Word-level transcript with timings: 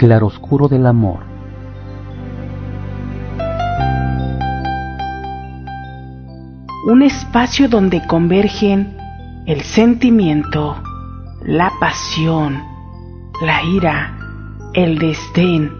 Claroscuro 0.00 0.66
del 0.66 0.86
amor. 0.86 1.18
Un 6.86 7.02
espacio 7.02 7.68
donde 7.68 8.06
convergen 8.06 8.96
el 9.44 9.60
sentimiento, 9.60 10.82
la 11.44 11.70
pasión, 11.78 12.62
la 13.42 13.62
ira, 13.62 14.16
el 14.72 14.98
desdén, 14.98 15.70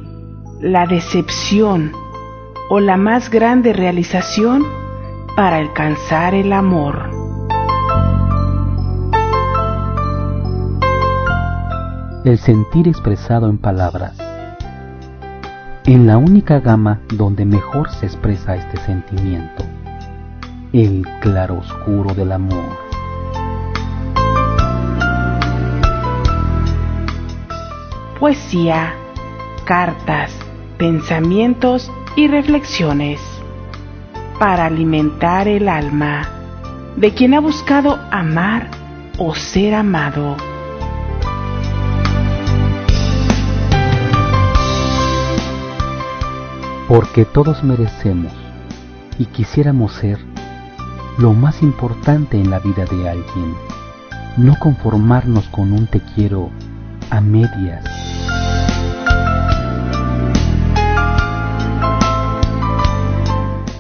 la 0.61 0.87
decepción 0.87 1.93
o 2.69 2.79
la 2.79 2.99
más 2.99 3.31
grande 3.31 3.73
realización 3.73 4.67
para 5.35 5.57
alcanzar 5.57 6.35
el 6.35 6.53
amor. 6.53 7.10
El 12.31 12.39
sentir 12.39 12.87
expresado 12.87 13.51
en 13.51 13.59
palabras. 13.59 14.17
En 15.85 16.07
la 16.07 16.17
única 16.17 16.61
gama 16.61 17.01
donde 17.13 17.45
mejor 17.45 17.91
se 17.91 18.07
expresa 18.07 18.55
este 18.55 18.77
sentimiento, 18.87 19.65
el 20.73 21.05
claroscuro 21.21 22.15
del 22.15 22.31
amor. 22.31 22.79
Poesía, 28.21 28.95
cartas, 29.65 30.31
pensamientos 30.79 31.91
y 32.15 32.29
reflexiones 32.29 33.19
para 34.39 34.67
alimentar 34.67 35.49
el 35.49 35.69
alma 35.69 36.29
de 36.97 37.13
quien 37.13 37.35
ha 37.35 37.41
buscado 37.41 37.99
amar 38.13 38.69
o 39.19 39.35
ser 39.35 39.75
amado. 39.75 40.37
Porque 46.91 47.25
todos 47.25 47.63
merecemos 47.63 48.33
y 49.17 49.27
quisiéramos 49.27 49.93
ser 49.93 50.19
lo 51.19 51.35
más 51.35 51.63
importante 51.63 52.37
en 52.37 52.51
la 52.51 52.59
vida 52.59 52.85
de 52.85 53.09
alguien, 53.09 53.55
no 54.37 54.57
conformarnos 54.59 55.49
con 55.51 55.73
un 55.73 55.87
te 55.87 56.01
quiero 56.01 56.51
a 57.11 57.21
medias. 57.21 57.85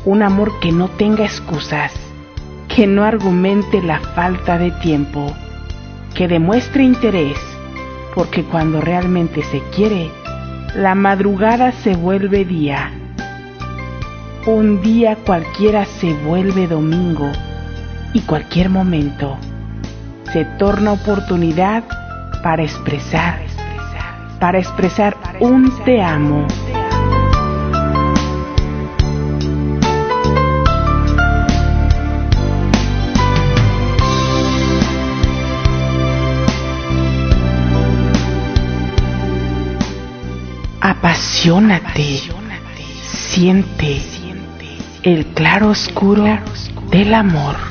Un 0.05 0.23
amor 0.23 0.53
que 0.61 0.71
no 0.71 0.87
tenga 0.91 1.25
excusas, 1.25 1.93
que 2.69 2.87
no 2.87 3.03
argumente 3.03 3.83
la 3.83 3.99
falta 3.99 4.57
de 4.57 4.71
tiempo, 4.71 5.35
que 6.15 6.29
demuestre 6.29 6.85
interés, 6.85 7.39
porque 8.15 8.45
cuando 8.45 8.81
realmente 8.81 9.43
se 9.43 9.61
quiere, 9.75 10.13
la 10.77 10.95
madrugada 10.95 11.73
se 11.73 11.97
vuelve 11.97 12.45
día 12.45 12.93
un 14.51 14.83
día 14.83 15.17
cualquiera 15.25 15.85
se 15.85 16.13
vuelve 16.13 16.67
domingo 16.67 17.31
y 18.13 18.21
cualquier 18.23 18.69
momento 18.69 19.39
se 20.33 20.45
torna 20.45 20.93
oportunidad 20.93 21.85
para 22.43 22.65
expresar, 22.65 23.41
para 24.41 24.59
expresar 24.59 25.17
un 25.39 25.73
te 25.85 26.03
amo. 26.03 26.47
Apasionate, 40.81 42.21
siente 43.31 44.20
el 45.03 45.27
claro 45.27 45.71
oscuro 45.71 46.27
del 46.91 47.15
amor. 47.15 47.70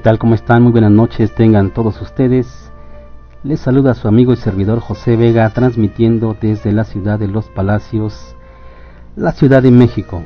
Tal? 0.00 0.18
¿Cómo 0.18 0.34
están? 0.34 0.62
Muy 0.62 0.72
buenas 0.72 0.90
noches, 0.90 1.34
tengan 1.34 1.70
todos 1.70 2.00
ustedes. 2.00 2.72
Les 3.42 3.60
saluda 3.60 3.94
su 3.94 4.08
amigo 4.08 4.32
y 4.32 4.36
servidor 4.36 4.80
José 4.80 5.16
Vega, 5.16 5.48
transmitiendo 5.50 6.34
desde 6.40 6.72
la 6.72 6.84
ciudad 6.84 7.18
de 7.18 7.28
Los 7.28 7.48
Palacios, 7.48 8.34
la 9.14 9.32
Ciudad 9.32 9.62
de 9.62 9.70
México. 9.70 10.22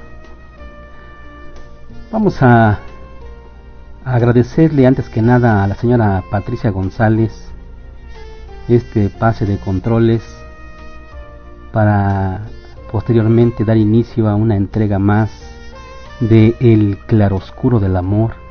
Vamos 2.12 2.40
a, 2.40 2.78
agradecerle 4.04 4.86
antes 4.86 5.08
que 5.08 5.22
nada 5.22 5.64
a 5.64 5.66
la 5.66 5.74
señora 5.74 6.22
Patricia 6.30 6.70
González 6.70 7.50
este 8.68 9.08
pase 9.08 9.46
de 9.46 9.58
controles 9.58 10.22
para 11.72 12.42
posteriormente 12.92 13.64
dar 13.64 13.78
inicio 13.78 14.28
a 14.28 14.34
una 14.34 14.56
entrega 14.56 14.98
más 14.98 15.30
de 16.20 16.54
El 16.60 16.98
claroscuro 17.06 17.80
del 17.80 17.96
amor 17.96 18.43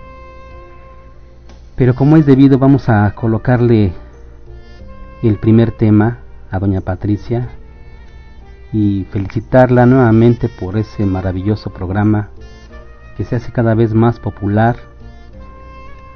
pero 1.75 1.95
como 1.95 2.17
es 2.17 2.25
debido, 2.25 2.59
vamos 2.59 2.87
a 2.87 3.09
colocarle 3.15 3.93
el 5.23 5.37
primer 5.37 5.71
tema 5.71 6.19
a 6.51 6.59
doña 6.59 6.81
Patricia 6.81 7.49
y 8.71 9.05
felicitarla 9.11 9.85
nuevamente 9.85 10.49
por 10.49 10.77
ese 10.77 11.05
maravilloso 11.05 11.71
programa 11.71 12.29
que 13.17 13.23
se 13.23 13.35
hace 13.35 13.51
cada 13.51 13.73
vez 13.73 13.93
más 13.93 14.19
popular. 14.19 14.75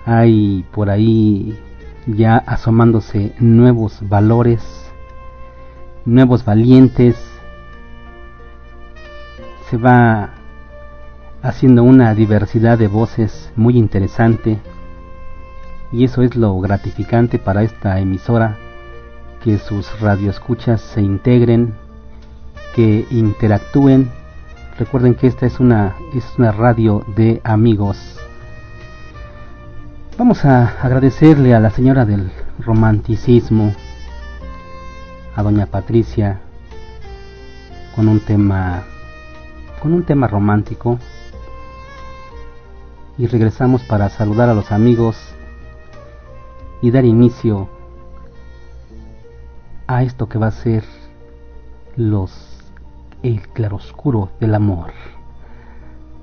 Hay 0.05 0.63
por 0.71 0.89
ahí 0.89 1.59
ya 2.05 2.37
asomándose 2.37 3.33
nuevos 3.39 3.97
valores, 4.07 4.91
nuevos 6.05 6.45
valientes. 6.45 7.15
Se 9.69 9.77
va 9.77 10.29
haciendo 11.41 11.83
una 11.83 12.13
diversidad 12.13 12.77
de 12.77 12.87
voces 12.87 13.51
muy 13.55 13.77
interesante 13.77 14.59
y 15.91 16.03
eso 16.03 16.21
es 16.21 16.35
lo 16.35 16.59
gratificante 16.59 17.39
para 17.39 17.63
esta 17.63 17.99
emisora, 17.99 18.57
que 19.43 19.57
sus 19.57 19.99
radioescuchas 19.99 20.81
se 20.81 21.01
integren, 21.01 21.73
que 22.75 23.05
interactúen. 23.09 24.11
Recuerden 24.77 25.15
que 25.15 25.27
esta 25.27 25.45
es 25.45 25.59
una, 25.59 25.95
es 26.13 26.25
una 26.37 26.51
radio 26.51 27.05
de 27.15 27.41
amigos. 27.43 28.19
Vamos 30.17 30.45
a 30.45 30.81
agradecerle 30.81 31.53
a 31.53 31.59
la 31.59 31.69
señora 31.69 32.05
del 32.05 32.31
romanticismo, 32.59 33.73
a 35.35 35.43
doña 35.43 35.67
Patricia, 35.67 36.41
con 37.95 38.07
un 38.07 38.19
tema, 38.19 38.83
con 39.79 39.93
un 39.93 40.03
tema 40.03 40.27
romántico. 40.27 40.99
Y 43.17 43.27
regresamos 43.27 43.83
para 43.83 44.09
saludar 44.09 44.49
a 44.49 44.53
los 44.53 44.71
amigos 44.71 45.36
y 46.81 46.91
dar 46.91 47.05
inicio 47.05 47.69
a 49.87 50.03
esto 50.03 50.27
que 50.27 50.37
va 50.37 50.47
a 50.47 50.51
ser 50.51 50.83
los 51.95 52.57
el 53.23 53.47
claroscuro 53.49 54.29
del 54.39 54.53
amor. 54.55 54.91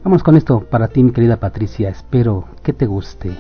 Vamos 0.04 0.22
con 0.22 0.36
esto 0.36 0.60
para 0.60 0.88
ti, 0.88 1.02
mi 1.02 1.12
querida 1.12 1.38
Patricia. 1.38 1.88
Espero 1.88 2.44
que 2.62 2.72
te 2.72 2.86
guste. 2.86 3.32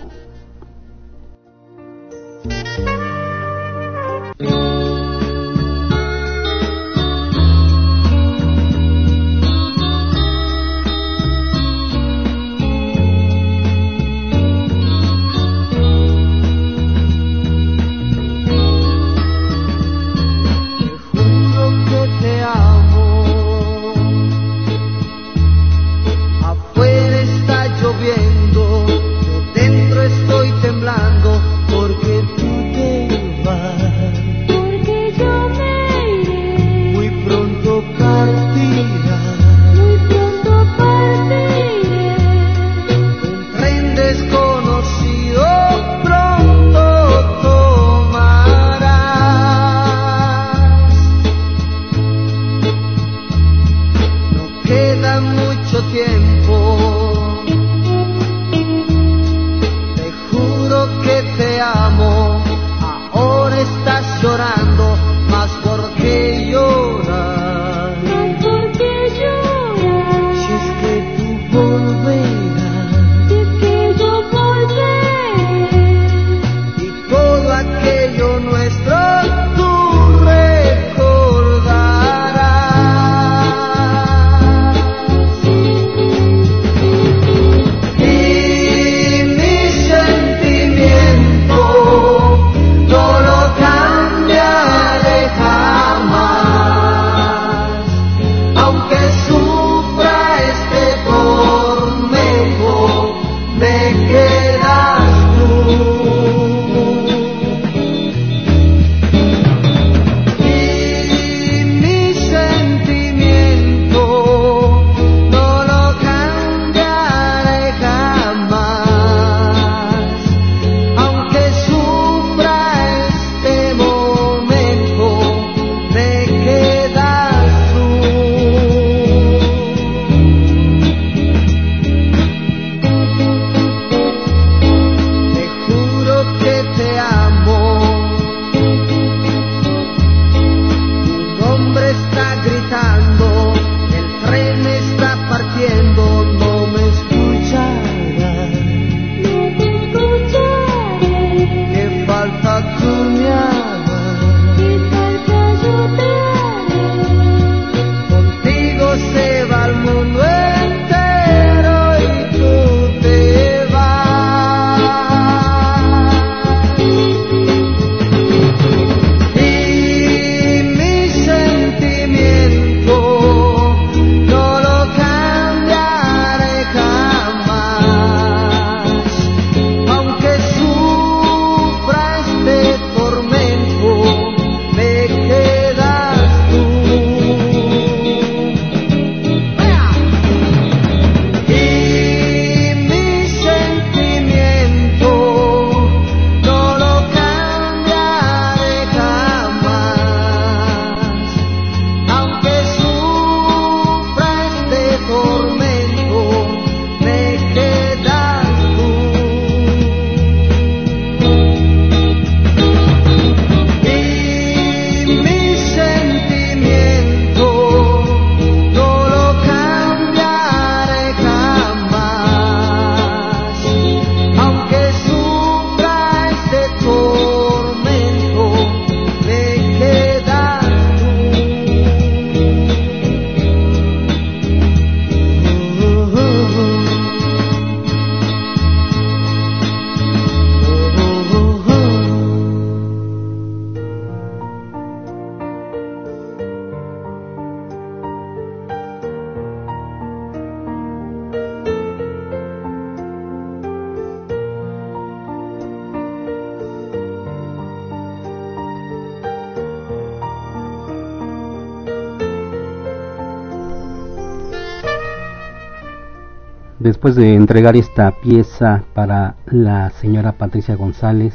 Después 267.04 267.22
de 267.22 267.34
entregar 267.34 267.76
esta 267.76 268.12
pieza 268.12 268.84
para 268.94 269.34
la 269.44 269.90
señora 269.90 270.32
Patricia 270.32 270.74
González, 270.74 271.34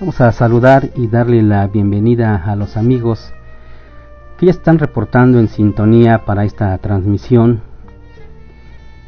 vamos 0.00 0.18
a 0.22 0.32
saludar 0.32 0.88
y 0.96 1.08
darle 1.08 1.42
la 1.42 1.66
bienvenida 1.66 2.36
a 2.36 2.56
los 2.56 2.78
amigos 2.78 3.34
que 4.38 4.46
ya 4.46 4.52
están 4.52 4.78
reportando 4.78 5.38
en 5.38 5.48
sintonía 5.48 6.24
para 6.24 6.46
esta 6.46 6.78
transmisión. 6.78 7.60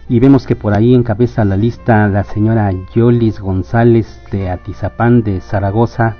Y 0.07 0.21
vemos 0.21 0.47
que 0.47 0.55
por 0.55 0.75
ahí 0.75 0.95
encabeza 0.95 1.47
la 1.47 1.57
lista 1.57 2.07
la 2.09 2.25
señora 2.25 2.71
Yolis 2.95 3.41
González 3.41 4.21
de 4.31 4.51
Atizapán 4.51 5.23
de 5.23 5.41
Zaragoza. 5.41 6.17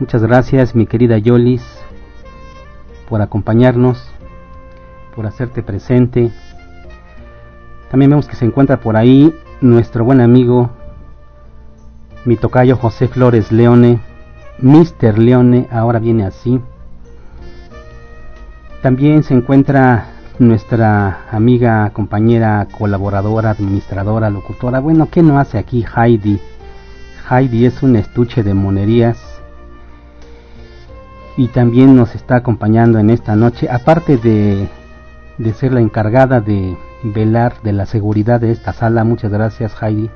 Muchas 0.00 0.22
gracias 0.22 0.74
mi 0.74 0.86
querida 0.86 1.18
Yolis 1.18 1.62
por 3.06 3.20
acompañarnos, 3.20 4.02
por 5.14 5.26
hacerte 5.26 5.62
presente. 5.62 6.32
También 7.90 8.10
vemos 8.10 8.26
que 8.26 8.36
se 8.36 8.44
encuentra 8.44 8.80
por 8.80 8.96
ahí 8.96 9.34
nuestro 9.60 10.04
buen 10.04 10.20
amigo, 10.20 10.70
mi 12.24 12.36
tocayo 12.36 12.76
José 12.76 13.08
Flores 13.08 13.52
Leone, 13.52 14.00
Mr. 14.58 15.18
Leone, 15.18 15.68
ahora 15.70 15.98
viene 15.98 16.24
así. 16.24 16.60
También 18.82 19.22
se 19.22 19.34
encuentra 19.34 20.06
nuestra 20.38 21.26
amiga, 21.30 21.90
compañera, 21.90 22.66
colaboradora, 22.76 23.50
administradora, 23.50 24.30
locutora. 24.30 24.80
Bueno, 24.80 25.08
¿qué 25.10 25.22
no 25.22 25.38
hace 25.38 25.58
aquí 25.58 25.84
Heidi? 25.84 26.40
Heidi 27.30 27.66
es 27.66 27.82
un 27.82 27.96
estuche 27.96 28.42
de 28.42 28.54
monerías 28.54 29.18
y 31.36 31.48
también 31.48 31.96
nos 31.96 32.14
está 32.14 32.36
acompañando 32.36 32.98
en 32.98 33.10
esta 33.10 33.36
noche, 33.36 33.68
aparte 33.70 34.16
de, 34.16 34.68
de 35.38 35.52
ser 35.54 35.72
la 35.72 35.80
encargada 35.80 36.40
de 36.40 36.76
velar 37.02 37.62
de 37.62 37.72
la 37.72 37.86
seguridad 37.86 38.40
de 38.40 38.50
esta 38.50 38.72
sala. 38.72 39.04
Muchas 39.04 39.32
gracias 39.32 39.74
Heidi. 39.82 40.10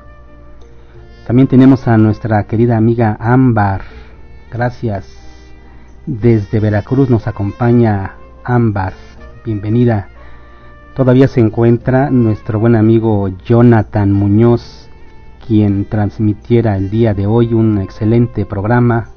También 1.25 1.47
tenemos 1.47 1.87
a 1.87 1.97
nuestra 1.97 2.43
querida 2.43 2.77
amiga 2.77 3.17
Ámbar. 3.19 3.81
Gracias. 4.51 5.07
Desde 6.05 6.59
Veracruz 6.59 7.09
nos 7.09 7.27
acompaña 7.27 8.15
Ámbar. 8.43 8.93
Bienvenida. 9.45 10.09
Todavía 10.95 11.27
se 11.27 11.39
encuentra 11.39 12.09
nuestro 12.09 12.59
buen 12.59 12.75
amigo 12.75 13.29
Jonathan 13.45 14.11
Muñoz, 14.11 14.89
quien 15.47 15.85
transmitiera 15.85 16.75
el 16.75 16.89
día 16.89 17.13
de 17.13 17.27
hoy 17.27 17.53
un 17.53 17.77
excelente 17.77 18.45
programa. 18.45 19.09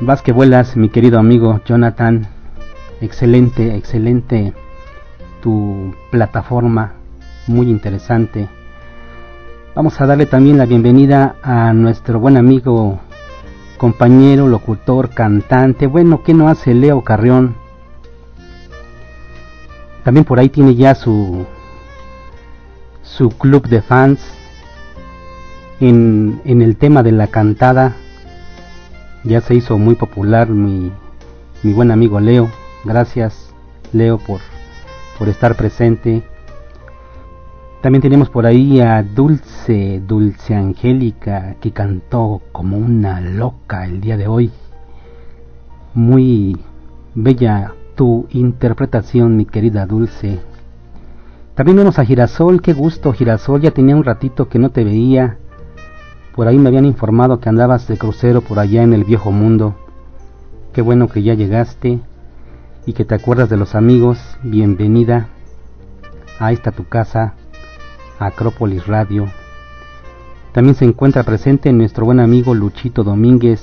Vas 0.00 0.20
que 0.22 0.32
vuelas, 0.32 0.76
mi 0.76 0.88
querido 0.88 1.20
amigo 1.20 1.60
Jonathan. 1.64 2.26
Excelente, 3.00 3.76
excelente 3.76 4.52
tu 5.42 5.94
plataforma, 6.10 6.94
muy 7.46 7.68
interesante. 7.68 8.48
Vamos 9.74 10.00
a 10.00 10.06
darle 10.06 10.26
también 10.26 10.56
la 10.56 10.66
bienvenida 10.66 11.34
a 11.42 11.72
nuestro 11.72 12.20
buen 12.20 12.36
amigo, 12.36 13.00
compañero, 13.76 14.46
locutor, 14.46 15.10
cantante. 15.10 15.86
Bueno, 15.86 16.22
¿qué 16.22 16.32
no 16.32 16.48
hace 16.48 16.72
Leo 16.72 17.02
Carrión? 17.02 17.56
También 20.04 20.24
por 20.24 20.38
ahí 20.38 20.48
tiene 20.48 20.74
ya 20.74 20.94
su 20.94 21.44
su 23.02 23.28
club 23.28 23.68
de 23.68 23.82
fans 23.82 24.20
en, 25.80 26.40
en 26.44 26.62
el 26.62 26.76
tema 26.76 27.02
de 27.02 27.12
la 27.12 27.26
cantada. 27.26 27.96
Ya 29.24 29.40
se 29.40 29.54
hizo 29.54 29.76
muy 29.78 29.96
popular 29.96 30.48
mi, 30.48 30.92
mi 31.62 31.72
buen 31.72 31.90
amigo 31.90 32.20
Leo. 32.20 32.48
Gracias 32.84 33.52
Leo 33.92 34.18
por, 34.18 34.40
por 35.22 35.28
estar 35.28 35.54
presente. 35.54 36.24
También 37.80 38.02
tenemos 38.02 38.28
por 38.28 38.44
ahí 38.44 38.80
a 38.80 39.04
Dulce, 39.04 40.02
Dulce 40.04 40.52
Angélica, 40.52 41.54
que 41.60 41.70
cantó 41.70 42.42
como 42.50 42.76
una 42.76 43.20
loca 43.20 43.84
el 43.84 44.00
día 44.00 44.16
de 44.16 44.26
hoy. 44.26 44.50
Muy 45.94 46.58
bella 47.14 47.72
tu 47.94 48.26
interpretación, 48.30 49.36
mi 49.36 49.44
querida 49.44 49.86
Dulce. 49.86 50.40
También 51.54 51.76
vemos 51.76 52.00
a 52.00 52.04
Girasol, 52.04 52.60
qué 52.60 52.72
gusto, 52.72 53.12
Girasol, 53.12 53.60
ya 53.60 53.70
tenía 53.70 53.94
un 53.94 54.02
ratito 54.02 54.48
que 54.48 54.58
no 54.58 54.70
te 54.70 54.82
veía. 54.82 55.38
Por 56.34 56.48
ahí 56.48 56.58
me 56.58 56.68
habían 56.68 56.84
informado 56.84 57.38
que 57.38 57.48
andabas 57.48 57.86
de 57.86 57.96
crucero 57.96 58.40
por 58.40 58.58
allá 58.58 58.82
en 58.82 58.92
el 58.92 59.04
viejo 59.04 59.30
mundo. 59.30 59.76
Qué 60.72 60.82
bueno 60.82 61.06
que 61.06 61.22
ya 61.22 61.34
llegaste 61.34 62.00
y 62.86 62.92
que 62.92 63.04
te 63.04 63.14
acuerdas 63.14 63.48
de 63.48 63.56
los 63.56 63.74
amigos. 63.74 64.18
Bienvenida 64.42 65.28
a 66.38 66.52
esta 66.52 66.72
tu 66.72 66.88
casa, 66.88 67.34
Acrópolis 68.18 68.86
Radio. 68.86 69.28
También 70.52 70.74
se 70.74 70.84
encuentra 70.84 71.22
presente 71.22 71.72
nuestro 71.72 72.04
buen 72.04 72.20
amigo 72.20 72.54
Luchito 72.54 73.04
Domínguez. 73.04 73.62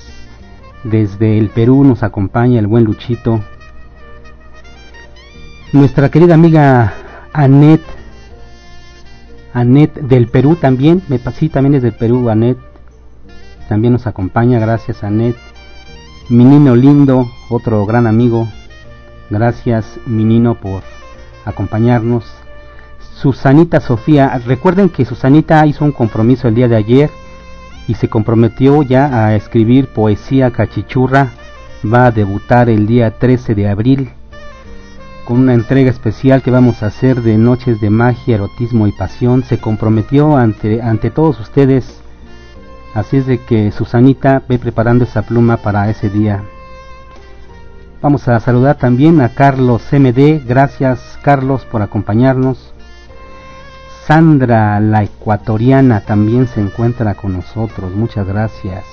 Desde 0.83 1.37
el 1.37 1.49
Perú 1.49 1.83
nos 1.83 2.03
acompaña 2.03 2.59
el 2.59 2.67
buen 2.67 2.85
Luchito. 2.85 3.41
Nuestra 5.73 6.09
querida 6.09 6.33
amiga 6.33 6.93
Anet, 7.33 7.81
Anet 9.53 9.93
del 9.95 10.27
Perú 10.27 10.55
también, 10.55 11.03
me 11.09 11.19
sí, 11.19 11.49
también 11.49 11.75
es 11.75 11.83
del 11.83 11.93
Perú, 11.93 12.29
Anet, 12.29 12.57
también 13.67 13.93
nos 13.93 14.07
acompaña, 14.07 14.59
gracias 14.59 15.03
Anet. 15.03 15.35
Minino 16.29 16.75
Lindo, 16.75 17.27
otro 17.49 17.85
gran 17.85 18.07
amigo, 18.07 18.47
gracias 19.29 19.99
Minino 20.05 20.55
por 20.55 20.83
acompañarnos. 21.45 22.25
Susanita 23.15 23.81
Sofía, 23.81 24.41
recuerden 24.45 24.89
que 24.89 25.05
Susanita 25.05 25.65
hizo 25.65 25.83
un 25.83 25.91
compromiso 25.91 26.47
el 26.47 26.55
día 26.55 26.67
de 26.67 26.77
ayer 26.77 27.09
y 27.87 27.95
se 27.95 28.07
comprometió 28.07 28.81
ya 28.83 29.25
a 29.25 29.35
escribir 29.35 29.87
poesía 29.87 30.51
cachichurra, 30.51 31.31
va 31.83 32.05
a 32.05 32.11
debutar 32.11 32.69
el 32.69 32.87
día 32.87 33.17
13 33.17 33.55
de 33.55 33.67
abril 33.67 34.11
con 35.29 35.41
una 35.41 35.53
entrega 35.53 35.91
especial 35.91 36.41
que 36.41 36.49
vamos 36.49 36.81
a 36.81 36.87
hacer 36.87 37.21
de 37.21 37.37
Noches 37.37 37.79
de 37.79 37.91
Magia, 37.91 38.33
Erotismo 38.33 38.87
y 38.87 38.91
Pasión. 38.91 39.43
Se 39.43 39.59
comprometió 39.59 40.35
ante, 40.35 40.81
ante 40.81 41.11
todos 41.11 41.39
ustedes. 41.39 42.01
Así 42.95 43.17
es 43.17 43.27
de 43.27 43.37
que 43.37 43.71
Susanita 43.71 44.41
ve 44.49 44.57
preparando 44.57 45.03
esa 45.03 45.21
pluma 45.21 45.57
para 45.57 45.87
ese 45.87 46.09
día. 46.09 46.43
Vamos 48.01 48.29
a 48.29 48.39
saludar 48.39 48.77
también 48.77 49.19
a 49.19 49.35
Carlos 49.35 49.83
MD. 49.91 50.41
Gracias 50.47 51.19
Carlos 51.21 51.65
por 51.65 51.81
acompañarnos. 51.81 52.73
Sandra, 54.07 54.79
la 54.79 55.03
ecuatoriana, 55.03 55.99
también 56.05 56.47
se 56.47 56.61
encuentra 56.61 57.15
con 57.15 57.33
nosotros. 57.33 57.93
Muchas 57.93 58.25
gracias. 58.25 58.85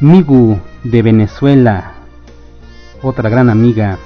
Migu 0.00 0.58
de 0.82 1.02
Venezuela, 1.02 1.92
otra 3.00 3.30
gran 3.30 3.48
amiga. 3.48 3.98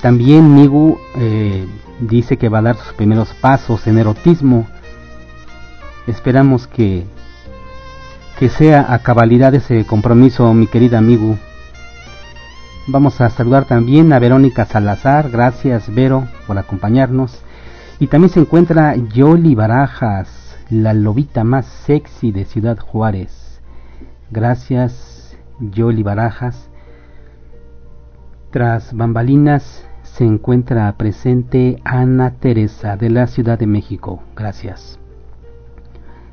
También 0.00 0.54
Migu 0.54 0.98
eh, 1.16 1.66
dice 2.00 2.38
que 2.38 2.48
va 2.48 2.60
a 2.60 2.62
dar 2.62 2.76
sus 2.76 2.94
primeros 2.94 3.34
pasos 3.34 3.86
en 3.86 3.98
erotismo. 3.98 4.66
Esperamos 6.06 6.66
que, 6.66 7.06
que 8.38 8.48
sea 8.48 8.92
a 8.94 9.00
cabalidad 9.00 9.52
ese 9.56 9.84
compromiso, 9.84 10.54
mi 10.54 10.68
querida 10.68 11.00
Migu. 11.00 11.36
Vamos 12.86 13.20
a 13.20 13.30
saludar 13.30 13.64
también 13.64 14.12
a 14.12 14.20
Verónica 14.20 14.64
Salazar. 14.64 15.28
Gracias, 15.30 15.92
Vero, 15.92 16.28
por 16.46 16.56
acompañarnos. 16.56 17.42
Y 17.98 18.06
también 18.06 18.30
se 18.30 18.38
encuentra 18.38 18.94
Yoli 18.94 19.56
Barajas, 19.56 20.56
la 20.70 20.94
lobita 20.94 21.42
más 21.42 21.66
sexy 21.66 22.30
de 22.30 22.44
Ciudad 22.44 22.78
Juárez. 22.78 23.60
Gracias, 24.30 25.36
Yoli 25.58 26.04
Barajas. 26.04 26.70
Tras 28.52 28.94
bambalinas 28.94 29.84
se 30.04 30.24
encuentra 30.24 30.96
presente 30.96 31.82
Ana 31.82 32.34
Teresa 32.38 32.96
de 32.96 33.10
la 33.10 33.26
Ciudad 33.26 33.58
de 33.58 33.66
México. 33.66 34.22
Gracias. 34.36 35.00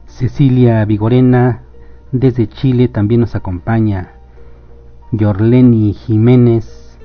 Cecilia 0.05 0.85
Vigorena 0.85 1.64
desde 2.11 2.47
Chile 2.47 2.87
también 2.87 3.21
nos 3.21 3.35
acompaña. 3.35 4.13
Yorleni 5.11 5.93
Jiménez. 5.93 6.97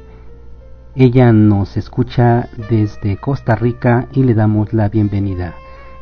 Ella 0.94 1.32
nos 1.32 1.76
escucha 1.76 2.48
desde 2.68 3.16
Costa 3.16 3.54
Rica 3.54 4.08
y 4.12 4.24
le 4.24 4.34
damos 4.34 4.72
la 4.72 4.88
bienvenida. 4.88 5.54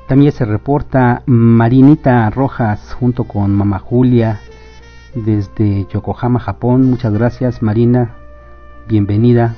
También 0.09 0.33
se 0.33 0.45
reporta 0.45 1.23
Marinita 1.27 2.29
Rojas 2.31 2.95
junto 2.95 3.25
con 3.25 3.55
Mama 3.55 3.79
Julia 3.79 4.41
desde 5.15 5.87
Yokohama, 5.93 6.41
Japón. 6.41 6.89
Muchas 6.89 7.13
gracias 7.13 7.63
Marina. 7.63 8.15
Bienvenida. 8.89 9.55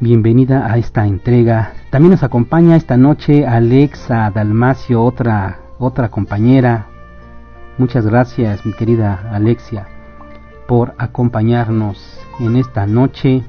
Bienvenida 0.00 0.70
a 0.70 0.76
esta 0.76 1.06
entrega. 1.06 1.72
También 1.90 2.12
nos 2.12 2.22
acompaña 2.22 2.76
esta 2.76 2.96
noche 2.96 3.46
Alexa 3.46 4.30
Dalmacio, 4.30 5.02
otra 5.02 5.60
otra 5.78 6.10
compañera. 6.10 6.89
Muchas 7.80 8.04
gracias, 8.04 8.66
mi 8.66 8.74
querida 8.74 9.30
Alexia, 9.32 9.88
por 10.68 10.92
acompañarnos 10.98 12.20
en 12.38 12.56
esta 12.56 12.86
noche. 12.86 13.42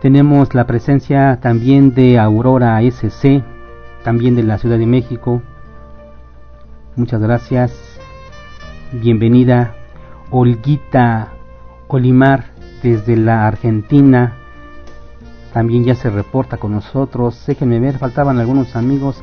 Tenemos 0.00 0.56
la 0.56 0.66
presencia 0.66 1.38
también 1.40 1.94
de 1.94 2.18
Aurora 2.18 2.82
SC, 2.82 3.44
también 4.02 4.34
de 4.34 4.42
la 4.42 4.58
Ciudad 4.58 4.76
de 4.76 4.86
México. 4.86 5.40
Muchas 6.96 7.20
gracias. 7.20 7.72
Bienvenida 8.90 9.76
Olguita 10.32 11.28
Olimar 11.86 12.46
desde 12.82 13.16
la 13.16 13.46
Argentina. 13.46 14.32
También 15.52 15.84
ya 15.84 15.94
se 15.94 16.10
reporta 16.10 16.56
con 16.56 16.72
nosotros. 16.72 17.40
Déjenme 17.46 17.78
ver, 17.78 17.98
faltaban 17.98 18.40
algunos 18.40 18.74
amigos. 18.74 19.22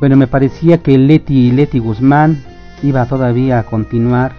Bueno, 0.00 0.16
me 0.16 0.26
parecía 0.26 0.82
que 0.82 0.98
Leti 0.98 1.52
Leti 1.52 1.78
Guzmán 1.78 2.55
iba 2.82 3.06
todavía 3.06 3.58
a 3.58 3.62
continuar 3.64 4.32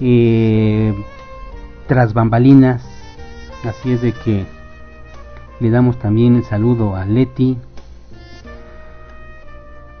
eh, 0.00 0.94
tras 1.86 2.12
bambalinas. 2.14 2.84
Así 3.64 3.92
es 3.92 4.02
de 4.02 4.12
que 4.12 4.46
le 5.60 5.70
damos 5.70 5.98
también 5.98 6.36
el 6.36 6.44
saludo 6.44 6.96
a 6.96 7.04
Leti. 7.04 7.58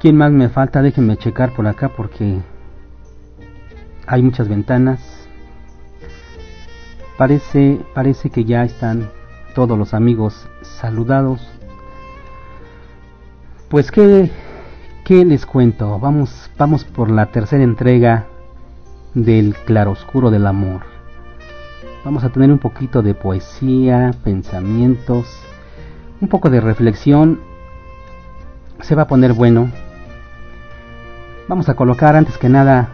¿Quién 0.00 0.16
más 0.16 0.32
me 0.32 0.48
falta? 0.48 0.82
Déjenme 0.82 1.16
checar 1.16 1.52
por 1.54 1.66
acá 1.68 1.88
porque 1.88 2.40
hay 4.06 4.22
muchas 4.22 4.48
ventanas. 4.48 5.00
Parece, 7.16 7.78
parece 7.94 8.30
que 8.30 8.44
ya 8.44 8.64
están 8.64 9.10
todos 9.54 9.78
los 9.78 9.94
amigos 9.94 10.48
saludados. 10.62 11.40
Pues 13.68 13.92
qué, 13.92 14.30
qué 15.04 15.24
les 15.24 15.46
cuento. 15.46 15.98
Vamos, 15.98 16.50
vamos 16.56 16.84
por 16.84 17.10
la 17.10 17.26
tercera 17.26 17.64
entrega 17.64 18.26
del 19.14 19.54
claroscuro 19.54 20.30
del 20.30 20.46
amor. 20.46 20.82
Vamos 22.04 22.24
a 22.24 22.30
tener 22.30 22.50
un 22.50 22.58
poquito 22.58 23.02
de 23.02 23.14
poesía, 23.14 24.12
pensamientos, 24.24 25.26
un 26.20 26.28
poco 26.28 26.50
de 26.50 26.60
reflexión. 26.60 27.40
Se 28.80 28.94
va 28.94 29.02
a 29.02 29.06
poner 29.06 29.32
bueno. 29.32 29.70
Vamos 31.48 31.68
a 31.68 31.74
colocar 31.74 32.16
antes 32.16 32.38
que 32.38 32.48
nada 32.48 32.88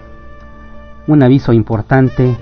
un 1.06 1.22
aviso 1.22 1.52
importante 1.52 2.36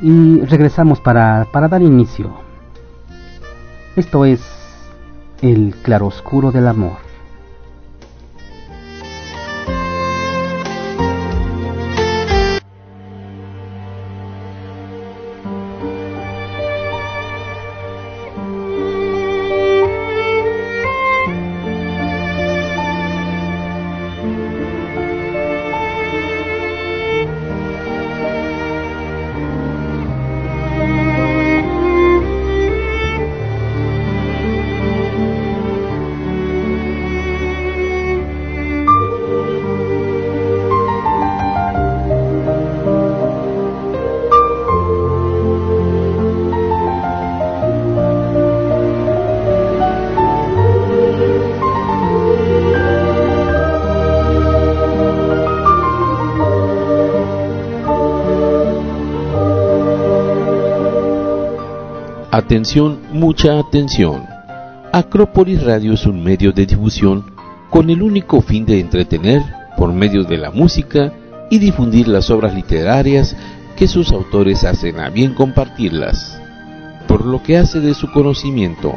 y 0.00 0.40
regresamos 0.40 1.00
para, 1.00 1.46
para 1.50 1.68
dar 1.68 1.82
inicio. 1.82 2.32
Esto 3.96 4.24
es 4.24 4.42
el 5.40 5.74
claroscuro 5.82 6.50
del 6.50 6.68
amor. 6.68 7.03
Atención, 62.34 62.98
mucha 63.12 63.60
atención. 63.60 64.24
Acrópolis 64.92 65.62
Radio 65.62 65.92
es 65.92 66.04
un 66.04 66.20
medio 66.20 66.50
de 66.50 66.66
difusión 66.66 67.24
con 67.70 67.90
el 67.90 68.02
único 68.02 68.40
fin 68.40 68.66
de 68.66 68.80
entretener 68.80 69.40
por 69.76 69.92
medio 69.92 70.24
de 70.24 70.38
la 70.38 70.50
música 70.50 71.12
y 71.48 71.58
difundir 71.58 72.08
las 72.08 72.30
obras 72.30 72.52
literarias 72.52 73.36
que 73.76 73.86
sus 73.86 74.10
autores 74.10 74.64
hacen 74.64 74.98
a 74.98 75.10
bien 75.10 75.32
compartirlas, 75.32 76.36
por 77.06 77.24
lo 77.24 77.40
que 77.40 77.56
hace 77.56 77.78
de 77.78 77.94
su 77.94 78.10
conocimiento 78.10 78.96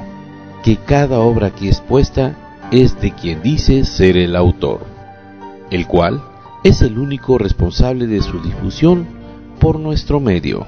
que 0.63 0.77
cada 0.77 1.19
obra 1.19 1.51
que 1.51 1.69
es 1.69 1.79
puesta 1.79 2.35
es 2.71 2.99
de 2.99 3.11
quien 3.11 3.43
dice 3.43 3.85
ser 3.85 4.17
el 4.17 4.35
autor, 4.35 4.79
el 5.69 5.85
cual 5.85 6.23
es 6.63 6.81
el 6.81 6.97
único 6.97 7.37
responsable 7.37 8.07
de 8.07 8.23
su 8.23 8.39
difusión 8.41 9.05
por 9.59 9.79
nuestro 9.79 10.19
medio, 10.19 10.65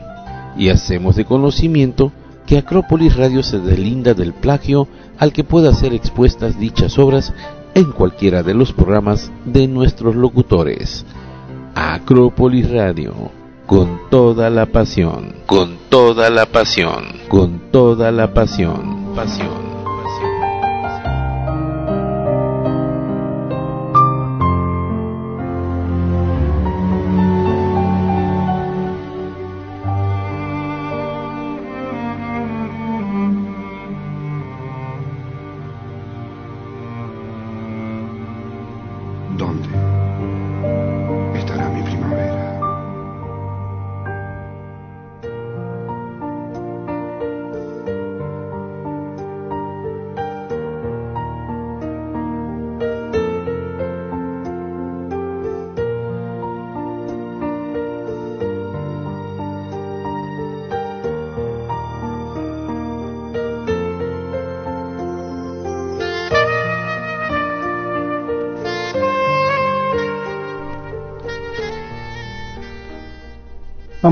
y 0.56 0.70
hacemos 0.70 1.16
de 1.16 1.26
conocimiento 1.26 2.12
que 2.50 2.58
Acrópolis 2.58 3.16
Radio 3.16 3.44
se 3.44 3.60
delinda 3.60 4.16
del 4.16 4.34
plagio 4.34 4.88
al 5.20 5.32
que 5.32 5.44
pueda 5.44 5.72
ser 5.72 5.94
expuestas 5.94 6.60
dichas 6.60 6.98
obras 6.98 7.32
en 7.76 7.92
cualquiera 7.92 8.42
de 8.42 8.56
los 8.56 8.74
programas 8.74 9.32
de 9.46 9.68
nuestros 9.68 10.16
locutores. 10.16 11.06
Acrópolis 11.76 12.72
Radio, 12.72 13.14
con 13.68 14.00
toda 14.10 14.50
la 14.50 14.66
pasión, 14.66 15.36
con 15.46 15.78
toda 15.90 16.32
la 16.32 16.48
pasión, 16.48 17.04
con 17.28 17.70
toda 17.72 18.12
la 18.12 18.34
pasión, 18.34 19.14
pasión. 19.16 19.69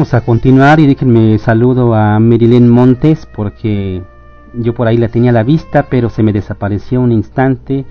Vamos 0.07 0.23
a 0.23 0.25
continuar 0.25 0.79
y 0.79 0.87
déjenme 0.87 1.37
saludo 1.37 1.93
a 1.93 2.17
Merilén 2.17 2.69
Montes 2.69 3.25
porque 3.25 4.01
yo 4.53 4.73
por 4.73 4.87
ahí 4.87 4.95
la 4.95 5.09
tenía 5.09 5.31
a 5.31 5.33
la 5.33 5.43
vista 5.43 5.87
pero 5.89 6.09
se 6.09 6.23
me 6.23 6.31
desapareció 6.31 7.01
un 7.01 7.11
instante 7.11 7.85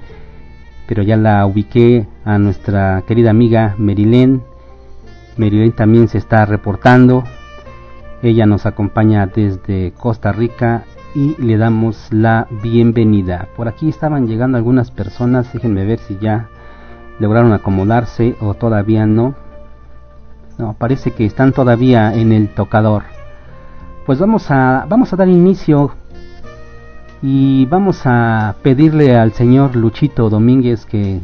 pero 0.87 1.03
ya 1.03 1.19
la 1.19 1.45
ubiqué 1.45 2.09
a 2.25 2.39
nuestra 2.39 3.03
querida 3.07 3.29
amiga 3.29 3.75
Merilén. 3.77 4.41
Merilén 5.37 5.73
también 5.73 6.09
se 6.09 6.17
está 6.17 6.47
reportando. 6.47 7.23
Ella 8.23 8.47
nos 8.47 8.65
acompaña 8.65 9.27
desde 9.27 9.93
Costa 9.93 10.33
Rica 10.33 10.85
y 11.15 11.37
le 11.39 11.59
damos 11.59 12.09
la 12.11 12.47
bienvenida. 12.63 13.49
Por 13.59 13.69
aquí 13.69 13.91
estaban 13.91 14.27
llegando 14.27 14.57
algunas 14.57 14.91
personas, 14.91 15.53
déjenme 15.53 15.85
ver 15.85 15.99
si 15.99 16.17
ya 16.17 16.49
lograron 17.19 17.53
acomodarse 17.53 18.37
o 18.41 18.55
todavía 18.55 19.05
no. 19.05 19.35
No, 20.59 20.73
parece 20.73 21.11
que 21.11 21.27
están 21.27 21.53
todavía 21.53 22.15
en 22.15 22.33
el 22.33 22.49
tocador. 22.49 23.03
Pues 24.07 24.19
vamos 24.19 24.51
a, 24.51 24.87
vamos 24.89 25.13
a 25.13 25.17
dar 25.17 25.29
inicio 25.29 25.95
y 27.21 27.67
vamos 27.67 28.03
a 28.05 28.57
pedirle 28.63 29.17
al 29.17 29.33
señor 29.33 29.77
Luchito 29.77 30.31
Domínguez 30.31 30.87
que 30.87 31.21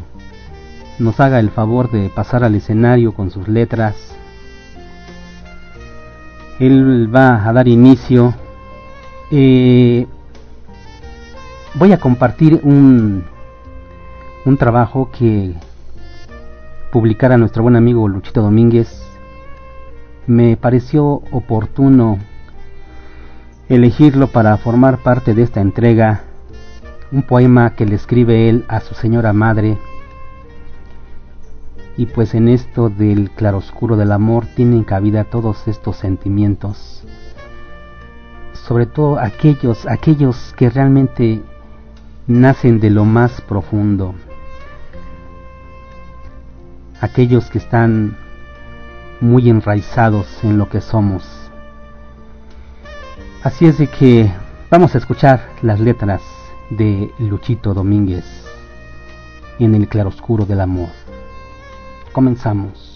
nos 0.99 1.19
haga 1.19 1.39
el 1.39 1.49
favor 1.49 1.89
de 1.89 2.09
pasar 2.09 2.43
al 2.43 2.53
escenario 2.53 3.13
con 3.13 3.31
sus 3.31 3.47
letras. 3.47 4.15
Él 6.59 7.13
va 7.13 7.47
a 7.47 7.53
dar 7.53 7.67
inicio. 7.67 8.35
Eh, 9.31 10.05
voy 11.73 11.91
a 11.91 11.99
compartir 11.99 12.59
un, 12.63 13.23
un 14.45 14.57
trabajo 14.57 15.09
que 15.11 15.55
publicara 16.91 17.37
nuestro 17.37 17.63
buen 17.63 17.75
amigo 17.75 18.07
Luchito 18.07 18.43
Domínguez 18.43 19.12
me 20.27 20.55
pareció 20.57 21.21
oportuno 21.31 22.17
elegirlo 23.69 24.27
para 24.27 24.57
formar 24.57 24.99
parte 24.99 25.33
de 25.33 25.43
esta 25.43 25.61
entrega, 25.61 26.21
un 27.11 27.23
poema 27.23 27.75
que 27.75 27.85
le 27.85 27.95
escribe 27.95 28.49
él 28.49 28.65
a 28.67 28.79
su 28.79 28.93
señora 28.93 29.33
madre. 29.33 29.77
Y 31.95 32.07
pues 32.07 32.33
en 32.33 32.47
esto 32.47 32.89
del 32.89 33.31
claroscuro 33.31 33.97
del 33.97 34.11
amor 34.11 34.47
tienen 34.55 34.83
cabida 34.83 35.25
todos 35.25 35.67
estos 35.67 35.97
sentimientos, 35.97 37.03
sobre 38.53 38.85
todo 38.85 39.19
aquellos, 39.19 39.85
aquellos 39.87 40.53
que 40.57 40.69
realmente 40.69 41.41
nacen 42.25 42.79
de 42.79 42.89
lo 42.89 43.05
más 43.05 43.41
profundo, 43.41 44.15
aquellos 46.99 47.49
que 47.51 47.59
están 47.59 48.17
muy 49.21 49.49
enraizados 49.49 50.43
en 50.43 50.57
lo 50.57 50.69
que 50.69 50.81
somos. 50.81 51.23
Así 53.43 53.65
es 53.65 53.77
de 53.77 53.87
que 53.87 54.31
vamos 54.69 54.95
a 54.95 54.97
escuchar 54.97 55.49
las 55.61 55.79
letras 55.79 56.21
de 56.69 57.11
Luchito 57.19 57.73
Domínguez 57.73 58.25
en 59.59 59.75
el 59.75 59.87
claroscuro 59.87 60.45
del 60.45 60.61
amor. 60.61 60.89
Comenzamos. 62.11 62.92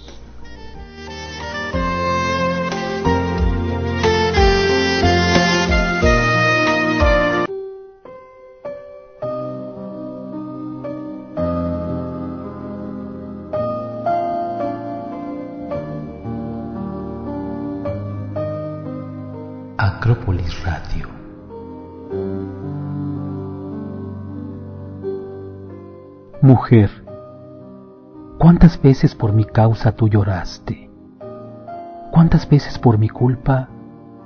Mujer, 26.69 26.91
¿cuántas 28.39 28.81
veces 28.81 29.15
por 29.15 29.31
mi 29.31 29.45
causa 29.45 29.93
tú 29.93 30.09
lloraste? 30.09 30.89
¿Cuántas 32.11 32.49
veces 32.49 32.77
por 32.77 32.97
mi 32.97 33.07
culpa 33.07 33.69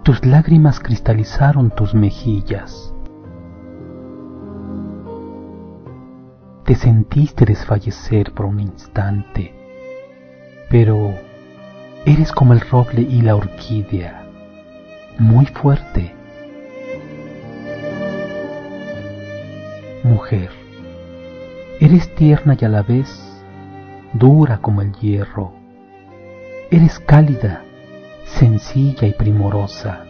tus 0.02 0.26
lágrimas 0.26 0.80
cristalizaron 0.80 1.70
tus 1.70 1.94
mejillas? 1.94 2.96
Te 6.66 6.74
sentiste 6.74 7.46
desfallecer 7.46 8.34
por 8.34 8.48
un 8.48 8.60
instante, 8.60 9.54
pero 10.68 11.14
eres 12.08 12.32
como 12.32 12.54
el 12.54 12.62
roble 12.62 13.04
y 13.04 13.22
la 13.22 13.36
orquídea 13.36 14.26
muy 15.20 15.46
fuerte. 15.46 16.16
Mujer, 20.04 20.61
eres 21.82 22.14
tierna 22.14 22.56
y 22.60 22.64
a 22.64 22.70
la 22.70 22.84
vez 22.84 23.10
dura 24.14 24.60
como 24.60 24.84
el 24.84 24.94
hierro. 24.94 25.52
Eres 26.70 27.00
cálida, 27.00 27.64
sencilla 28.24 29.08
y 29.08 29.14
primorosa. 29.14 30.06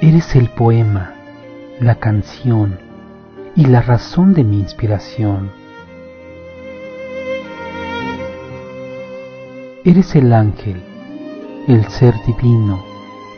Eres 0.00 0.34
el 0.34 0.48
poema, 0.48 1.14
la 1.78 1.94
canción 1.94 2.80
y 3.54 3.66
la 3.66 3.80
razón 3.80 4.34
de 4.34 4.42
mi 4.42 4.58
inspiración. 4.58 5.52
Eres 9.84 10.16
el 10.16 10.32
ángel, 10.32 10.82
el 11.68 11.86
ser 11.90 12.14
divino, 12.26 12.84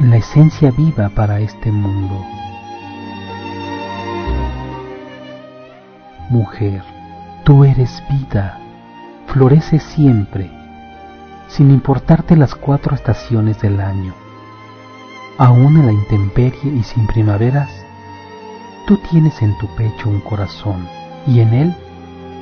la 0.01 0.17
esencia 0.17 0.71
viva 0.71 1.11
para 1.11 1.41
este 1.41 1.71
mundo. 1.71 2.25
Mujer, 6.31 6.94
tú 7.45 7.65
eres 7.65 8.03
vida, 8.09 8.59
florece 9.27 9.79
siempre, 9.79 10.51
sin 11.47 11.71
importarte 11.71 12.37
las 12.37 12.55
cuatro 12.55 12.95
estaciones 12.95 13.61
del 13.61 13.81
año. 13.81 14.15
Aún 15.37 15.77
en 15.77 15.87
la 15.87 15.93
intemperie 15.93 16.73
y 16.73 16.83
sin 16.83 17.07
primaveras, 17.07 17.71
tú 18.87 18.99
tienes 19.11 19.43
en 19.43 19.57
tu 19.59 19.67
pecho 19.77 20.09
un 20.09 20.21
corazón 20.21 20.89
y 21.27 21.41
en 21.41 21.53
él 21.53 21.75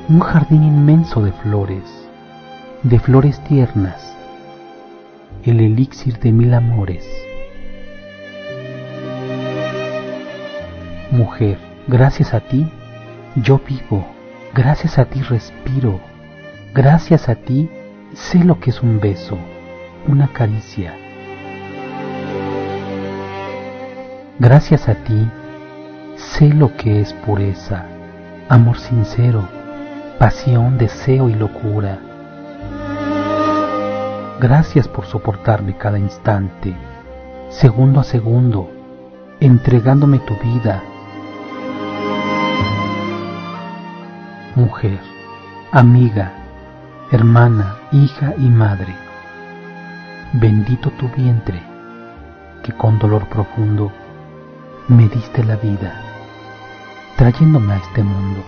un 0.07 0.21
jardín 0.21 0.63
inmenso 0.63 1.21
de 1.21 1.33
flores, 1.33 1.83
de 2.83 2.99
flores 2.99 3.43
tiernas, 3.43 4.15
el 5.43 5.59
elixir 5.59 6.17
de 6.19 6.31
mil 6.31 6.53
amores. 6.53 7.05
Mujer, 11.11 11.59
gracias 11.87 12.33
a 12.33 12.39
ti 12.39 12.65
yo 13.35 13.59
vivo, 13.67 14.12
gracias 14.53 14.99
a 14.99 15.05
ti 15.05 15.21
respiro, 15.21 15.99
gracias 16.75 17.27
a 17.27 17.35
ti 17.35 17.69
sé 18.13 18.43
lo 18.43 18.59
que 18.59 18.69
es 18.69 18.83
un 18.83 18.99
beso, 18.99 19.37
una 20.07 20.27
caricia. 20.27 20.93
Gracias 24.37 24.87
a 24.89 24.95
ti 24.95 25.27
sé 26.15 26.49
lo 26.49 26.75
que 26.77 27.01
es 27.01 27.13
pureza, 27.13 27.85
amor 28.47 28.77
sincero, 28.77 29.47
pasión, 30.19 30.77
deseo 30.77 31.29
y 31.29 31.33
locura. 31.33 31.97
Gracias 34.39 34.87
por 34.87 35.05
soportarme 35.07 35.77
cada 35.77 35.97
instante, 35.97 36.75
segundo 37.49 38.01
a 38.01 38.03
segundo, 38.03 38.69
entregándome 39.39 40.19
tu 40.19 40.35
vida 40.37 40.83
mujer, 44.55 44.99
amiga, 45.71 46.31
hermana, 47.11 47.75
hija 47.91 48.33
y 48.37 48.49
madre. 48.49 48.95
Bendito 50.33 50.91
tu 50.91 51.09
vientre, 51.09 51.61
que 52.63 52.71
con 52.73 52.99
dolor 52.99 53.27
profundo 53.29 53.91
me 54.87 55.07
diste 55.09 55.43
la 55.43 55.55
vida, 55.55 55.93
trayéndome 57.17 57.73
a 57.73 57.77
este 57.77 58.03
mundo, 58.03 58.43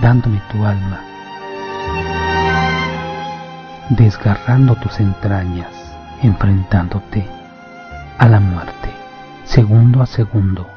dándome 0.00 0.40
tu 0.52 0.64
alma, 0.64 1.00
desgarrando 3.90 4.76
tus 4.76 5.00
entrañas, 5.00 5.72
enfrentándote 6.22 7.26
a 8.18 8.28
la 8.28 8.40
muerte, 8.40 8.90
segundo 9.44 10.02
a 10.02 10.06
segundo 10.06 10.75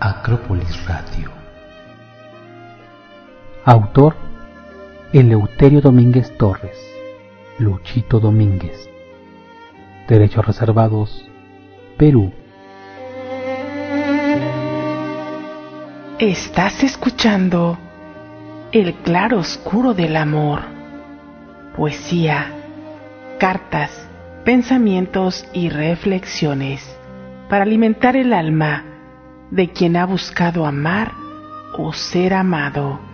Acrópolis 0.00 0.86
Radio. 0.86 1.30
Autor 3.64 4.16
Eleuterio 5.12 5.80
Domínguez 5.80 6.36
Torres, 6.36 6.76
Luchito 7.58 8.20
Domínguez. 8.20 8.88
Derechos 10.08 10.46
reservados, 10.46 11.26
Perú. 11.96 12.32
Estás 16.18 16.82
escuchando 16.82 17.78
El 18.72 18.94
claro 18.94 19.38
oscuro 19.38 19.94
del 19.94 20.16
amor, 20.16 20.62
poesía, 21.76 22.52
cartas, 23.38 24.08
pensamientos 24.44 25.46
y 25.52 25.70
reflexiones 25.70 26.84
para 27.48 27.62
alimentar 27.62 28.16
el 28.16 28.32
alma 28.32 28.93
de 29.54 29.70
quien 29.70 29.96
ha 29.96 30.04
buscado 30.04 30.66
amar 30.66 31.12
o 31.78 31.92
ser 31.92 32.34
amado. 32.34 33.13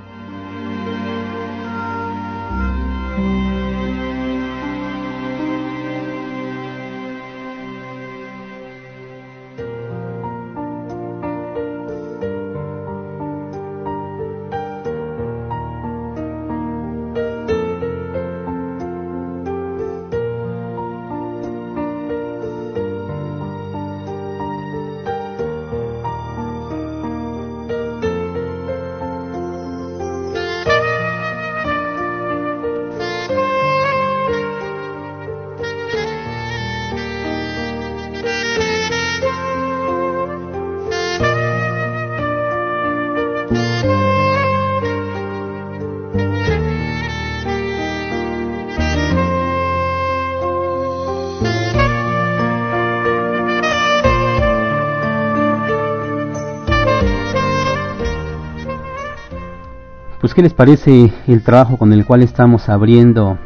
¿Qué 60.40 60.44
les 60.44 60.54
parece 60.54 61.12
el 61.26 61.42
trabajo 61.42 61.76
con 61.76 61.92
el 61.92 62.06
cual 62.06 62.22
estamos 62.22 62.70
abriendo 62.70 63.36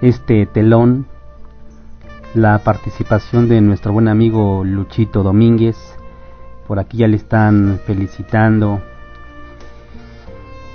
este 0.00 0.46
telón? 0.46 1.06
La 2.34 2.58
participación 2.58 3.48
de 3.48 3.60
nuestro 3.60 3.92
buen 3.92 4.08
amigo 4.08 4.64
Luchito 4.64 5.22
Domínguez. 5.22 5.76
Por 6.66 6.80
aquí 6.80 6.96
ya 6.96 7.06
le 7.06 7.18
están 7.18 7.78
felicitando. 7.86 8.80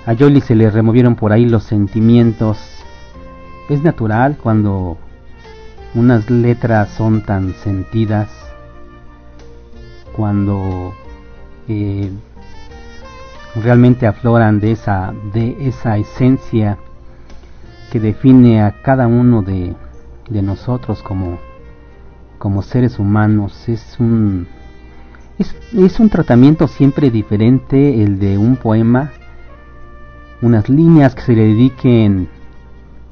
A 0.06 0.14
Yoli 0.14 0.40
se 0.40 0.56
le 0.56 0.72
removieron 0.72 1.16
por 1.16 1.34
ahí 1.34 1.46
los 1.46 1.64
sentimientos. 1.64 2.58
Es 3.68 3.84
natural 3.84 4.38
cuando 4.42 4.98
unas 5.94 6.30
letras 6.30 6.88
son 6.92 7.22
tan 7.22 7.54
sentidas, 7.56 8.30
cuando 10.16 10.94
eh, 11.68 12.10
realmente 13.62 14.08
afloran 14.08 14.60
de 14.60 14.72
esa, 14.72 15.14
de 15.34 15.68
esa 15.68 15.98
esencia 15.98 16.78
que 17.92 18.00
define 18.00 18.62
a 18.62 18.82
cada 18.82 19.08
uno 19.08 19.42
de, 19.42 19.76
de 20.30 20.42
nosotros 20.42 21.02
como, 21.02 21.40
como 22.38 22.62
seres 22.62 23.00
humanos. 23.00 23.68
Es 23.70 23.98
un, 24.00 24.48
es, 25.40 25.56
es 25.74 26.00
un 26.00 26.10
tratamiento 26.10 26.68
siempre 26.68 27.10
diferente 27.10 28.04
el 28.04 28.20
de 28.20 28.38
un 28.38 28.58
poema, 28.58 29.12
unas 30.42 30.70
líneas 30.70 31.16
que 31.16 31.22
se 31.22 31.34
le 31.34 31.48
dediquen, 31.48 32.30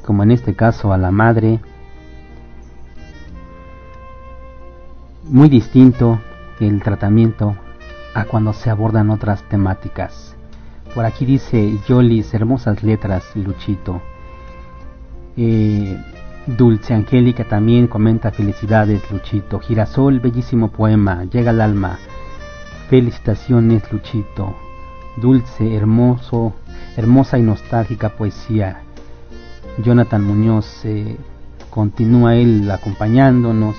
como 0.04 0.24
en 0.24 0.32
este 0.32 0.54
caso, 0.54 0.94
a 0.94 0.98
la 0.98 1.12
madre. 1.12 1.60
Muy 5.24 5.50
distinto 5.50 6.20
el 6.60 6.82
tratamiento 6.84 7.56
a 8.14 8.26
cuando 8.26 8.54
se 8.54 8.70
abordan 8.70 9.10
otras 9.10 9.44
temáticas. 9.44 10.35
Por 10.96 11.04
aquí 11.04 11.26
dice 11.26 11.78
Yolis, 11.90 12.34
hermosas 12.34 12.82
letras, 12.82 13.26
Luchito. 13.36 14.02
Eh, 15.36 16.02
Dulce 16.48 16.94
Angélica 16.94 17.44
también 17.44 17.88
comenta 17.88 18.32
felicidades, 18.32 19.02
Luchito. 19.12 19.60
Girasol, 19.60 20.22
bellísimo 20.22 20.72
poema, 20.72 21.26
llega 21.26 21.52
al 21.52 21.60
alma. 21.60 22.00
Felicitaciones, 22.90 23.92
Luchito. 23.92 24.56
Dulce, 25.18 25.76
hermoso, 25.76 26.54
hermosa 26.96 27.38
y 27.38 27.42
nostálgica 27.42 28.16
poesía. 28.16 28.80
Jonathan 29.84 30.24
Muñoz, 30.24 30.86
eh, 30.86 31.18
continúa 31.72 32.38
él 32.38 32.72
acompañándonos. 32.72 33.76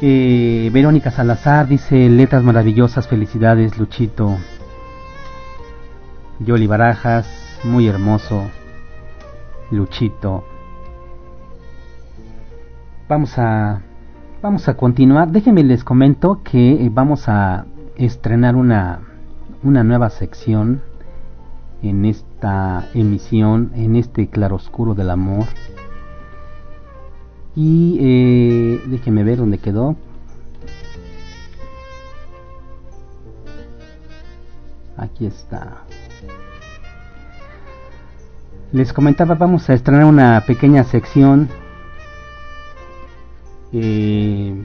Eh, 0.00 0.68
Verónica 0.72 1.12
Salazar 1.12 1.68
dice 1.68 2.08
letras 2.08 2.42
maravillosas, 2.42 3.06
felicidades, 3.06 3.78
Luchito. 3.78 4.36
Yoli 6.40 6.66
Barajas, 6.68 7.26
muy 7.64 7.88
hermoso. 7.88 8.44
Luchito. 9.70 10.44
Vamos 13.08 13.38
a 13.38 13.82
vamos 14.40 14.68
a 14.68 14.76
continuar. 14.76 15.28
Déjenme 15.30 15.64
les 15.64 15.82
comento 15.82 16.42
que 16.44 16.72
eh, 16.74 16.90
vamos 16.92 17.28
a 17.28 17.66
estrenar 17.96 18.54
una 18.54 19.00
una 19.64 19.82
nueva 19.82 20.10
sección 20.10 20.80
en 21.82 22.04
esta 22.04 22.88
emisión, 22.94 23.72
en 23.74 23.96
este 23.96 24.28
claroscuro 24.28 24.94
del 24.94 25.10
amor. 25.10 25.46
Y 27.56 27.98
eh, 28.00 28.80
déjenme 28.86 29.24
ver 29.24 29.38
dónde 29.38 29.58
quedó. 29.58 29.96
Aquí 34.96 35.26
está. 35.26 35.87
Les 38.70 38.92
comentaba, 38.92 39.34
vamos 39.34 39.70
a 39.70 39.72
estrenar 39.72 40.04
una 40.04 40.42
pequeña 40.46 40.84
sección. 40.84 41.48
Eh, 43.72 44.62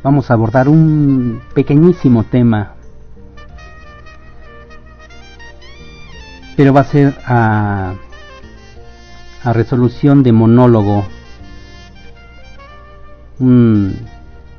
vamos 0.00 0.30
a 0.30 0.34
abordar 0.34 0.68
un 0.68 1.40
pequeñísimo 1.54 2.22
tema. 2.22 2.74
Pero 6.56 6.72
va 6.72 6.82
a 6.82 6.84
ser 6.84 7.16
a, 7.26 7.94
a 9.42 9.52
resolución 9.52 10.22
de 10.22 10.30
monólogo. 10.30 11.04
Un 13.40 14.06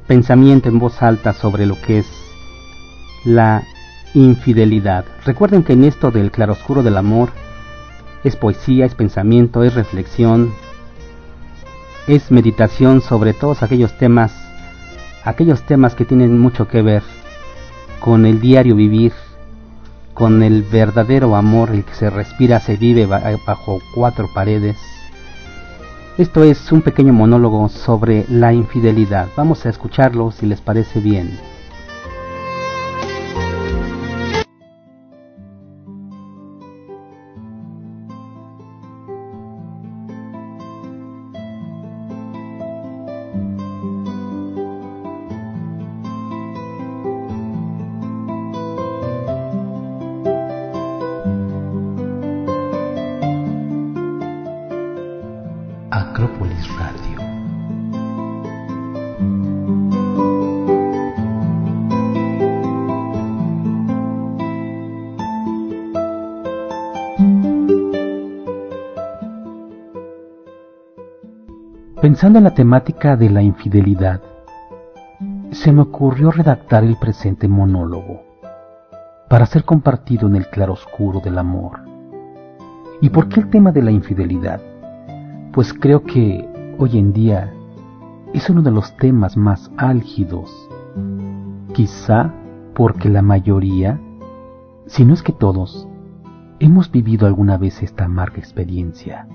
pensamiento 0.07 0.67
en 0.67 0.77
voz 0.77 1.01
alta 1.01 1.31
sobre 1.31 1.65
lo 1.65 1.79
que 1.79 1.99
es 1.99 2.07
la 3.23 3.63
infidelidad. 4.13 5.05
Recuerden 5.23 5.63
que 5.63 5.71
en 5.71 5.85
esto 5.85 6.11
del 6.11 6.31
claroscuro 6.31 6.83
del 6.83 6.97
amor, 6.97 7.29
es 8.23 8.35
poesía, 8.35 8.85
es 8.85 8.95
pensamiento, 8.95 9.63
es 9.63 9.73
reflexión, 9.73 10.51
es 12.07 12.31
meditación 12.31 13.01
sobre 13.01 13.33
todos 13.33 13.63
aquellos 13.63 13.97
temas, 13.97 14.33
aquellos 15.23 15.63
temas 15.63 15.95
que 15.95 16.05
tienen 16.05 16.37
mucho 16.37 16.67
que 16.67 16.81
ver 16.81 17.03
con 17.99 18.25
el 18.25 18.39
diario 18.39 18.75
vivir, 18.75 19.13
con 20.13 20.43
el 20.43 20.63
verdadero 20.63 21.35
amor, 21.35 21.71
el 21.71 21.83
que 21.83 21.93
se 21.93 22.09
respira, 22.09 22.59
se 22.59 22.77
vive 22.77 23.05
bajo 23.05 23.79
cuatro 23.93 24.27
paredes. 24.33 24.77
Esto 26.17 26.43
es 26.43 26.71
un 26.71 26.81
pequeño 26.81 27.13
monólogo 27.13 27.69
sobre 27.69 28.25
la 28.29 28.51
infidelidad. 28.51 29.29
Vamos 29.37 29.65
a 29.65 29.69
escucharlo 29.69 30.31
si 30.31 30.45
les 30.45 30.59
parece 30.59 30.99
bien. 30.99 31.39
Pensando 72.19 72.39
en 72.39 72.43
la 72.43 72.53
temática 72.53 73.15
de 73.15 73.29
la 73.29 73.41
infidelidad, 73.41 74.21
se 75.51 75.71
me 75.71 75.83
ocurrió 75.83 76.31
redactar 76.31 76.83
el 76.83 76.97
presente 76.97 77.47
monólogo 77.47 78.23
para 79.29 79.45
ser 79.45 79.63
compartido 79.63 80.27
en 80.27 80.35
el 80.35 80.47
claroscuro 80.47 81.21
del 81.21 81.37
amor. 81.37 81.79
¿Y 82.99 83.09
por 83.09 83.29
qué 83.29 83.39
el 83.39 83.49
tema 83.49 83.71
de 83.71 83.83
la 83.83 83.91
infidelidad? 83.91 84.59
Pues 85.53 85.73
creo 85.73 86.03
que 86.03 86.45
hoy 86.77 86.99
en 86.99 87.13
día 87.13 87.53
es 88.33 88.49
uno 88.49 88.63
de 88.63 88.71
los 88.71 88.97
temas 88.97 89.37
más 89.37 89.71
álgidos, 89.77 90.51
quizá 91.71 92.33
porque 92.75 93.07
la 93.07 93.21
mayoría, 93.21 93.97
si 94.87 95.05
no 95.05 95.13
es 95.13 95.23
que 95.23 95.31
todos, 95.31 95.87
hemos 96.59 96.91
vivido 96.91 97.27
alguna 97.27 97.57
vez 97.57 97.81
esta 97.81 98.03
amarga 98.03 98.39
experiencia, 98.39 99.25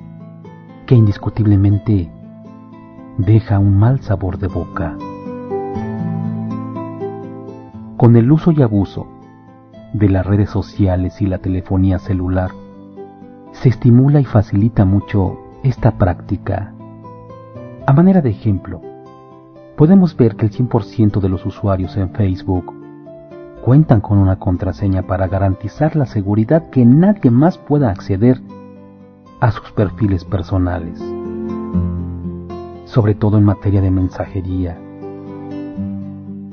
que 0.85 0.95
indiscutiblemente 0.95 2.11
deja 3.19 3.61
un 3.61 3.79
mal 3.79 4.01
sabor 4.01 4.39
de 4.39 4.49
boca. 4.49 4.97
Con 7.97 8.17
el 8.17 8.31
uso 8.31 8.51
y 8.51 8.61
abuso 8.61 9.07
de 9.93 10.09
las 10.09 10.27
redes 10.27 10.51
sociales 10.51 11.23
y 11.23 11.27
la 11.27 11.39
telefonía 11.39 12.01
celular, 12.01 12.51
se 13.53 13.69
estimula 13.69 14.21
y 14.21 14.25
facilita 14.25 14.85
mucho 14.85 15.39
esta 15.63 15.93
práctica. 15.93 16.73
A 17.87 17.93
manera 17.93 18.21
de 18.21 18.31
ejemplo, 18.31 18.81
podemos 19.77 20.17
ver 20.17 20.35
que 20.35 20.47
el 20.47 20.53
100% 20.53 21.21
de 21.21 21.29
los 21.29 21.47
usuarios 21.47 21.97
en 21.97 22.11
Facebook 22.11 22.75
cuentan 23.65 24.01
con 24.01 24.19
una 24.19 24.41
contraseña 24.41 25.03
para 25.03 25.29
garantizar 25.29 25.95
la 25.95 26.07
seguridad 26.07 26.69
que 26.69 26.85
nadie 26.85 27.31
más 27.31 27.59
pueda 27.59 27.91
acceder 27.91 28.41
a 29.41 29.53
sus 29.53 29.71
perfiles 29.71 30.25
personales 30.25 31.01
sobre 32.85 33.15
todo 33.15 33.39
en 33.39 33.45
materia 33.45 33.81
de 33.81 33.91
mensajería. 33.91 34.79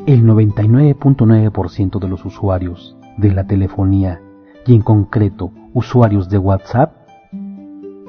El 0.06 0.24
99.9% 0.26 2.00
de 2.00 2.08
los 2.08 2.26
usuarios 2.26 2.98
de 3.18 3.32
la 3.32 3.46
telefonía 3.46 4.22
y 4.66 4.76
en 4.76 4.82
concreto 4.82 5.52
usuarios 5.74 6.30
de 6.30 6.38
WhatsApp 6.38 6.94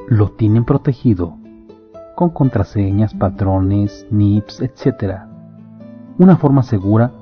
lo 0.08 0.30
tienen 0.32 0.64
protegido 0.64 1.36
con 2.14 2.30
contraseñas, 2.30 3.14
patrones, 3.14 4.06
NIPs, 4.10 4.60
etc. 4.60 5.20
Una 6.18 6.36
forma 6.36 6.62
segura 6.62 7.12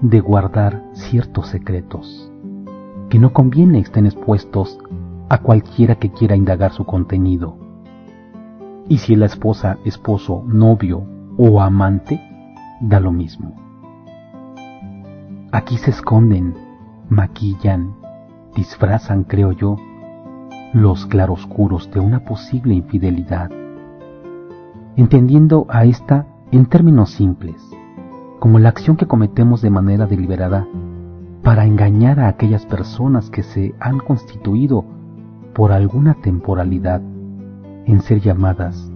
de 0.00 0.20
guardar 0.20 0.84
ciertos 0.92 1.48
secretos 1.48 2.30
que 3.08 3.18
no 3.18 3.32
conviene 3.32 3.78
estén 3.78 4.06
expuestos 4.06 4.78
a 5.28 5.38
cualquiera 5.38 5.94
que 5.96 6.10
quiera 6.10 6.36
indagar 6.36 6.72
su 6.72 6.84
contenido. 6.84 7.63
Y 8.88 8.98
si 8.98 9.16
la 9.16 9.26
esposa, 9.26 9.78
esposo, 9.84 10.44
novio 10.46 11.04
o 11.38 11.60
amante, 11.60 12.20
da 12.80 13.00
lo 13.00 13.12
mismo. 13.12 13.54
Aquí 15.52 15.78
se 15.78 15.90
esconden, 15.90 16.54
maquillan, 17.08 17.94
disfrazan, 18.54 19.24
creo 19.24 19.52
yo, 19.52 19.76
los 20.74 21.06
claroscuros 21.06 21.90
de 21.92 22.00
una 22.00 22.24
posible 22.24 22.74
infidelidad, 22.74 23.50
entendiendo 24.96 25.66
a 25.70 25.84
esta 25.84 26.26
en 26.50 26.66
términos 26.66 27.10
simples, 27.10 27.62
como 28.38 28.58
la 28.58 28.68
acción 28.68 28.96
que 28.96 29.06
cometemos 29.06 29.62
de 29.62 29.70
manera 29.70 30.06
deliberada 30.06 30.66
para 31.42 31.64
engañar 31.64 32.20
a 32.20 32.28
aquellas 32.28 32.66
personas 32.66 33.30
que 33.30 33.42
se 33.42 33.74
han 33.80 33.98
constituido 33.98 34.84
por 35.54 35.72
alguna 35.72 36.14
temporalidad 36.14 37.00
en 37.86 38.00
ser 38.00 38.20
llamadas 38.20 38.90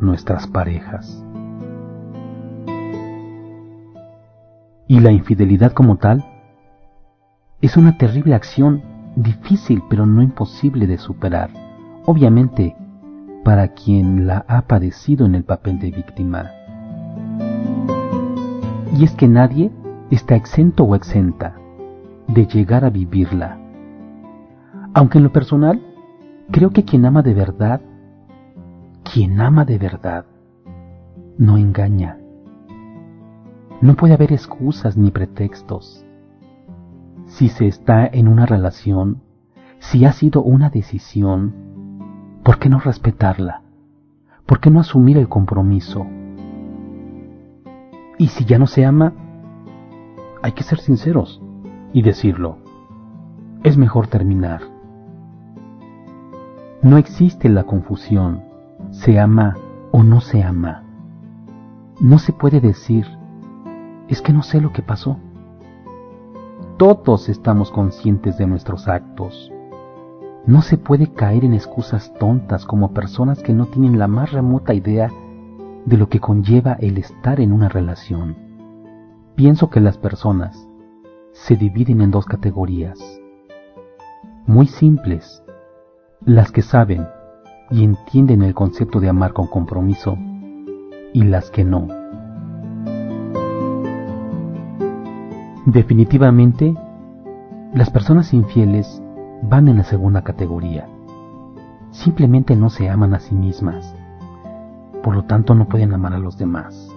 nuestras 0.00 0.46
parejas. 0.46 1.24
Y 4.86 5.00
la 5.00 5.12
infidelidad 5.12 5.72
como 5.72 5.96
tal 5.96 6.24
es 7.60 7.76
una 7.76 7.96
terrible 7.96 8.34
acción 8.34 8.82
difícil 9.16 9.82
pero 9.88 10.06
no 10.06 10.22
imposible 10.22 10.86
de 10.86 10.98
superar, 10.98 11.50
obviamente 12.06 12.76
para 13.44 13.68
quien 13.68 14.26
la 14.26 14.44
ha 14.48 14.62
padecido 14.62 15.26
en 15.26 15.34
el 15.34 15.44
papel 15.44 15.78
de 15.78 15.90
víctima. 15.90 16.50
Y 18.96 19.04
es 19.04 19.12
que 19.12 19.28
nadie 19.28 19.70
está 20.10 20.34
exento 20.34 20.84
o 20.84 20.94
exenta 20.94 21.54
de 22.28 22.46
llegar 22.46 22.84
a 22.84 22.90
vivirla. 22.90 23.58
Aunque 24.92 25.18
en 25.18 25.24
lo 25.24 25.32
personal, 25.32 25.80
creo 26.50 26.70
que 26.70 26.84
quien 26.84 27.06
ama 27.06 27.22
de 27.22 27.34
verdad, 27.34 27.80
quien 29.02 29.40
ama 29.40 29.64
de 29.64 29.78
verdad, 29.78 30.26
no 31.38 31.56
engaña. 31.56 32.18
No 33.80 33.94
puede 33.94 34.14
haber 34.14 34.32
excusas 34.32 34.96
ni 34.96 35.10
pretextos. 35.10 36.04
Si 37.26 37.48
se 37.48 37.66
está 37.66 38.06
en 38.06 38.28
una 38.28 38.46
relación, 38.46 39.22
si 39.78 40.04
ha 40.04 40.12
sido 40.12 40.42
una 40.42 40.68
decisión, 40.68 41.54
¿por 42.42 42.58
qué 42.58 42.68
no 42.68 42.78
respetarla? 42.78 43.62
¿Por 44.46 44.60
qué 44.60 44.70
no 44.70 44.80
asumir 44.80 45.16
el 45.16 45.28
compromiso? 45.28 46.06
Y 48.18 48.28
si 48.28 48.44
ya 48.44 48.58
no 48.58 48.66
se 48.66 48.84
ama, 48.84 49.14
hay 50.42 50.52
que 50.52 50.62
ser 50.62 50.78
sinceros 50.78 51.40
y 51.92 52.02
decirlo. 52.02 52.58
Es 53.62 53.76
mejor 53.76 54.08
terminar. 54.08 54.60
No 56.82 56.98
existe 56.98 57.48
la 57.48 57.64
confusión, 57.64 58.49
se 59.00 59.18
ama 59.18 59.56
o 59.92 60.02
no 60.02 60.20
se 60.20 60.42
ama. 60.42 60.82
No 62.00 62.18
se 62.18 62.34
puede 62.34 62.60
decir, 62.60 63.06
es 64.08 64.20
que 64.20 64.34
no 64.34 64.42
sé 64.42 64.60
lo 64.60 64.74
que 64.74 64.82
pasó. 64.82 65.16
Todos 66.76 67.30
estamos 67.30 67.70
conscientes 67.70 68.36
de 68.36 68.46
nuestros 68.46 68.88
actos. 68.88 69.50
No 70.44 70.60
se 70.60 70.76
puede 70.76 71.14
caer 71.14 71.46
en 71.46 71.54
excusas 71.54 72.12
tontas 72.18 72.66
como 72.66 72.92
personas 72.92 73.42
que 73.42 73.54
no 73.54 73.64
tienen 73.66 73.98
la 73.98 74.06
más 74.06 74.32
remota 74.32 74.74
idea 74.74 75.10
de 75.86 75.96
lo 75.96 76.10
que 76.10 76.20
conlleva 76.20 76.74
el 76.74 76.98
estar 76.98 77.40
en 77.40 77.52
una 77.52 77.70
relación. 77.70 78.36
Pienso 79.34 79.70
que 79.70 79.80
las 79.80 79.96
personas 79.96 80.68
se 81.32 81.56
dividen 81.56 82.02
en 82.02 82.10
dos 82.10 82.26
categorías, 82.26 82.98
muy 84.46 84.66
simples, 84.66 85.42
las 86.26 86.52
que 86.52 86.60
saben 86.60 87.06
y 87.70 87.84
entienden 87.84 88.42
el 88.42 88.54
concepto 88.54 89.00
de 89.00 89.08
amar 89.08 89.32
con 89.32 89.46
compromiso 89.46 90.16
y 91.12 91.22
las 91.24 91.50
que 91.50 91.64
no. 91.64 91.88
Definitivamente, 95.66 96.74
las 97.74 97.90
personas 97.90 98.34
infieles 98.34 99.00
van 99.42 99.68
en 99.68 99.76
la 99.76 99.84
segunda 99.84 100.22
categoría. 100.22 100.88
Simplemente 101.90 102.56
no 102.56 102.70
se 102.70 102.88
aman 102.88 103.14
a 103.14 103.20
sí 103.20 103.34
mismas. 103.34 103.94
Por 105.02 105.14
lo 105.14 105.24
tanto, 105.24 105.54
no 105.54 105.68
pueden 105.68 105.92
amar 105.92 106.14
a 106.14 106.18
los 106.18 106.36
demás. 106.36 106.88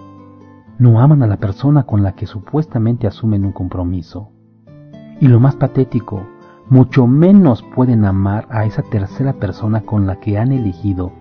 No 0.78 1.00
aman 1.00 1.22
a 1.22 1.26
la 1.26 1.36
persona 1.36 1.84
con 1.84 2.02
la 2.02 2.12
que 2.12 2.26
supuestamente 2.26 3.06
asumen 3.06 3.44
un 3.44 3.52
compromiso. 3.52 4.30
Y 5.20 5.28
lo 5.28 5.38
más 5.38 5.56
patético, 5.56 6.22
mucho 6.70 7.06
menos 7.06 7.62
pueden 7.74 8.04
amar 8.04 8.46
a 8.50 8.64
esa 8.64 8.82
tercera 8.82 9.34
persona 9.34 9.82
con 9.82 10.06
la 10.06 10.16
que 10.16 10.38
han 10.38 10.50
elegido 10.52 11.12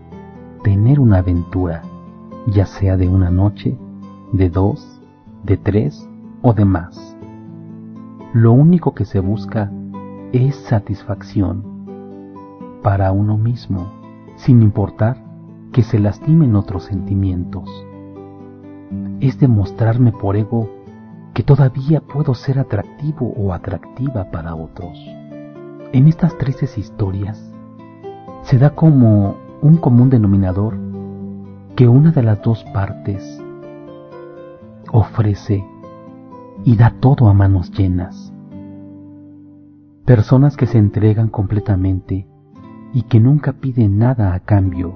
tener 0.64 1.00
una 1.00 1.18
aventura, 1.18 1.82
ya 2.48 2.66
sea 2.66 2.96
de 2.96 3.10
una 3.10 3.30
noche, 3.30 3.78
de 4.32 4.50
dos, 4.50 5.02
de 5.44 5.58
tres 5.58 6.10
o 6.41 6.54
de 6.54 6.64
más. 6.64 7.18
Lo 8.34 8.54
único 8.54 8.94
que 8.94 9.06
se 9.06 9.20
busca 9.20 9.70
es 10.32 10.56
satisfacción 10.56 11.64
para 12.82 13.12
uno 13.12 13.38
mismo, 13.38 13.91
sin 14.38 14.62
importar 14.62 15.18
que 15.72 15.84
se 15.84 16.00
lastimen 16.00 16.56
otros 16.56 16.86
sentimientos. 16.86 17.70
Es 19.20 19.39
demostrarme 19.39 20.12
por 20.12 20.38
ego 20.38 20.70
que 21.34 21.44
todavía 21.44 22.00
puedo 22.02 22.34
ser 22.34 22.60
atractivo 22.60 23.34
o 23.36 23.54
atractiva 23.54 24.32
para 24.32 24.56
otros. 24.56 24.98
En 25.94 26.08
estas 26.08 26.36
tristes 26.39 26.80
historias 26.80 27.39
se 28.41 28.58
da 28.58 28.72
como 28.72 29.36
un 29.62 29.78
común 29.78 30.10
denominador 30.10 30.76
que 31.76 31.88
una 31.88 32.12
de 32.12 32.24
las 32.24 32.41
dos 32.41 32.64
partes 32.74 33.39
ofrece 34.91 35.64
y 36.64 36.78
da 36.78 36.96
todo 37.00 37.28
a 37.28 37.36
manos 37.36 37.70
llenas. 37.70 38.34
Personas 40.04 40.58
que 40.58 40.66
se 40.66 40.80
entregan 40.80 41.28
completamente 41.28 42.28
y 42.91 43.04
que 43.04 43.20
nunca 43.20 43.54
piden 43.54 44.00
nada 44.00 44.34
a 44.34 44.39
cambio. 44.39 44.96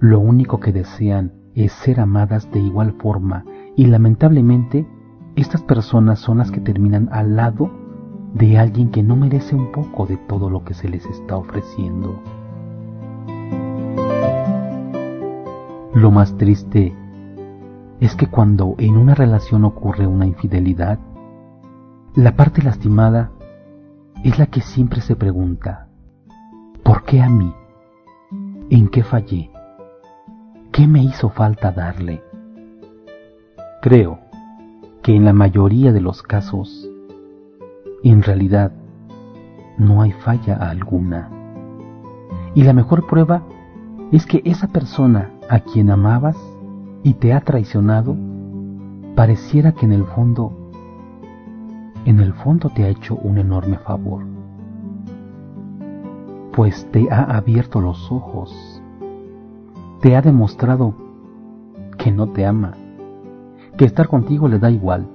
Lo 0.00 0.18
único 0.18 0.60
que 0.60 0.72
desean 0.72 1.34
es 1.54 1.72
ser 1.72 2.00
amadas 2.00 2.50
de 2.52 2.60
igual 2.60 2.94
forma 2.94 3.44
y 3.76 3.84
lamentablemente 3.84 4.88
estas 5.36 5.60
personas 5.60 6.20
son 6.20 6.38
las 6.38 6.50
que 6.50 6.60
terminan 6.60 7.10
al 7.12 7.36
lado 7.36 7.70
de 8.34 8.58
alguien 8.58 8.90
que 8.90 9.02
no 9.02 9.16
merece 9.16 9.54
un 9.54 9.72
poco 9.72 10.06
de 10.06 10.16
todo 10.16 10.50
lo 10.50 10.64
que 10.64 10.74
se 10.74 10.88
les 10.88 11.04
está 11.06 11.36
ofreciendo. 11.36 12.20
Lo 15.94 16.10
más 16.10 16.36
triste 16.36 16.94
es 18.00 18.14
que 18.14 18.28
cuando 18.28 18.74
en 18.78 18.96
una 18.96 19.14
relación 19.14 19.64
ocurre 19.64 20.06
una 20.06 20.26
infidelidad, 20.26 20.98
la 22.14 22.36
parte 22.36 22.62
lastimada 22.62 23.30
es 24.22 24.38
la 24.38 24.46
que 24.46 24.60
siempre 24.60 25.00
se 25.00 25.16
pregunta, 25.16 25.88
¿por 26.82 27.04
qué 27.04 27.20
a 27.20 27.28
mí? 27.28 27.52
¿En 28.70 28.88
qué 28.88 29.02
fallé? 29.02 29.50
¿Qué 30.72 30.86
me 30.86 31.02
hizo 31.02 31.30
falta 31.30 31.72
darle? 31.72 32.22
Creo 33.80 34.18
que 35.02 35.14
en 35.14 35.24
la 35.24 35.32
mayoría 35.32 35.92
de 35.92 36.00
los 36.00 36.22
casos, 36.22 36.88
en 38.02 38.22
realidad, 38.22 38.72
no 39.76 40.02
hay 40.02 40.12
falla 40.12 40.56
alguna. 40.56 41.30
Y 42.54 42.64
la 42.64 42.72
mejor 42.72 43.06
prueba 43.06 43.42
es 44.12 44.26
que 44.26 44.42
esa 44.44 44.68
persona 44.68 45.30
a 45.48 45.60
quien 45.60 45.90
amabas 45.90 46.36
y 47.02 47.14
te 47.14 47.32
ha 47.32 47.40
traicionado, 47.40 48.16
pareciera 49.14 49.72
que 49.72 49.86
en 49.86 49.92
el 49.92 50.04
fondo, 50.04 50.70
en 52.04 52.20
el 52.20 52.32
fondo 52.32 52.70
te 52.70 52.84
ha 52.84 52.88
hecho 52.88 53.16
un 53.16 53.38
enorme 53.38 53.78
favor, 53.78 54.24
pues 56.52 56.88
te 56.90 57.10
ha 57.10 57.36
abierto 57.36 57.80
los 57.80 58.10
ojos, 58.10 58.82
te 60.00 60.16
ha 60.16 60.22
demostrado 60.22 60.94
que 61.98 62.12
no 62.12 62.28
te 62.28 62.46
ama 62.46 62.74
que 63.76 63.84
estar 63.84 64.08
contigo 64.08 64.48
le 64.48 64.58
da 64.58 64.70
igual 64.70 65.08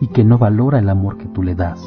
y 0.00 0.08
que 0.08 0.24
no 0.24 0.38
valora 0.38 0.78
el 0.78 0.88
amor 0.88 1.18
que 1.18 1.26
tú 1.26 1.42
le 1.42 1.54
das. 1.54 1.80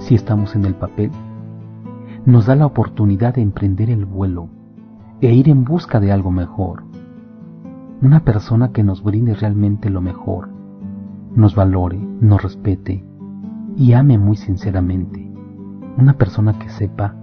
Si 0.00 0.14
estamos 0.14 0.54
en 0.54 0.64
el 0.64 0.74
papel, 0.74 1.10
nos 2.24 2.46
da 2.46 2.54
la 2.54 2.66
oportunidad 2.66 3.34
de 3.34 3.42
emprender 3.42 3.90
el 3.90 4.04
vuelo 4.04 4.48
e 5.20 5.34
ir 5.34 5.48
en 5.48 5.64
busca 5.64 5.98
de 5.98 6.12
algo 6.12 6.30
mejor. 6.30 6.84
Una 8.02 8.20
persona 8.20 8.72
que 8.72 8.84
nos 8.84 9.02
brinde 9.02 9.34
realmente 9.34 9.90
lo 9.90 10.00
mejor, 10.00 10.48
nos 11.34 11.54
valore, 11.54 11.98
nos 12.20 12.42
respete 12.42 13.04
y 13.76 13.94
ame 13.94 14.18
muy 14.18 14.36
sinceramente. 14.36 15.28
Una 15.98 16.14
persona 16.14 16.58
que 16.58 16.68
sepa 16.68 17.16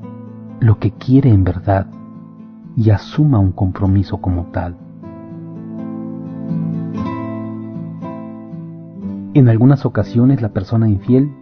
lo 0.59 0.79
que 0.79 0.91
quiere 0.91 1.29
en 1.31 1.43
verdad 1.43 1.87
y 2.75 2.89
asuma 2.89 3.39
un 3.39 3.51
compromiso 3.51 4.19
como 4.19 4.47
tal. 4.47 4.77
En 9.35 9.49
algunas 9.49 9.83
ocasiones 9.83 10.43
la 10.43 10.49
persona 10.49 10.87
infiel 10.87 11.33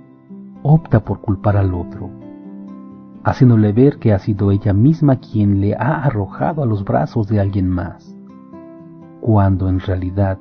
opta 0.63 1.01
por 1.01 1.19
culpar 1.19 1.57
al 1.57 1.73
otro, 1.73 2.09
haciéndole 3.25 3.73
ver 3.73 3.99
que 3.99 4.13
ha 4.13 4.19
sido 4.19 4.51
ella 4.51 4.71
misma 4.71 5.17
quien 5.17 5.59
le 5.59 5.75
ha 5.75 6.01
arrojado 6.05 6.63
a 6.63 6.65
los 6.65 6.85
brazos 6.85 7.27
de 7.27 7.41
alguien 7.41 7.67
más, 7.67 8.15
cuando 9.19 9.67
en 9.67 9.81
realidad 9.81 10.39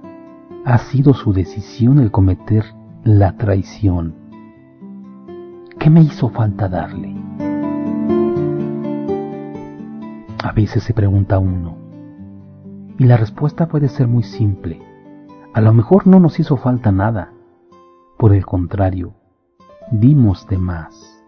ha 0.65 0.79
sido 0.79 1.13
su 1.13 1.33
decisión 1.33 1.99
el 1.99 2.13
cometer 2.13 2.65
la 3.03 3.37
traición. 3.37 4.15
¿Qué 5.81 5.91
me 5.91 6.03
hizo 6.03 6.29
falta 6.29 6.69
darle? 6.69 7.17
A 10.45 10.53
veces 10.53 10.85
se 10.85 10.95
pregunta 10.95 11.41
uno, 11.41 11.77
y 12.97 13.07
la 13.07 13.17
respuesta 13.17 13.67
puede 13.67 13.89
ser 13.89 14.07
muy 14.07 14.23
simple. 14.23 14.81
A 15.53 15.61
lo 15.61 15.73
mejor 15.73 16.07
no 16.07 16.21
nos 16.21 16.39
hizo 16.39 16.57
falta 16.57 16.93
nada. 16.93 17.33
Por 18.21 18.35
el 18.35 18.45
contrario, 18.45 19.15
dimos 19.91 20.47
de 20.47 20.59
más. 20.59 21.25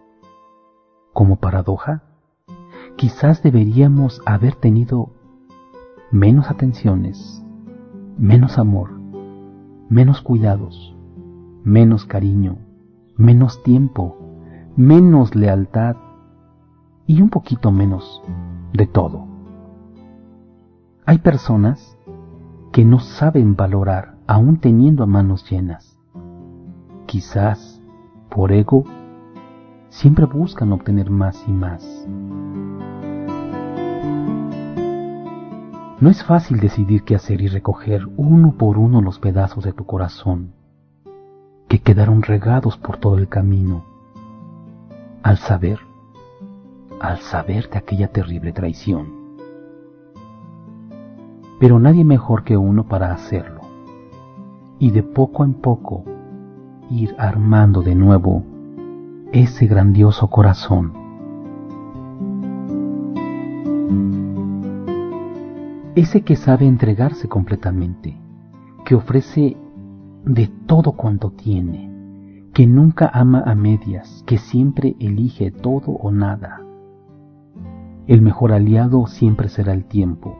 Como 1.11 1.37
paradoja, 1.37 2.03
quizás 2.97 3.41
deberíamos 3.41 4.21
haber 4.27 4.53
tenido 4.53 5.09
menos 6.11 6.51
atenciones, 6.51 7.43
menos 8.19 8.59
amor, 8.59 8.91
menos 9.89 10.21
cuidados, 10.21 10.95
menos 11.63 12.05
cariño, 12.05 12.59
menos 13.17 13.63
tiempo, 13.63 14.15
menos 14.75 15.33
lealtad 15.33 15.95
y 17.07 17.23
un 17.23 17.31
poquito 17.31 17.71
menos 17.71 18.21
de 18.71 18.85
todo. 18.85 19.25
Hay 21.07 21.17
personas 21.17 21.97
que 22.71 22.85
no 22.85 22.99
saben 22.99 23.55
valorar 23.55 24.19
aún 24.27 24.59
teniendo 24.59 25.01
a 25.01 25.07
manos 25.07 25.49
llenas. 25.49 25.92
Quizás 27.13 27.79
por 28.27 28.51
ego 28.51 28.85
siempre 29.89 30.25
buscan 30.25 30.71
obtener 30.71 31.11
más 31.11 31.47
y 31.47 31.51
más. 31.51 32.07
No 35.99 36.09
es 36.09 36.23
fácil 36.23 36.59
decidir 36.59 37.03
qué 37.03 37.13
hacer 37.13 37.41
y 37.41 37.49
recoger 37.49 38.07
uno 38.17 38.53
por 38.57 38.79
uno 38.79 38.99
los 38.99 39.19
pedazos 39.19 39.63
de 39.63 39.73
tu 39.73 39.85
corazón 39.85 40.55
que 41.67 41.77
quedaron 41.77 42.23
regados 42.23 42.77
por 42.77 42.97
todo 42.97 43.19
el 43.19 43.27
camino. 43.27 43.85
Al 45.21 45.37
saber 45.37 45.81
al 46.99 47.19
saber 47.19 47.69
de 47.69 47.77
aquella 47.77 48.07
terrible 48.07 48.53
traición. 48.53 49.37
Pero 51.59 51.77
nadie 51.77 52.03
mejor 52.03 52.43
que 52.43 52.57
uno 52.57 52.87
para 52.87 53.13
hacerlo, 53.13 53.61
y 54.79 54.89
de 54.89 55.03
poco 55.03 55.43
en 55.43 55.53
poco 55.53 56.05
ir 56.89 57.15
armando 57.17 57.81
de 57.81 57.95
nuevo 57.95 58.43
ese 59.31 59.67
grandioso 59.67 60.29
corazón. 60.29 60.93
Ese 65.95 66.21
que 66.21 66.35
sabe 66.35 66.65
entregarse 66.65 67.27
completamente, 67.27 68.17
que 68.85 68.95
ofrece 68.95 69.57
de 70.25 70.47
todo 70.65 70.93
cuanto 70.93 71.31
tiene, 71.31 71.91
que 72.53 72.67
nunca 72.67 73.09
ama 73.13 73.43
a 73.45 73.55
medias, 73.55 74.23
que 74.25 74.37
siempre 74.37 74.95
elige 74.99 75.51
todo 75.51 75.91
o 75.91 76.11
nada, 76.11 76.63
el 78.05 78.21
mejor 78.21 78.51
aliado 78.51 79.07
siempre 79.07 79.47
será 79.47 79.73
el 79.73 79.85
tiempo, 79.85 80.37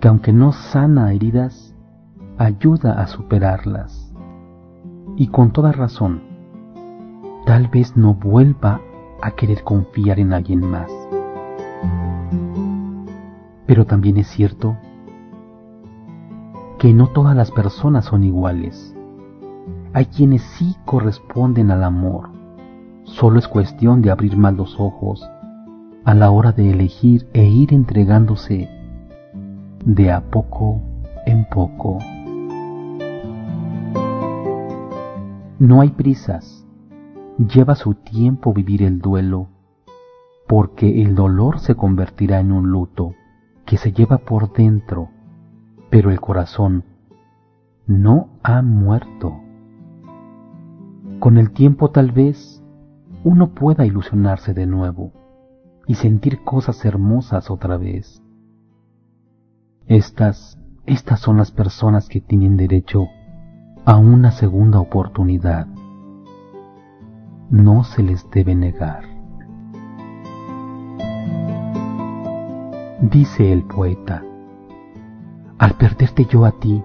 que 0.00 0.08
aunque 0.08 0.32
no 0.32 0.50
sana 0.52 1.12
heridas, 1.12 1.74
ayuda 2.36 3.00
a 3.00 3.06
superarlas. 3.06 4.03
Y 5.16 5.28
con 5.28 5.52
toda 5.52 5.72
razón, 5.72 6.22
tal 7.46 7.68
vez 7.68 7.96
no 7.96 8.14
vuelva 8.14 8.80
a 9.22 9.30
querer 9.32 9.62
confiar 9.62 10.18
en 10.18 10.32
alguien 10.32 10.60
más. 10.60 10.90
Pero 13.66 13.86
también 13.86 14.16
es 14.16 14.26
cierto 14.28 14.76
que 16.78 16.92
no 16.92 17.06
todas 17.06 17.36
las 17.36 17.50
personas 17.50 18.06
son 18.06 18.24
iguales. 18.24 18.94
Hay 19.92 20.06
quienes 20.06 20.42
sí 20.42 20.76
corresponden 20.84 21.70
al 21.70 21.84
amor. 21.84 22.30
Solo 23.04 23.38
es 23.38 23.48
cuestión 23.48 24.02
de 24.02 24.10
abrir 24.10 24.36
más 24.36 24.54
los 24.54 24.78
ojos 24.80 25.24
a 26.04 26.12
la 26.12 26.30
hora 26.30 26.52
de 26.52 26.70
elegir 26.70 27.26
e 27.32 27.44
ir 27.44 27.72
entregándose 27.72 28.68
de 29.84 30.12
a 30.12 30.20
poco 30.20 30.80
en 31.24 31.46
poco. 31.46 31.98
No 35.58 35.80
hay 35.80 35.90
prisas, 35.90 36.66
lleva 37.38 37.76
su 37.76 37.94
tiempo 37.94 38.52
vivir 38.52 38.82
el 38.82 38.98
duelo, 38.98 39.48
porque 40.48 41.00
el 41.00 41.14
dolor 41.14 41.60
se 41.60 41.76
convertirá 41.76 42.40
en 42.40 42.50
un 42.50 42.70
luto 42.70 43.14
que 43.64 43.76
se 43.76 43.92
lleva 43.92 44.18
por 44.18 44.52
dentro, 44.52 45.10
pero 45.90 46.10
el 46.10 46.20
corazón 46.20 46.82
no 47.86 48.30
ha 48.42 48.62
muerto. 48.62 49.40
Con 51.20 51.38
el 51.38 51.52
tiempo 51.52 51.90
tal 51.90 52.10
vez 52.10 52.60
uno 53.22 53.54
pueda 53.54 53.86
ilusionarse 53.86 54.54
de 54.54 54.66
nuevo 54.66 55.12
y 55.86 55.94
sentir 55.94 56.42
cosas 56.42 56.84
hermosas 56.84 57.48
otra 57.48 57.76
vez. 57.76 58.24
Estas, 59.86 60.58
estas 60.84 61.20
son 61.20 61.36
las 61.36 61.52
personas 61.52 62.08
que 62.08 62.20
tienen 62.20 62.56
derecho 62.56 63.06
a 63.86 63.96
una 63.98 64.30
segunda 64.30 64.80
oportunidad. 64.80 65.66
No 67.50 67.84
se 67.84 68.02
les 68.02 68.28
debe 68.30 68.54
negar. 68.54 69.02
Dice 73.02 73.52
el 73.52 73.64
poeta, 73.64 74.22
al 75.58 75.72
perderte 75.72 76.24
yo 76.24 76.46
a 76.46 76.52
ti, 76.52 76.82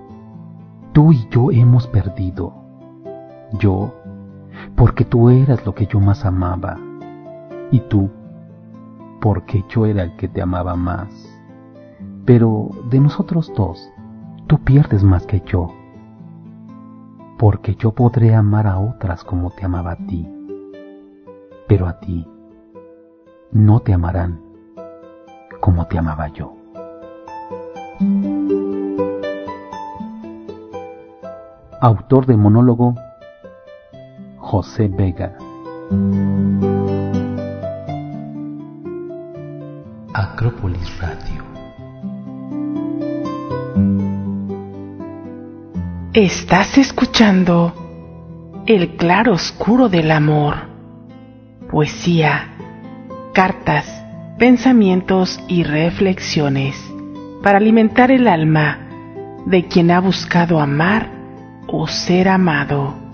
tú 0.92 1.14
y 1.14 1.26
yo 1.30 1.52
hemos 1.52 1.88
perdido. 1.88 2.54
Yo, 3.58 3.94
porque 4.76 5.06
tú 5.06 5.30
eras 5.30 5.66
lo 5.66 5.74
que 5.74 5.86
yo 5.86 6.02
más 6.02 6.26
amaba, 6.26 6.78
y 7.72 7.80
tú, 7.80 8.10
porque 9.22 9.64
yo 9.70 9.86
era 9.86 10.04
el 10.04 10.18
que 10.18 10.28
te 10.28 10.42
amaba 10.42 10.76
más. 10.76 11.10
Pero 12.26 12.70
de 12.90 13.00
nosotros 13.00 13.54
dos, 13.56 13.90
tú 14.48 14.60
pierdes 14.60 15.02
más 15.04 15.26
que 15.26 15.42
yo, 15.46 15.79
porque 17.40 17.76
yo 17.76 17.94
podré 17.94 18.36
amar 18.36 18.68
a 18.68 18.80
otras 18.80 19.24
como 19.24 19.50
te 19.52 19.64
amaba 19.64 19.92
a 19.92 19.96
ti, 19.96 20.30
pero 21.70 21.88
a 21.88 21.98
ti 22.02 22.28
no 23.54 23.80
te 23.80 23.94
amarán 23.94 24.42
como 25.62 25.88
te 25.88 25.98
amaba 25.98 26.28
yo. 26.28 26.54
Autor 31.80 32.26
del 32.26 32.38
monólogo 32.38 32.96
José 34.38 34.90
Vega. 34.90 35.38
Acrópolis 40.14 41.00
Radio. 41.00 41.49
Estás 46.14 46.76
escuchando 46.80 48.64
El 48.66 48.96
claro 48.96 49.34
oscuro 49.34 49.90
del 49.90 50.10
amor, 50.10 50.56
poesía, 51.70 52.50
cartas, 53.32 53.86
pensamientos 54.40 55.40
y 55.48 55.62
reflexiones 55.62 56.76
para 57.44 57.60
alimentar 57.60 58.10
el 58.10 58.28
alma 58.28 58.80
de 59.46 59.68
quien 59.68 59.92
ha 59.92 60.00
buscado 60.00 60.60
amar 60.60 61.12
o 61.68 61.86
ser 61.86 62.28
amado. 62.28 63.09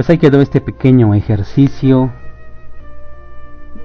Pues 0.00 0.08
ahí 0.08 0.16
quedó 0.16 0.40
este 0.40 0.62
pequeño 0.62 1.12
ejercicio, 1.12 2.10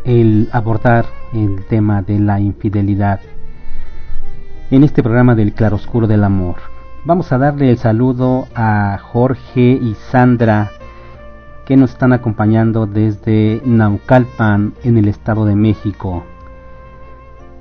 el 0.06 0.48
abordar 0.54 1.08
el 1.34 1.66
tema 1.66 2.04
de 2.04 2.20
la 2.20 2.40
infidelidad 2.40 3.20
en 4.72 4.86
este 4.86 5.04
programa 5.04 5.36
del 5.36 5.52
claroscuro 5.52 6.08
del 6.08 6.24
amor. 6.24 6.56
Vamos 7.04 7.34
a 7.34 7.38
darle 7.38 7.70
el 7.70 7.78
saludo 7.80 8.48
a 8.56 8.98
Jorge 8.98 9.60
y 9.60 9.98
Sandra 10.10 10.72
que 11.66 11.76
nos 11.76 11.92
están 11.92 12.14
acompañando 12.14 12.86
desde 12.86 13.62
Naucalpan 13.66 14.74
en 14.86 14.98
el 14.98 15.10
Estado 15.10 15.44
de 15.44 15.58
México. 15.58 16.24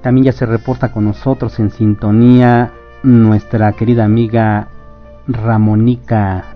También 0.01 0.27
ya 0.27 0.33
se 0.33 0.47
reporta 0.47 0.93
con 0.93 1.07
nosotros 1.07 1.59
en 1.59 1.73
sintonía 1.73 2.71
nuestra 3.03 3.73
querida 3.73 4.05
amiga 4.05 4.69
Ramonica. 5.27 6.54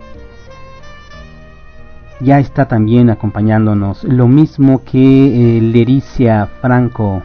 Ya 2.21 2.41
está 2.41 2.67
también 2.67 3.11
acompañándonos. 3.11 4.03
Lo 4.03 4.27
mismo 4.27 4.83
que 4.83 5.59
eh, 5.59 5.61
Lericia 5.61 6.47
Franco. 6.61 7.23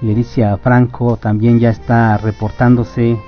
Lericia 0.00 0.56
Franco 0.58 1.16
también 1.16 1.58
ya 1.58 1.70
está 1.70 2.18
reportándose. 2.18 3.18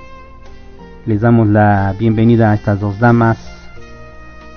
Les 1.05 1.19
damos 1.19 1.49
la 1.49 1.93
bienvenida 1.99 2.51
a 2.51 2.53
estas 2.53 2.79
dos 2.79 2.97
damas, 2.99 3.37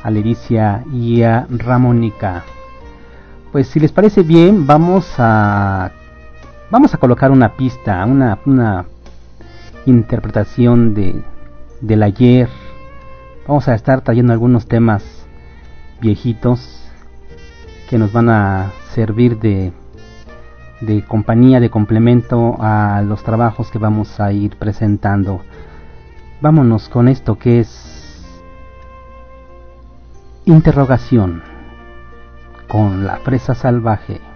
a 0.05 0.11
Lericia 0.11 0.85
y 0.93 1.23
a 1.23 1.47
Ramonica. 1.51 2.45
Pues 3.51 3.67
si 3.67 3.81
les 3.81 3.91
parece 3.91 4.23
bien, 4.23 4.67
vamos 4.67 5.13
a 5.19 5.91
vamos 6.71 6.95
a 6.95 6.99
colocar 6.99 7.33
una 7.33 7.57
pista, 7.57 8.05
una, 8.07 8.39
una 8.47 8.85
interpretación 9.87 10.95
de, 10.95 11.21
del 11.81 12.05
ayer. 12.05 12.49
Vamos 13.49 13.67
a 13.67 13.75
estar 13.75 14.03
trayendo 14.03 14.33
algunos 14.33 14.69
temas 14.69 15.03
viejitos 16.03 16.83
que 17.89 17.97
nos 17.97 18.13
van 18.13 18.29
a 18.29 18.73
servir 18.93 19.39
de, 19.39 19.73
de 20.81 21.05
compañía, 21.05 21.61
de 21.61 21.71
complemento 21.71 22.57
a 22.59 23.03
los 23.03 23.23
trabajos 23.23 23.71
que 23.71 23.79
vamos 23.79 24.19
a 24.19 24.33
ir 24.33 24.57
presentando. 24.57 25.41
Vámonos 26.41 26.89
con 26.89 27.07
esto 27.07 27.39
que 27.39 27.61
es 27.61 28.29
interrogación 30.45 31.43
con 32.67 33.07
la 33.07 33.19
fresa 33.19 33.55
salvaje. 33.55 34.32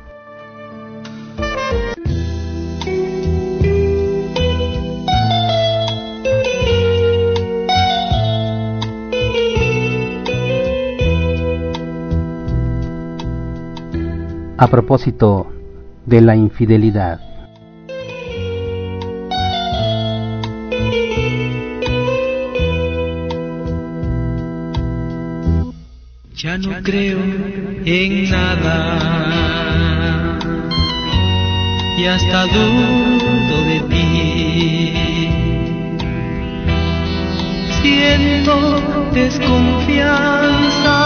A 14.58 14.66
propósito 14.68 15.52
de 16.06 16.20
la 16.20 16.36
infidelidad. 16.36 17.20
Ya 26.34 26.58
no 26.58 26.70
creo 26.82 27.18
en 27.84 28.30
nada 28.30 28.98
y 31.98 32.04
hasta 32.04 32.46
dudo 32.46 33.64
de 33.64 33.80
ti. 33.88 34.92
Siento 37.82 38.54
desconfianza, 39.12 40.96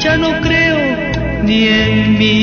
ya 0.00 0.16
no 0.16 0.40
creo 0.40 0.91
ni 1.52 1.68
en 1.68 2.18
mí. 2.18 2.36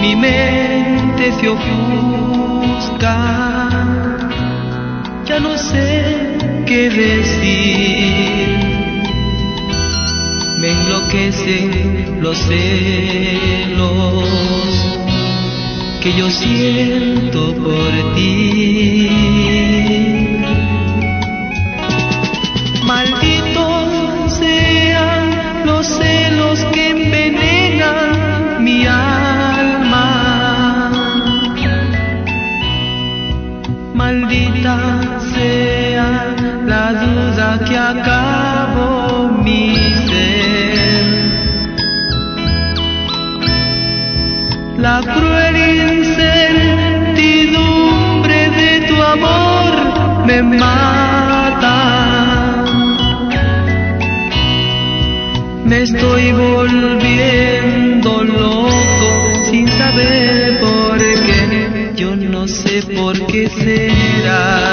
Mi 0.00 0.12
mente 0.16 1.24
se 1.38 1.46
ofusca, 1.56 3.16
ya 5.28 5.38
no 5.40 5.56
sé 5.56 5.88
qué 6.66 6.82
decir. 6.90 8.48
Me 10.60 10.68
enloquecen 10.78 12.20
los 12.20 12.36
celos 12.38 13.80
que 16.02 16.10
yo 16.18 16.30
siento 16.30 17.54
por 17.54 18.14
ti. 18.14 20.09
Me 50.42 50.58
mata. 50.58 51.76
Me 55.64 55.82
estoy 55.82 56.32
volviendo 56.32 58.24
loco 58.24 59.44
sin 59.50 59.68
saber 59.68 60.58
por 60.60 60.98
qué. 60.98 61.92
Yo 61.96 62.16
no 62.16 62.48
sé 62.48 62.82
por 62.96 63.26
qué 63.26 63.48
será 63.48 64.70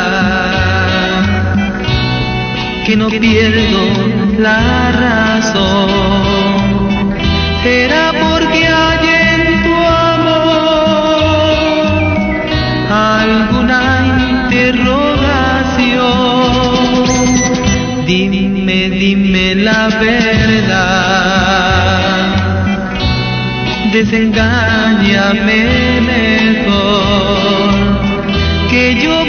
que 2.86 2.96
no 2.96 3.10
pierdo 3.10 3.82
la 4.38 4.92
razón. 4.92 6.68
Dime, 18.08 18.90
dime 18.90 19.56
la 19.56 19.90
verdad. 19.90 20.68
Desengáñame 23.92 25.60
mejor 26.02 27.70
que 28.70 28.96
yo 28.96 29.27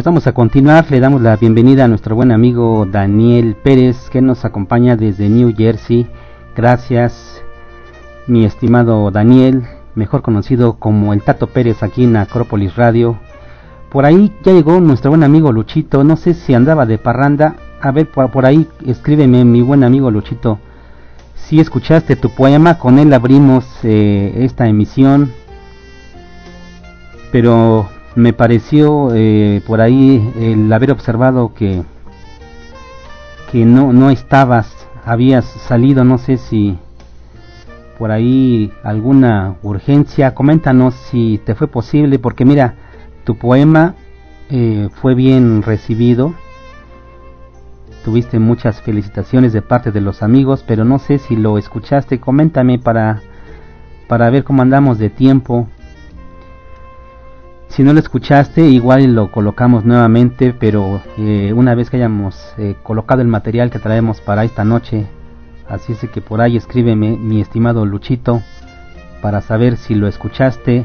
Pues 0.00 0.06
vamos 0.06 0.26
a 0.26 0.32
continuar, 0.32 0.86
le 0.90 0.98
damos 0.98 1.20
la 1.20 1.36
bienvenida 1.36 1.84
a 1.84 1.88
nuestro 1.88 2.16
buen 2.16 2.32
amigo 2.32 2.88
Daniel 2.90 3.54
Pérez 3.62 4.08
que 4.08 4.22
nos 4.22 4.46
acompaña 4.46 4.96
desde 4.96 5.28
New 5.28 5.52
Jersey. 5.54 6.06
Gracias, 6.56 7.42
mi 8.26 8.46
estimado 8.46 9.10
Daniel, 9.10 9.64
mejor 9.94 10.22
conocido 10.22 10.78
como 10.78 11.12
el 11.12 11.20
Tato 11.20 11.48
Pérez 11.48 11.82
aquí 11.82 12.04
en 12.04 12.16
Acrópolis 12.16 12.76
Radio. 12.76 13.18
Por 13.90 14.06
ahí 14.06 14.32
ya 14.42 14.52
llegó 14.52 14.80
nuestro 14.80 15.10
buen 15.10 15.22
amigo 15.22 15.52
Luchito, 15.52 16.02
no 16.02 16.16
sé 16.16 16.32
si 16.32 16.54
andaba 16.54 16.86
de 16.86 16.96
parranda. 16.96 17.56
A 17.82 17.90
ver, 17.90 18.06
por, 18.06 18.46
ahí 18.46 18.66
escríbeme 18.86 19.44
mi 19.44 19.60
buen 19.60 19.84
amigo 19.84 20.10
Luchito. 20.10 20.60
Si 21.34 21.60
escuchaste 21.60 22.16
tu 22.16 22.30
poema, 22.30 22.78
con 22.78 22.98
él 22.98 23.12
abrimos 23.12 23.66
eh, 23.82 24.32
esta 24.36 24.66
emisión. 24.66 25.30
Pero 27.30 27.90
me 28.16 28.32
pareció 28.32 29.10
eh, 29.14 29.62
por 29.66 29.80
ahí 29.80 30.32
el 30.38 30.72
haber 30.72 30.90
observado 30.90 31.54
que 31.54 31.82
que 33.50 33.64
no 33.64 33.92
no 33.92 34.10
estabas 34.10 34.88
habías 35.04 35.44
salido 35.44 36.04
no 36.04 36.18
sé 36.18 36.36
si 36.36 36.78
por 38.00 38.10
ahí 38.12 38.72
alguna 38.82 39.56
urgencia. 39.62 40.34
Coméntanos 40.34 40.94
si 40.94 41.38
te 41.44 41.54
fue 41.54 41.66
posible 41.66 42.18
porque 42.18 42.46
mira 42.46 42.74
tu 43.24 43.36
poema 43.36 43.94
eh, 44.48 44.88
fue 45.02 45.14
bien 45.14 45.62
recibido. 45.62 46.32
Tuviste 48.02 48.38
muchas 48.38 48.80
felicitaciones 48.80 49.52
de 49.52 49.60
parte 49.60 49.92
de 49.92 50.00
los 50.00 50.22
amigos 50.22 50.64
pero 50.66 50.86
no 50.86 50.98
sé 50.98 51.18
si 51.18 51.36
lo 51.36 51.58
escuchaste. 51.58 52.20
Coméntame 52.20 52.78
para 52.78 53.20
para 54.08 54.30
ver 54.30 54.44
cómo 54.44 54.62
andamos 54.62 54.98
de 54.98 55.10
tiempo 55.10 55.68
si 57.70 57.84
no 57.84 57.92
lo 57.92 58.00
escuchaste, 58.00 58.62
igual 58.62 59.14
lo 59.14 59.30
colocamos 59.30 59.84
nuevamente, 59.84 60.52
pero 60.52 61.00
eh, 61.16 61.52
una 61.54 61.74
vez 61.74 61.88
que 61.88 61.96
hayamos 61.96 62.36
eh, 62.58 62.74
colocado 62.82 63.22
el 63.22 63.28
material 63.28 63.70
que 63.70 63.78
traemos 63.78 64.20
para 64.20 64.44
esta 64.44 64.64
noche, 64.64 65.06
así 65.68 65.92
es 65.92 66.00
que 66.10 66.20
por 66.20 66.40
ahí 66.40 66.56
escríbeme, 66.56 67.16
mi 67.16 67.40
estimado 67.40 67.86
Luchito, 67.86 68.42
para 69.22 69.40
saber 69.40 69.76
si 69.76 69.94
lo 69.94 70.08
escuchaste 70.08 70.84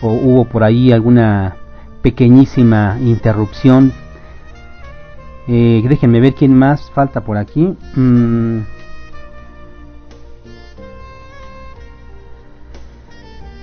o 0.00 0.12
hubo 0.12 0.44
por 0.44 0.64
ahí 0.64 0.90
alguna 0.90 1.56
pequeñísima 2.02 2.98
interrupción. 3.00 3.92
Eh, 5.46 5.84
déjenme 5.88 6.20
ver 6.20 6.34
quién 6.34 6.54
más 6.54 6.90
falta 6.90 7.20
por 7.20 7.36
aquí. 7.36 7.76
Mm. 7.94 8.60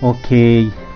Ok. 0.02 0.89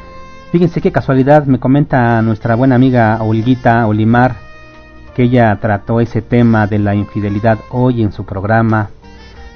Fíjense 0.53 0.81
qué 0.81 0.91
casualidad, 0.91 1.47
me 1.47 1.59
comenta 1.59 2.21
nuestra 2.21 2.53
buena 2.53 2.75
amiga 2.75 3.17
Olguita 3.23 3.87
Olimar 3.87 4.35
que 5.15 5.23
ella 5.23 5.57
trató 5.59 5.99
ese 5.99 6.21
tema 6.21 6.67
de 6.67 6.77
la 6.77 6.93
infidelidad 6.93 7.57
hoy 7.71 8.03
en 8.03 8.11
su 8.11 8.23
programa. 8.23 8.91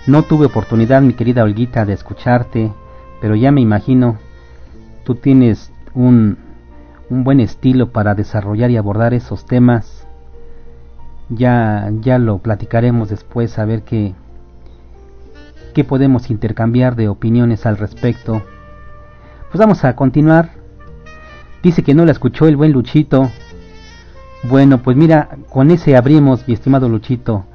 No 0.08 0.24
tuve 0.24 0.48
oportunidad, 0.48 1.04
mi 1.04 1.14
querida 1.14 1.44
Olguita, 1.44 1.86
de 1.86 1.94
escucharte, 1.94 2.74
pero 3.22 3.36
ya 3.36 3.52
me 3.52 3.62
imagino, 3.62 4.18
tú 5.04 5.14
tienes 5.14 5.72
un, 5.94 6.40
un 7.12 7.24
buen 7.24 7.42
estilo 7.42 7.92
para 7.92 8.16
desarrollar 8.16 8.72
y 8.72 8.78
abordar 8.78 9.14
esos 9.14 9.46
temas. 9.46 10.08
Ya, 11.30 11.92
ya 12.02 12.18
lo 12.18 12.40
platicaremos 12.40 13.08
después 13.10 13.60
a 13.60 13.66
ver 13.66 13.84
qué, 13.84 14.16
qué 15.76 15.84
podemos 15.84 16.32
intercambiar 16.32 16.96
de 16.96 17.08
opiniones 17.08 17.68
al 17.68 17.78
respecto. 17.78 18.42
Pues 19.52 19.60
vamos 19.60 19.86
a 19.86 19.96
continuar 19.96 20.58
Dice 21.64 21.84
que 21.84 21.94
no 21.94 22.06
la 22.06 22.12
escuchó 22.12 22.48
el 22.48 22.56
buen 22.56 22.72
Luchito. 22.72 23.32
Bueno, 24.44 24.80
pues 24.80 24.96
mira, 24.96 25.30
con 25.50 25.72
ese 25.72 25.96
abrimos, 25.96 26.48
mi 26.48 26.54
estimado 26.54 26.88
Luchito. 26.88 27.46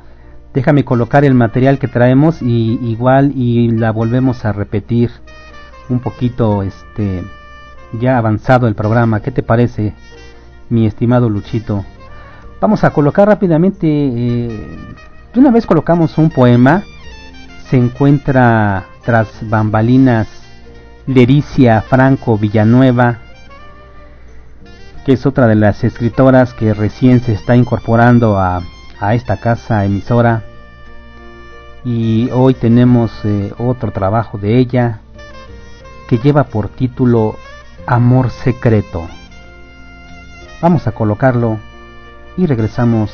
Déjame 0.53 0.85
colocar 0.85 1.25
el 1.25 1.35
material 1.35 1.79
que 1.79 1.89
traemos 1.89 2.43
y 2.43 2.79
igual 2.83 3.33
y 3.35 3.71
la 3.71 3.91
volvemos 3.91 4.45
a 4.45 4.53
repetir 4.53 5.11
un 5.89 6.01
poquito 6.01 6.63
este 6.63 7.25
ya 7.93 8.19
avanzado 8.19 8.67
el 8.69 8.75
programa. 8.75 9.21
¿Qué 9.21 9.31
te 9.31 9.43
parece, 9.43 9.95
mi 10.69 10.87
estimado 10.87 11.29
Luchito? 11.31 11.85
Vamos 12.61 12.85
a 12.85 12.91
colocar 12.91 13.29
rápidamente 13.29 13.87
eh, 13.89 14.95
una 15.35 15.51
vez 15.51 15.65
colocamos 15.65 16.19
un 16.19 16.29
poema 16.29 16.85
se 17.71 17.79
encuentra 17.79 18.85
tras 19.03 19.49
bambalinas 19.49 20.29
Lericia 21.07 21.81
Franco 21.81 22.37
Villanueva 22.37 23.19
que 25.05 25.13
es 25.13 25.27
otra 25.27 25.47
de 25.47 25.55
las 25.55 25.85
escritoras 25.85 26.55
que 26.55 26.75
recién 26.75 27.21
se 27.21 27.33
está 27.33 27.57
incorporando 27.57 28.39
a, 28.39 28.63
esta 29.13 29.39
casa 29.39 29.85
emisora. 29.85 30.45
Y 31.85 32.31
hoy 32.31 32.55
tenemos 32.55 33.11
eh, 33.25 33.53
otro 33.59 33.91
trabajo 33.91 34.39
de 34.39 34.59
ella 34.59 35.01
que 36.09 36.19
lleva 36.19 36.45
por 36.45 36.69
título 36.69 37.37
Amor 37.85 38.31
Secreto. 38.31 39.09
Vamos 40.61 40.87
a 40.87 40.93
colocarlo 40.93 41.59
y 42.37 42.47
regresamos 42.47 43.13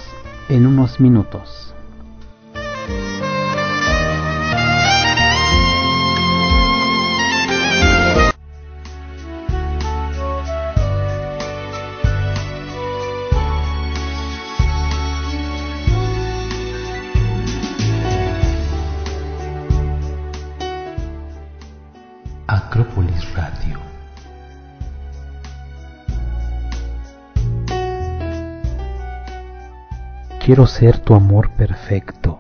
en 0.51 0.67
unos 0.67 1.01
minutos. 1.01 1.68
Quiero 30.49 30.67
ser 30.67 30.99
tu 31.01 31.13
amor 31.13 31.51
perfecto, 31.51 32.39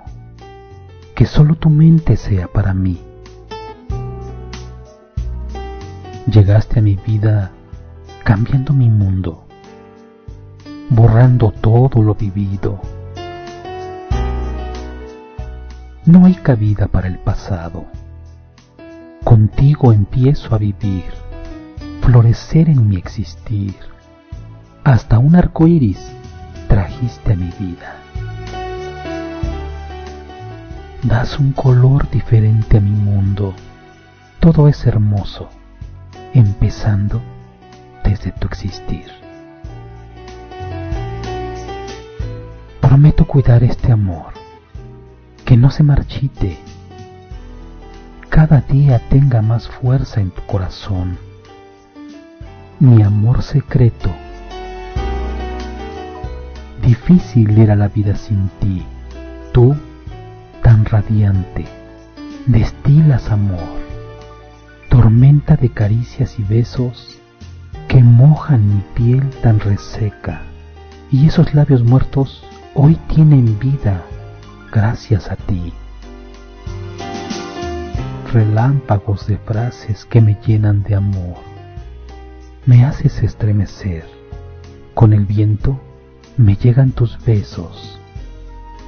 que 1.15 1.27
solo 1.27 1.57
tu 1.57 1.69
mente 1.69 2.17
sea 2.17 2.49
para 2.49 2.73
mí. 2.73 2.99
Llegaste 6.27 6.79
a 6.79 6.83
mi 6.83 6.97
vida 6.97 7.51
cambiando 8.25 8.73
mi 8.73 8.89
mundo, 8.89 9.45
borrando 10.89 11.51
todo 11.51 12.03
lo 12.03 12.15
vivido. 12.15 12.81
No 16.07 16.25
hay 16.25 16.37
cabida 16.37 16.87
para 16.87 17.09
el 17.09 17.19
pasado. 17.19 17.85
Contigo 19.23 19.93
empiezo 19.93 20.55
a 20.55 20.59
vivir, 20.59 21.13
florecer 22.01 22.71
en 22.71 22.89
mi 22.89 22.97
existir. 22.97 23.75
Hasta 24.83 25.19
un 25.19 25.37
arco 25.37 25.67
iris 25.67 26.11
trajiste 26.69 27.33
a 27.33 27.37
mi 27.37 27.51
vida. 27.59 27.98
Das 31.03 31.39
un 31.39 31.53
color 31.53 32.11
diferente 32.11 32.79
a 32.79 32.81
mi 32.81 32.91
mundo. 32.91 33.55
Todo 34.41 34.67
es 34.67 34.85
hermoso, 34.85 35.49
empezando 36.35 37.23
desde 38.03 38.33
tu 38.33 38.49
existir. 38.49 39.07
Prometo 42.81 43.27
cuidar 43.29 43.63
este 43.63 43.93
amor, 43.93 44.33
que 45.45 45.57
no 45.57 45.71
se 45.71 45.85
marchite, 45.85 46.59
cada 48.29 48.61
día 48.63 49.01
tenga 49.09 49.41
más 49.41 49.69
fuerza 49.69 50.21
en 50.21 50.31
tu 50.31 50.43
corazón. 50.43 51.17
Mi 52.81 53.03
amor 53.03 53.43
secreto, 53.43 54.11
difícil 56.83 57.57
era 57.57 57.77
la 57.77 57.87
vida 57.87 58.17
sin 58.17 58.49
ti, 58.61 58.85
tú 59.53 59.77
radiante, 60.89 61.65
destilas 62.47 63.31
amor, 63.31 63.79
tormenta 64.89 65.57
de 65.57 65.69
caricias 65.69 66.39
y 66.39 66.43
besos 66.43 67.19
que 67.89 68.03
mojan 68.03 68.77
mi 68.77 68.83
piel 68.95 69.29
tan 69.43 69.61
reseca, 69.61 70.43
y 71.11 71.27
esos 71.27 71.55
labios 71.55 71.83
muertos 71.83 72.43
hoy 72.75 72.99
tienen 73.15 73.59
vida 73.59 74.03
gracias 74.73 75.31
a 75.31 75.37
ti. 75.37 75.73
Relámpagos 78.33 79.27
de 79.27 79.39
frases 79.39 80.05
que 80.07 80.21
me 80.21 80.39
llenan 80.47 80.83
de 80.83 80.95
amor, 80.95 81.37
me 82.67 82.85
haces 82.85 83.23
estremecer, 83.23 84.05
con 84.95 85.13
el 85.13 85.27
viento 85.27 85.81
me 86.37 86.57
llegan 86.57 86.93
tus 86.93 87.23
besos, 87.25 87.99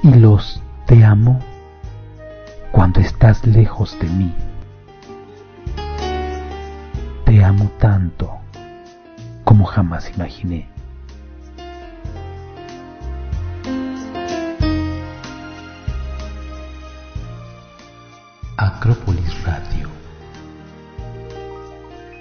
y 0.03 0.13
los 0.15 0.61
te 0.87 1.03
amo 1.03 1.39
cuando 2.71 2.99
estás 2.99 3.45
lejos 3.45 3.97
de 3.99 4.07
mí. 4.07 4.33
Te 7.25 7.43
amo 7.43 7.69
tanto 7.77 8.39
como 9.43 9.65
jamás 9.65 10.09
imaginé. 10.15 10.69
Acrópolis 18.57 19.43
Radio 19.43 19.89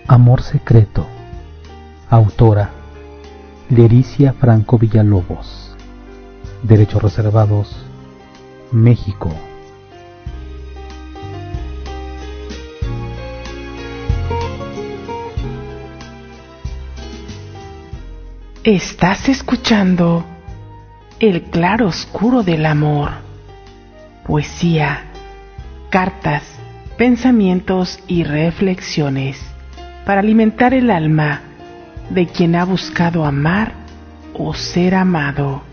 Amor 0.09 0.43
Secreto 0.43 1.07
Autora 2.09 2.71
Lericia 3.69 4.33
Franco 4.33 4.79
Villalobos 4.79 5.77
Derechos 6.63 7.03
Reservados 7.03 7.85
México 8.73 9.31
Estás 18.71 19.29
escuchando 19.29 20.25
El 21.19 21.43
claro 21.43 21.89
oscuro 21.89 22.45
del 22.45 22.65
amor. 22.65 23.11
Poesía, 24.25 25.07
cartas, 25.91 26.45
pensamientos 26.97 27.99
y 28.07 28.23
reflexiones 28.23 29.43
para 30.07 30.21
alimentar 30.21 30.73
el 30.73 30.93
alma 30.93 31.41
de 32.11 32.29
quien 32.29 32.55
ha 32.55 32.65
buscado 32.65 33.25
amar 33.25 33.73
o 34.35 34.55
ser 34.55 34.95
amado. 34.95 35.65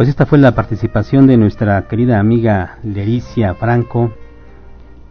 Pues 0.00 0.08
esta 0.08 0.24
fue 0.24 0.38
la 0.38 0.54
participación 0.54 1.26
de 1.26 1.36
nuestra 1.36 1.86
querida 1.86 2.18
amiga 2.18 2.78
Lericia 2.82 3.54
Franco 3.54 4.14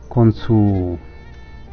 con 0.07 0.33
su 0.33 0.97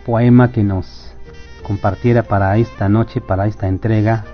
poema 0.05 0.53
que 0.53 0.63
nos 0.63 1.17
compartiera 1.63 2.25
para 2.25 2.59
esta 2.59 2.91
noche, 2.91 3.23
para 3.23 3.47
esta 3.47 3.69
entrega. 3.69 4.27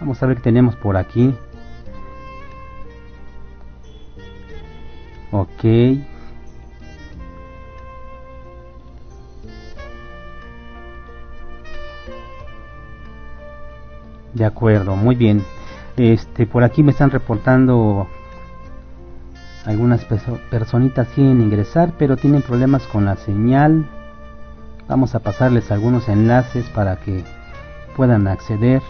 Vamos 0.00 0.22
a 0.22 0.26
ver 0.28 0.38
qué 0.38 0.44
tenemos 0.44 0.76
por 0.76 0.96
aquí. 0.96 1.34
Ok. 5.30 5.62
De 14.32 14.44
acuerdo, 14.46 14.96
muy 14.96 15.16
bien. 15.16 15.44
Este, 15.96 16.46
por 16.46 16.62
aquí 16.62 16.82
me 16.82 16.92
están 16.92 17.10
reportando 17.10 18.06
algunas 19.66 20.04
personitas 20.04 21.08
quieren 21.08 21.40
ingresar, 21.40 21.92
pero 21.98 22.16
tienen 22.16 22.42
problemas 22.42 22.84
con 22.84 23.04
la 23.04 23.16
señal. 23.16 23.84
Vamos 24.88 25.16
a 25.16 25.18
pasarles 25.18 25.72
algunos 25.72 26.08
enlaces 26.08 26.68
para 26.68 27.00
que 27.00 27.24
puedan 27.96 28.28
acceder. 28.28 28.80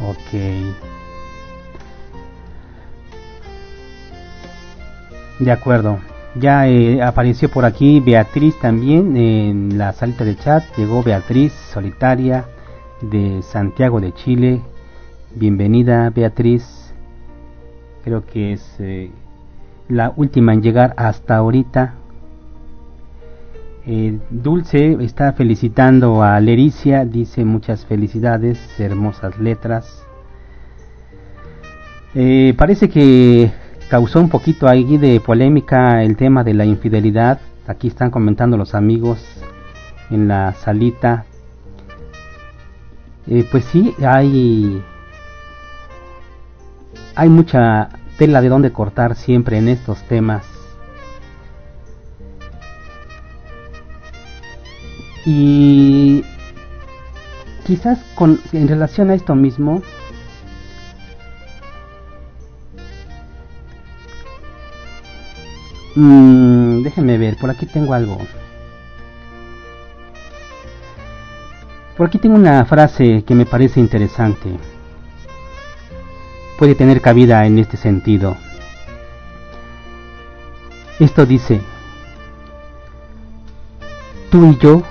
Ok. 0.00 0.32
De 5.38 5.52
acuerdo. 5.52 6.00
Ya 6.34 6.68
eh, 6.68 7.02
apareció 7.02 7.48
por 7.48 7.64
aquí 7.64 8.00
Beatriz 8.00 8.58
también 8.60 9.16
en 9.16 9.78
la 9.78 9.92
salita 9.92 10.24
del 10.24 10.38
chat. 10.38 10.62
Llegó 10.76 11.02
Beatriz 11.02 11.52
solitaria 11.72 12.44
de 13.00 13.42
Santiago 13.42 14.00
de 14.00 14.12
Chile. 14.12 14.60
Bienvenida 15.34 16.10
Beatriz. 16.10 16.92
Creo 18.04 18.24
que 18.24 18.52
es 18.52 18.76
eh, 18.78 19.10
la 19.88 20.12
última 20.16 20.52
en 20.52 20.62
llegar 20.62 20.94
hasta 20.96 21.36
ahorita. 21.36 21.94
Dulce 24.28 24.98
está 25.00 25.32
felicitando 25.32 26.22
a 26.22 26.38
Lericia, 26.40 27.06
dice 27.06 27.46
muchas 27.46 27.86
felicidades, 27.86 28.58
hermosas 28.78 29.38
letras. 29.38 30.04
Eh, 32.14 32.52
parece 32.58 32.90
que 32.90 33.50
causó 33.88 34.20
un 34.20 34.28
poquito 34.28 34.68
ahí 34.68 34.98
de 34.98 35.20
polémica 35.20 36.02
el 36.02 36.16
tema 36.16 36.44
de 36.44 36.54
la 36.54 36.64
infidelidad. 36.64 37.40
Aquí 37.66 37.88
están 37.88 38.10
comentando 38.10 38.56
los 38.56 38.74
amigos 38.74 39.18
en 40.10 40.28
la 40.28 40.54
salita. 40.54 41.24
Eh, 43.26 43.46
pues 43.50 43.64
sí, 43.64 43.94
hay 44.04 44.82
hay 47.14 47.28
mucha 47.28 47.88
tela 48.16 48.40
de 48.40 48.48
donde 48.48 48.72
cortar 48.72 49.16
siempre 49.16 49.58
en 49.58 49.68
estos 49.68 50.02
temas. 50.04 50.46
Y 55.26 56.24
quizás 57.66 57.98
con, 58.14 58.40
en 58.52 58.68
relación 58.68 59.10
a 59.10 59.14
esto 59.14 59.34
mismo, 59.34 59.82
mmm, 66.00 66.82
déjenme 66.82 67.18
ver, 67.18 67.36
por 67.36 67.50
aquí 67.50 67.66
tengo 67.66 67.94
algo. 67.94 68.18
Por 71.96 72.06
aquí 72.06 72.18
tengo 72.18 72.36
una 72.36 72.64
frase 72.64 73.24
que 73.24 73.34
me 73.34 73.46
parece 73.46 73.80
interesante. 73.80 74.50
Puede 76.58 76.74
tener 76.74 77.00
cabida 77.00 77.44
en 77.46 77.58
este 77.58 77.76
sentido. 77.76 78.36
Esto 81.00 81.26
dice, 81.26 81.60
tú 84.30 84.52
y 84.52 84.58
yo 84.58 84.82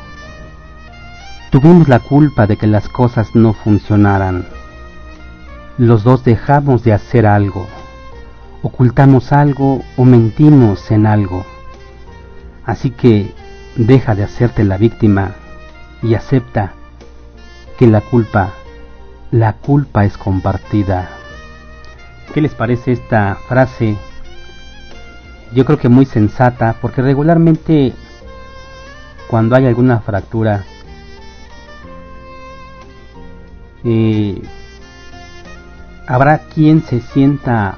Tuvimos 1.49 1.88
la 1.88 1.99
culpa 1.99 2.45
de 2.45 2.58
que 2.58 2.68
las 2.68 2.89
cosas 2.89 3.34
no 3.34 3.53
funcionaran. 3.53 4.45
Los 5.78 6.03
dos 6.03 6.26
dejamos 6.26 6.84
de 6.84 6.91
hacer 6.91 7.26
algo, 7.26 7.68
ocultamos 8.62 9.32
algo 9.32 9.84
o 9.95 10.05
mentimos 10.05 10.91
en 10.91 11.05
algo. 11.05 11.45
Así 12.66 12.91
que 12.91 13.34
deja 13.76 14.16
de 14.16 14.24
hacerte 14.24 14.64
la 14.64 14.78
víctima 14.78 15.36
y 16.01 16.16
acepta 16.16 16.74
que 17.78 17.88
la 17.88 18.01
culpa, 18.01 18.53
la 19.32 19.53
culpa 19.53 20.05
es 20.05 20.18
compartida. 20.18 21.10
¿Qué 22.34 22.41
les 22.41 22.53
parece 22.53 22.91
esta 22.91 23.38
frase? 23.47 23.97
Yo 25.53 25.64
creo 25.66 25.78
que 25.78 25.89
muy 25.89 26.05
sensata 26.05 26.76
porque 26.82 27.01
regularmente 27.01 27.93
cuando 29.28 29.55
hay 29.55 29.66
alguna 29.66 29.99
fractura 29.99 30.64
eh, 33.84 34.41
habrá 36.08 36.39
quien 36.39 36.82
se 36.82 36.99
sienta 36.99 37.78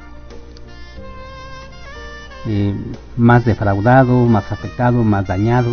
eh, 2.52 2.74
más 3.16 3.46
defraudado, 3.46 4.26
más 4.26 4.52
afectado, 4.52 5.04
más 5.04 5.28
dañado. 5.28 5.72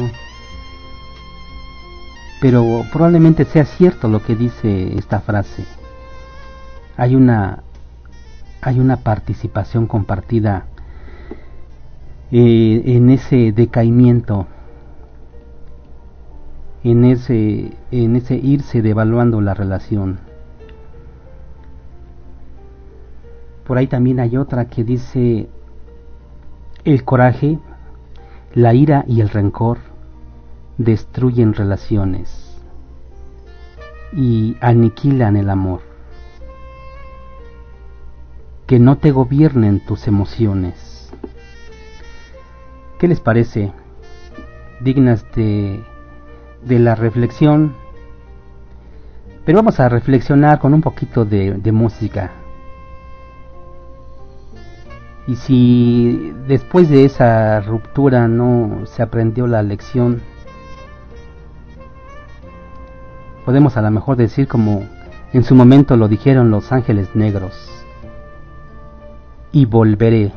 Pero 2.41 2.85
probablemente 2.93 3.47
sea 3.47 3.65
cierto 3.65 4.09
lo 4.09 4.23
que 4.23 4.37
dice 4.37 4.97
esta 4.99 5.21
frase. 5.21 5.65
Hay 6.99 7.15
una 7.15 7.63
hay 8.61 8.81
una 8.81 8.99
participación 8.99 9.87
compartida 9.87 10.67
eh, 12.33 12.83
en 12.85 13.11
ese 13.11 13.53
decaimiento, 13.53 14.49
en 16.83 17.05
ese, 17.05 17.73
en 17.93 18.17
ese 18.17 18.35
irse 18.35 18.83
devaluando 18.83 19.41
la 19.41 19.55
relación. 19.55 20.19
Por 23.65 23.79
ahí 23.79 23.87
también 23.87 24.19
hay 24.19 24.37
otra 24.37 24.65
que 24.65 24.83
dice, 24.83 25.49
el 26.87 27.03
coraje, 27.03 27.59
la 28.55 28.73
ira 28.73 29.05
y 29.09 29.21
el 29.21 29.29
rencor 29.29 29.79
destruyen 30.79 31.53
relaciones 31.53 32.63
y 34.13 34.57
aniquilan 34.61 35.37
el 35.37 35.51
amor. 35.51 35.81
Que 38.69 38.79
no 38.79 38.99
te 38.99 39.11
gobiernen 39.11 39.85
tus 39.85 40.07
emociones. 40.07 41.13
¿Qué 43.01 43.09
les 43.09 43.19
parece? 43.19 43.73
Dignas 44.81 45.27
de, 45.35 45.83
de 46.65 46.79
la 46.79 46.95
reflexión. 46.95 47.75
Pero 49.45 49.59
vamos 49.59 49.81
a 49.81 49.89
reflexionar 49.89 50.61
con 50.61 50.73
un 50.73 50.83
poquito 50.83 51.25
de, 51.25 51.55
de 51.55 51.73
música. 51.73 52.31
Y 55.27 55.37
si 55.37 56.33
después 56.47 56.89
de 56.89 57.05
esa 57.05 57.61
ruptura 57.61 58.29
no 58.29 58.87
se 58.87 59.03
aprendió 59.03 59.47
la 59.47 59.63
lección, 59.63 60.23
podemos 63.45 63.77
a 63.77 63.83
lo 63.83 63.91
mejor 63.91 64.17
decir 64.17 64.47
como 64.47 64.87
en 65.33 65.43
su 65.43 65.55
momento 65.55 65.97
lo 65.97 66.09
dijeron 66.09 66.51
los 66.51 66.71
ángeles 66.73 67.15
negros, 67.15 67.85
y 69.53 69.65
volveré. 69.65 70.33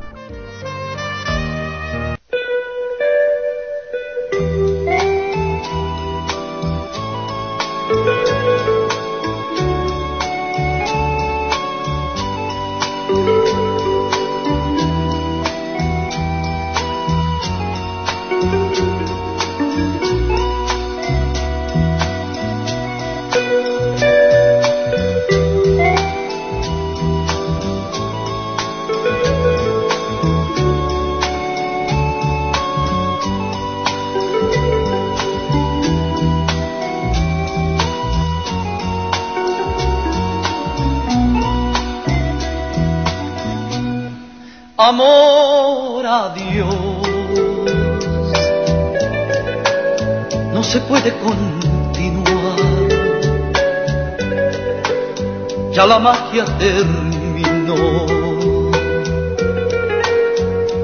Terminó. 56.59 58.05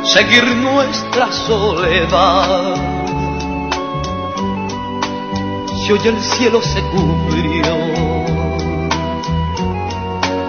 seguir 0.04 0.44
nuestra 0.56 1.30
soledad 1.46 2.90
y 5.90 6.06
el 6.06 6.22
cielo 6.22 6.62
se 6.62 6.80
cubrió. 6.82 7.76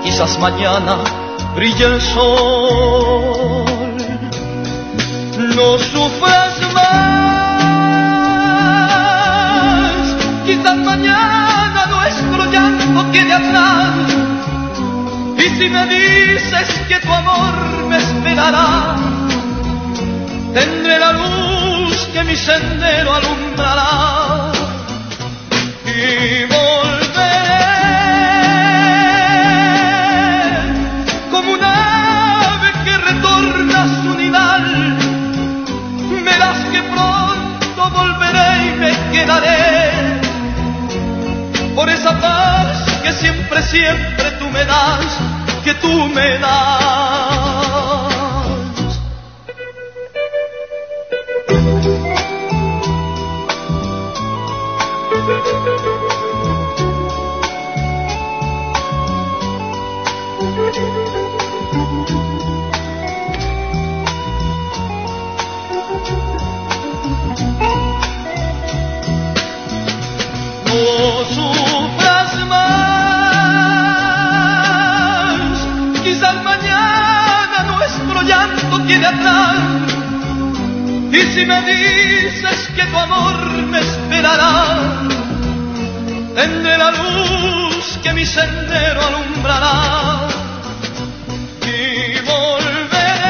Quizás 0.04 0.38
mañana 0.40 0.98
brille 1.56 1.86
el 1.86 2.00
sol, 2.00 3.51
no 5.56 5.78
sufras 5.78 6.60
más. 6.74 7.12
Quizás 10.46 10.78
mañana 10.78 11.86
nuestro 11.88 12.46
llanto 12.52 13.06
tiene 13.12 13.34
atrás. 13.34 13.90
Y 15.38 15.50
si 15.58 15.70
me 15.70 15.86
dices 15.88 16.82
que 16.88 17.00
tu 17.00 17.12
amor 17.12 17.54
me 17.90 17.98
esperará, 17.98 18.96
tendré 20.54 21.00
la 21.00 21.12
luz 21.14 22.08
que 22.14 22.24
mi 22.24 22.36
sendero 22.36 23.14
alumbrará 23.16 24.52
y 25.86 26.46
volveré 26.46 26.81
quedaré 39.12 39.92
por 41.76 41.90
esa 41.90 42.20
paz 42.20 43.02
que 43.04 43.14
siempre, 43.14 43.62
siempre 43.64 44.32
tú 44.40 44.50
me 44.50 44.64
das, 44.66 45.06
que 45.64 45.74
tú 45.76 46.08
me 46.10 46.38
das. 46.40 47.41
Y 81.14 81.22
si 81.34 81.46
me 81.46 81.62
dices 81.62 82.70
que 82.76 82.84
tu 82.84 82.98
amor 82.98 83.38
me 83.70 83.80
esperará, 83.80 84.78
tendré 86.36 86.78
la 86.78 86.92
luz 86.92 88.00
que 88.04 88.12
mi 88.12 88.26
sendero 88.26 89.02
alumbrará. 89.08 90.28
Y 91.64 92.20
volveré 92.32 93.22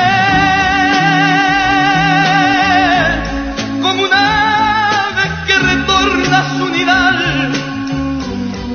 como 3.84 4.04
un 4.04 4.14
ave 4.14 5.26
que 5.46 5.60
retorna 5.60 6.40
a 6.40 6.58
su 6.58 6.70
nidal. 6.70 7.52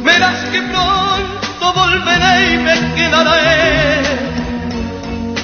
Verás 0.05 0.39
que 0.53 0.63
pronto 0.63 1.73
volveré 1.75 2.55
y 2.55 2.59
me 2.59 2.95
quedaré 2.95 4.03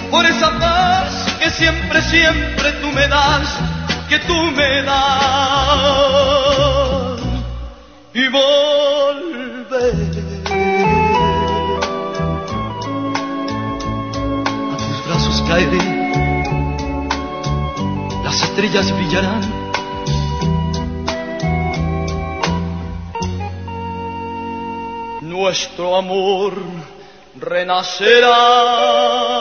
por 0.08 0.24
esa 0.24 0.50
paz 0.60 0.71
siempre, 1.52 2.02
siempre 2.02 2.72
tú 2.80 2.88
me 2.92 3.06
das, 3.08 3.58
que 4.08 4.18
tú 4.20 4.34
me 4.52 4.82
das. 4.82 6.02
Y 8.14 8.28
volveré. 8.28 9.92
A 14.72 14.76
tus 14.76 15.06
brazos 15.06 15.42
caeré, 15.48 15.84
las 18.24 18.42
estrellas 18.42 18.92
brillarán. 18.92 19.62
Nuestro 25.22 25.96
amor 25.96 26.52
renacerá. 27.40 29.31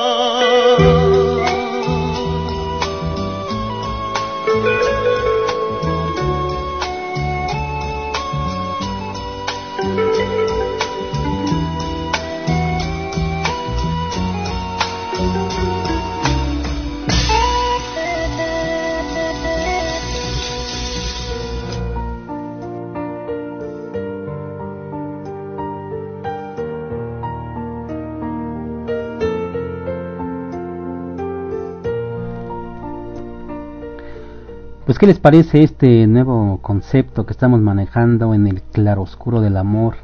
¿Qué 35.02 35.08
les 35.08 35.18
parece 35.18 35.64
este 35.64 36.06
nuevo 36.06 36.60
concepto 36.62 37.26
que 37.26 37.34
estamos 37.34 37.60
manejando 37.60 38.36
en 38.36 38.45
el 38.45 38.62
claroscuro 38.62 39.41
del 39.41 39.58
amor? 39.58 39.95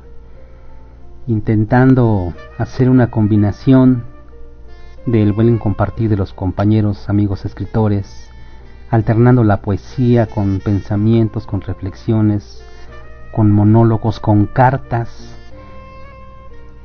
Intentando 1.27 2.33
hacer 2.57 2.89
una 2.89 3.11
combinación 3.11 4.05
del 5.05 5.33
buen 5.33 5.59
compartir 5.59 6.09
de 6.09 6.17
los 6.17 6.33
compañeros, 6.33 7.09
amigos 7.11 7.45
escritores, 7.45 8.31
alternando 8.89 9.43
la 9.43 9.61
poesía 9.61 10.25
con 10.25 10.61
pensamientos, 10.61 11.45
con 11.45 11.61
reflexiones, 11.61 12.63
con 13.35 13.51
monólogos, 13.51 14.19
con 14.19 14.47
cartas. 14.47 15.09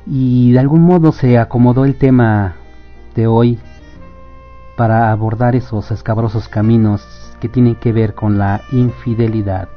Y 0.05 0.51
de 0.51 0.59
algún 0.59 0.81
modo 0.81 1.13
se 1.13 1.39
acomodó 1.39 1.83
el 1.83 1.95
tema 1.95 2.57
de 3.15 3.25
hoy 3.25 3.57
para 4.77 5.11
abordar 5.11 5.55
esos 5.55 5.89
escabrosos 5.89 6.47
caminos 6.47 7.22
que 7.43 7.49
tienen 7.49 7.75
que 7.75 7.91
ver 7.91 8.13
con 8.13 8.37
la 8.37 8.61
infidelidad. 8.71 9.67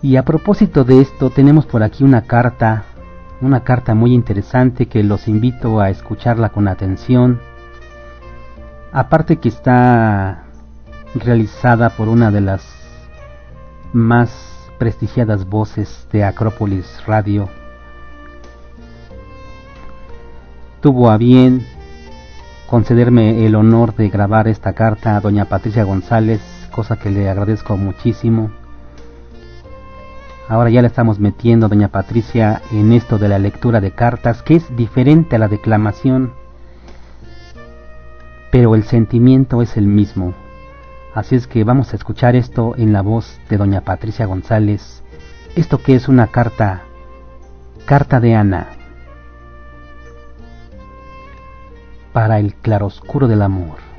Y 0.00 0.16
a 0.16 0.24
propósito 0.24 0.82
de 0.82 1.02
esto, 1.02 1.28
tenemos 1.28 1.66
por 1.66 1.82
aquí 1.82 2.02
una 2.02 2.22
carta, 2.22 2.84
una 3.42 3.62
carta 3.62 3.94
muy 3.94 4.14
interesante 4.14 4.86
que 4.86 5.02
los 5.02 5.28
invito 5.28 5.80
a 5.80 5.90
escucharla 5.90 6.48
con 6.48 6.66
atención. 6.66 7.42
Aparte 8.90 9.36
que 9.36 9.50
está 9.50 10.44
realizada 11.14 11.90
por 11.90 12.08
una 12.08 12.30
de 12.30 12.40
las 12.40 12.62
más 13.92 14.30
prestigiadas 14.78 15.44
voces 15.46 16.08
de 16.10 16.24
Acrópolis 16.24 17.04
Radio. 17.06 17.50
Tuvo 20.80 21.10
a 21.10 21.18
bien 21.18 21.66
concederme 22.74 23.46
el 23.46 23.54
honor 23.54 23.94
de 23.94 24.08
grabar 24.08 24.48
esta 24.48 24.72
carta 24.72 25.16
a 25.16 25.20
doña 25.20 25.44
Patricia 25.44 25.84
González, 25.84 26.40
cosa 26.72 26.96
que 26.96 27.08
le 27.08 27.30
agradezco 27.30 27.76
muchísimo. 27.76 28.50
Ahora 30.48 30.70
ya 30.70 30.82
le 30.82 30.88
estamos 30.88 31.20
metiendo, 31.20 31.68
doña 31.68 31.86
Patricia, 31.86 32.62
en 32.72 32.90
esto 32.90 33.16
de 33.16 33.28
la 33.28 33.38
lectura 33.38 33.80
de 33.80 33.92
cartas, 33.92 34.42
que 34.42 34.56
es 34.56 34.76
diferente 34.76 35.36
a 35.36 35.38
la 35.38 35.46
declamación, 35.46 36.32
pero 38.50 38.74
el 38.74 38.82
sentimiento 38.82 39.62
es 39.62 39.76
el 39.76 39.86
mismo. 39.86 40.34
Así 41.14 41.36
es 41.36 41.46
que 41.46 41.62
vamos 41.62 41.92
a 41.92 41.96
escuchar 41.96 42.34
esto 42.34 42.74
en 42.76 42.92
la 42.92 43.02
voz 43.02 43.38
de 43.48 43.56
doña 43.56 43.82
Patricia 43.82 44.26
González, 44.26 45.04
esto 45.54 45.78
que 45.78 45.94
es 45.94 46.08
una 46.08 46.26
carta, 46.26 46.82
carta 47.86 48.18
de 48.18 48.34
Ana. 48.34 48.66
Para 52.14 52.38
el 52.38 52.54
claroscuro 52.54 53.26
del 53.26 53.42
amor. 53.42 53.93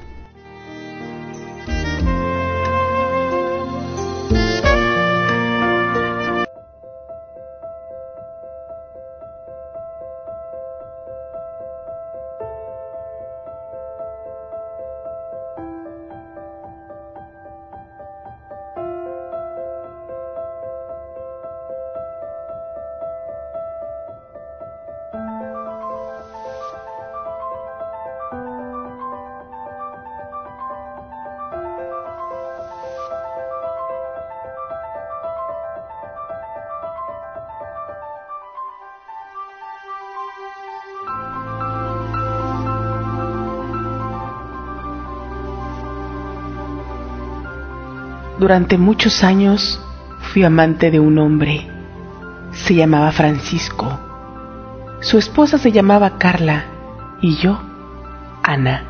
Durante 48.45 48.77
muchos 48.77 49.23
años 49.23 49.81
fui 50.19 50.43
amante 50.43 50.91
de 50.91 50.99
un 50.99 51.17
hombre. 51.17 51.65
Se 52.51 52.75
llamaba 52.75 53.11
Francisco. 53.11 53.99
Su 55.01 55.17
esposa 55.17 55.57
se 55.57 55.71
llamaba 55.71 56.19
Carla 56.19 56.65
y 57.23 57.37
yo, 57.37 57.59
Ana. 58.43 58.83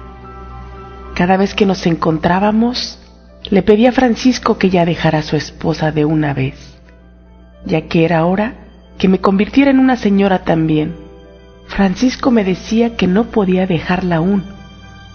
Cada 1.16 1.38
vez 1.38 1.54
que 1.54 1.66
nos 1.66 1.86
encontrábamos, 1.86 3.00
le 3.50 3.64
pedí 3.64 3.86
a 3.88 3.94
Francisco 3.94 4.58
que 4.58 4.70
ya 4.70 4.84
dejara 4.84 5.20
a 5.20 5.24
su 5.24 5.38
esposa 5.38 5.94
de 5.94 6.04
una 6.04 6.34
vez. 6.34 6.58
ya 7.64 7.84
que 7.84 8.04
era 8.04 8.26
hora 8.26 8.56
que 8.98 9.08
me 9.08 9.22
convirtiera 9.22 9.72
en 9.72 9.80
una 9.80 9.96
señora 9.96 10.44
también. 10.44 10.98
Francisco 11.68 12.30
me 12.30 12.44
decía 12.44 12.98
que 12.98 13.08
no 13.08 13.28
podía 13.28 13.68
dejarla 13.68 14.18
aún, 14.18 14.44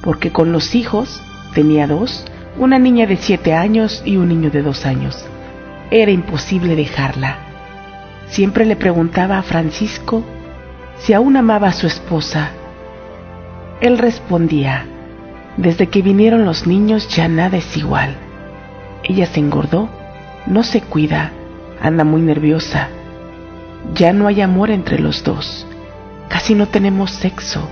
porque 0.01 0.33
con 0.33 0.51
los 0.51 0.75
hijos, 0.75 1.21
tenía 1.55 1.87
dos, 1.87 2.25
una 2.57 2.79
niña 2.79 3.07
de 3.07 3.17
siete 3.17 3.55
años 3.55 4.03
y 4.05 4.17
un 4.17 4.29
niño 4.29 4.51
de 4.51 4.63
dos 4.63 4.87
años. 4.87 5.25
Era 5.91 6.11
imposible 6.11 6.77
dejarla. 6.77 7.39
Siempre 8.29 8.65
le 8.65 8.77
preguntaba 8.77 9.39
a 9.39 9.43
Francisco 9.43 10.23
si 10.99 11.13
aún 11.13 11.37
amaba 11.37 11.69
a 11.69 11.73
su 11.73 11.87
esposa. 11.87 12.51
Él 13.81 13.99
respondía, 13.99 14.85
desde 15.57 15.89
que 15.89 16.03
vinieron 16.03 16.45
los 16.45 16.67
niños 16.67 17.09
ya 17.09 17.29
nada 17.29 17.57
es 17.57 17.77
igual. 17.77 18.15
Ella 19.03 19.27
se 19.27 19.41
engordó, 19.41 19.89
no 20.47 20.63
se 20.63 20.81
cuida, 20.83 21.33
anda 21.81 22.05
muy 22.05 22.21
nerviosa. 22.21 22.89
Ya 23.95 24.13
no 24.13 24.27
hay 24.27 24.43
amor 24.43 24.71
entre 24.71 24.99
los 24.99 25.25
dos. 25.25 25.67
Casi 26.29 26.55
no 26.55 26.69
tenemos 26.69 27.11
sexo. 27.11 27.69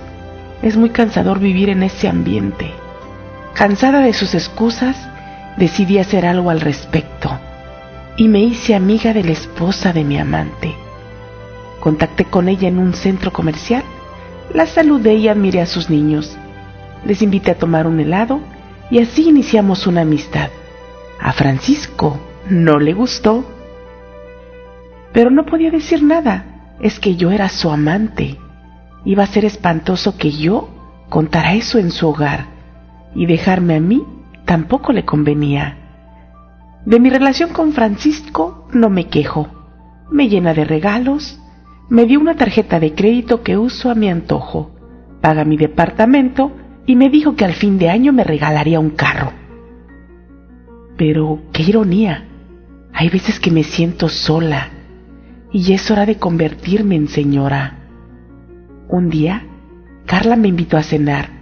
Es 0.62 0.76
muy 0.76 0.90
cansador 0.90 1.38
vivir 1.38 1.68
en 1.68 1.82
ese 1.82 2.08
ambiente. 2.08 2.72
Cansada 3.54 4.00
de 4.00 4.12
sus 4.12 4.34
excusas, 4.34 4.96
decidí 5.56 5.98
hacer 5.98 6.24
algo 6.24 6.50
al 6.50 6.60
respecto 6.60 7.38
y 8.16 8.28
me 8.28 8.40
hice 8.40 8.74
amiga 8.74 9.12
de 9.12 9.24
la 9.24 9.32
esposa 9.32 9.92
de 9.92 10.04
mi 10.04 10.18
amante. 10.18 10.74
Contacté 11.80 12.24
con 12.24 12.48
ella 12.48 12.68
en 12.68 12.78
un 12.78 12.94
centro 12.94 13.32
comercial, 13.32 13.82
la 14.52 14.66
saludé 14.66 15.14
y 15.14 15.28
admiré 15.28 15.60
a 15.60 15.66
sus 15.66 15.88
niños. 15.88 16.36
Les 17.04 17.22
invité 17.22 17.52
a 17.52 17.58
tomar 17.58 17.86
un 17.86 18.00
helado 18.00 18.40
y 18.90 18.98
así 18.98 19.28
iniciamos 19.28 19.86
una 19.86 20.00
amistad. 20.02 20.50
A 21.20 21.32
Francisco 21.32 22.18
no 22.48 22.78
le 22.78 22.92
gustó, 22.92 23.44
pero 25.12 25.30
no 25.30 25.46
podía 25.46 25.70
decir 25.70 26.02
nada, 26.02 26.74
es 26.80 26.98
que 26.98 27.16
yo 27.16 27.30
era 27.30 27.48
su 27.48 27.70
amante. 27.70 28.36
Iba 29.04 29.24
a 29.24 29.28
ser 29.28 29.44
espantoso 29.44 30.16
que 30.16 30.32
yo 30.32 30.68
contara 31.08 31.54
eso 31.54 31.78
en 31.78 31.90
su 31.92 32.08
hogar 32.08 32.57
y 33.14 33.26
dejarme 33.26 33.76
a 33.76 33.80
mí 33.80 34.04
tampoco 34.44 34.92
le 34.92 35.04
convenía. 35.04 35.76
De 36.84 37.00
mi 37.00 37.10
relación 37.10 37.50
con 37.50 37.72
Francisco 37.72 38.68
no 38.72 38.88
me 38.88 39.08
quejo. 39.08 39.48
Me 40.10 40.28
llena 40.28 40.54
de 40.54 40.64
regalos, 40.64 41.38
me 41.90 42.06
dio 42.06 42.20
una 42.20 42.36
tarjeta 42.36 42.80
de 42.80 42.94
crédito 42.94 43.42
que 43.42 43.58
uso 43.58 43.90
a 43.90 43.94
mi 43.94 44.08
antojo, 44.08 44.70
paga 45.20 45.44
mi 45.44 45.56
departamento 45.56 46.52
y 46.86 46.96
me 46.96 47.10
dijo 47.10 47.36
que 47.36 47.44
al 47.44 47.52
fin 47.52 47.78
de 47.78 47.90
año 47.90 48.12
me 48.12 48.24
regalaría 48.24 48.80
un 48.80 48.90
carro. 48.90 49.32
Pero 50.96 51.40
qué 51.52 51.62
ironía. 51.62 52.24
Hay 52.94 53.10
veces 53.10 53.38
que 53.38 53.50
me 53.50 53.62
siento 53.62 54.08
sola 54.08 54.70
y 55.52 55.72
es 55.72 55.90
hora 55.90 56.06
de 56.06 56.16
convertirme 56.16 56.96
en 56.96 57.08
señora. 57.08 57.78
Un 58.88 59.10
día, 59.10 59.46
Carla 60.06 60.36
me 60.36 60.48
invitó 60.48 60.78
a 60.78 60.82
cenar. 60.82 61.37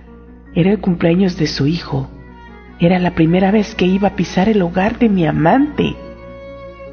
Era 0.56 0.70
el 0.70 0.80
cumpleaños 0.80 1.36
de 1.36 1.46
su 1.46 1.66
hijo. 1.66 2.08
Era 2.80 2.98
la 2.98 3.14
primera 3.14 3.50
vez 3.50 3.74
que 3.74 3.84
iba 3.84 4.08
a 4.08 4.16
pisar 4.16 4.48
el 4.48 4.62
hogar 4.62 4.98
de 4.98 5.10
mi 5.10 5.26
amante. 5.26 5.94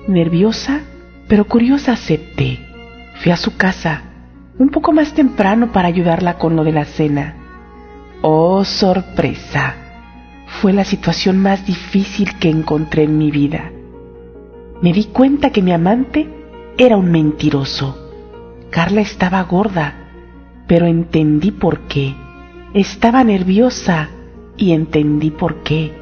Nerviosa, 0.06 0.81
pero 1.30 1.45
curiosa 1.45 1.94
acepté. 1.94 2.60
Fui 3.22 3.31
a 3.31 3.38
su 3.38 3.56
casa, 3.56 4.02
un 4.60 4.68
poco 4.68 4.91
más 4.91 5.14
temprano 5.14 5.72
para 5.72 5.88
ayudarla 5.88 6.38
con 6.38 6.57
lo 6.57 6.65
de 6.65 6.73
la 6.73 6.84
cena. 6.84 7.35
Oh, 8.22 8.65
sorpresa. 8.65 9.76
Fue 10.61 10.73
la 10.73 10.84
situación 10.84 11.38
más 11.38 11.65
difícil 11.65 12.38
que 12.40 12.49
encontré 12.49 13.03
en 13.03 13.18
mi 13.18 13.31
vida. 13.31 13.72
Me 14.81 14.91
di 14.91 15.06
cuenta 15.06 15.52
que 15.52 15.61
mi 15.61 15.72
amante 15.72 16.27
era 16.77 16.98
un 16.98 17.10
mentiroso. 17.10 18.11
Carla 18.72 18.99
estaba 18.99 19.41
gorda, 19.44 20.10
pero 20.68 20.85
entendí 20.85 21.52
por 21.52 21.88
qué. 21.88 22.14
Estaba 22.74 23.24
nerviosa 23.24 24.10
y 24.58 24.72
entendí 24.72 25.30
por 25.30 25.62
qué. 25.62 25.94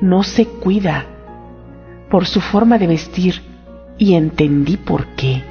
No 0.00 0.22
se 0.22 0.46
cuida 0.46 1.04
por 2.08 2.26
su 2.26 2.40
forma 2.40 2.78
de 2.78 2.86
vestir 2.86 3.42
y 3.98 4.14
entendí 4.14 4.76
por 4.76 5.06
qué. 5.16 5.42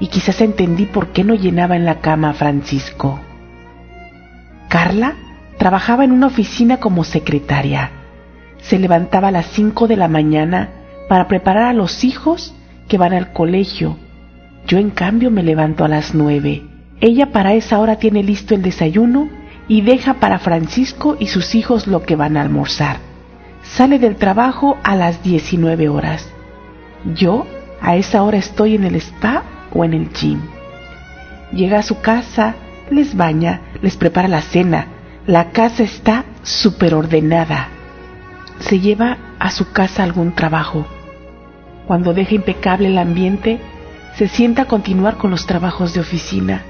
Y 0.00 0.08
quizás 0.08 0.40
entendí 0.40 0.86
por 0.86 1.12
qué 1.12 1.22
no 1.22 1.34
llenaba 1.34 1.76
en 1.76 1.84
la 1.84 2.00
cama 2.00 2.30
a 2.30 2.34
Francisco. 2.34 3.20
Carla 4.68 5.14
trabajaba 5.56 6.02
en 6.02 6.10
una 6.10 6.26
oficina 6.26 6.78
como 6.78 7.04
secretaria. 7.04 7.92
Se 8.62 8.76
levantaba 8.76 9.28
a 9.28 9.32
las 9.32 9.46
cinco 9.52 9.86
de 9.86 9.96
la 9.96 10.08
mañana 10.08 10.70
para 11.08 11.28
preparar 11.28 11.66
a 11.66 11.74
los 11.74 12.02
hijos 12.02 12.56
que 12.88 12.98
van 12.98 13.12
al 13.12 13.32
colegio. 13.32 13.98
Yo 14.66 14.78
en 14.78 14.90
cambio 14.90 15.30
me 15.30 15.44
levanto 15.44 15.84
a 15.84 15.88
las 15.88 16.12
nueve. 16.12 16.64
Ella 17.00 17.30
para 17.30 17.54
esa 17.54 17.78
hora 17.78 18.00
tiene 18.00 18.24
listo 18.24 18.56
el 18.56 18.62
desayuno 18.62 19.38
y 19.70 19.80
deja 19.80 20.14
para 20.14 20.38
Francisco 20.38 21.16
y 21.18 21.28
sus 21.28 21.54
hijos 21.54 21.86
lo 21.86 22.02
que 22.02 22.16
van 22.16 22.36
a 22.36 22.42
almorzar. 22.42 22.98
Sale 23.62 23.98
del 23.98 24.16
trabajo 24.16 24.76
a 24.82 24.96
las 24.96 25.22
19 25.22 25.88
horas. 25.88 26.28
Yo 27.14 27.46
a 27.80 27.96
esa 27.96 28.22
hora 28.22 28.36
estoy 28.36 28.74
en 28.74 28.84
el 28.84 28.96
spa 28.96 29.44
o 29.72 29.84
en 29.86 29.94
el 29.94 30.10
gym. 30.10 30.42
Llega 31.52 31.78
a 31.78 31.82
su 31.82 32.00
casa, 32.00 32.56
les 32.90 33.16
baña, 33.16 33.62
les 33.80 33.96
prepara 33.96 34.28
la 34.28 34.42
cena. 34.42 34.88
La 35.24 35.52
casa 35.52 35.84
está 35.84 36.24
súper 36.42 36.92
ordenada. 36.92 37.68
Se 38.58 38.80
lleva 38.80 39.16
a 39.38 39.50
su 39.50 39.72
casa 39.72 40.02
algún 40.02 40.34
trabajo 40.34 40.84
cuando 41.90 42.14
deja 42.14 42.36
impecable 42.36 42.86
el 42.86 42.98
ambiente, 42.98 43.58
se 44.16 44.28
sienta 44.28 44.62
a 44.62 44.66
continuar 44.66 45.16
con 45.16 45.32
los 45.32 45.44
trabajos 45.44 45.92
de 45.92 45.98
oficina. 45.98 46.62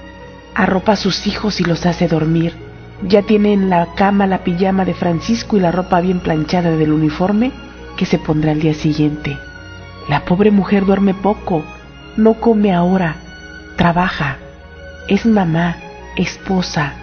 Arropa 0.55 0.93
a 0.93 0.97
sus 0.97 1.27
hijos 1.27 1.61
y 1.61 1.65
los 1.65 1.85
hace 1.85 2.09
dormir. 2.09 2.70
Ya 3.03 3.23
tiene 3.23 3.53
en 3.53 3.71
la 3.71 3.95
cama 3.95 4.27
la 4.27 4.45
pijama 4.45 4.85
de 4.85 4.95
Francisco 4.95 5.57
y 5.57 5.61
la 5.61 5.73
ropa 5.73 6.01
bien 6.01 6.21
planchada 6.21 6.71
del 6.77 6.93
uniforme 6.93 7.51
que 7.97 8.05
se 8.05 8.19
pondrá 8.19 8.53
al 8.53 8.61
día 8.61 8.75
siguiente. 8.75 9.39
La 10.09 10.25
pobre 10.25 10.51
mujer 10.51 10.85
duerme 10.85 11.15
poco, 11.15 11.63
no 12.17 12.35
come 12.35 12.73
ahora, 12.73 13.17
trabaja, 13.77 14.39
es 15.09 15.25
mamá, 15.25 15.77
esposa, 16.17 16.95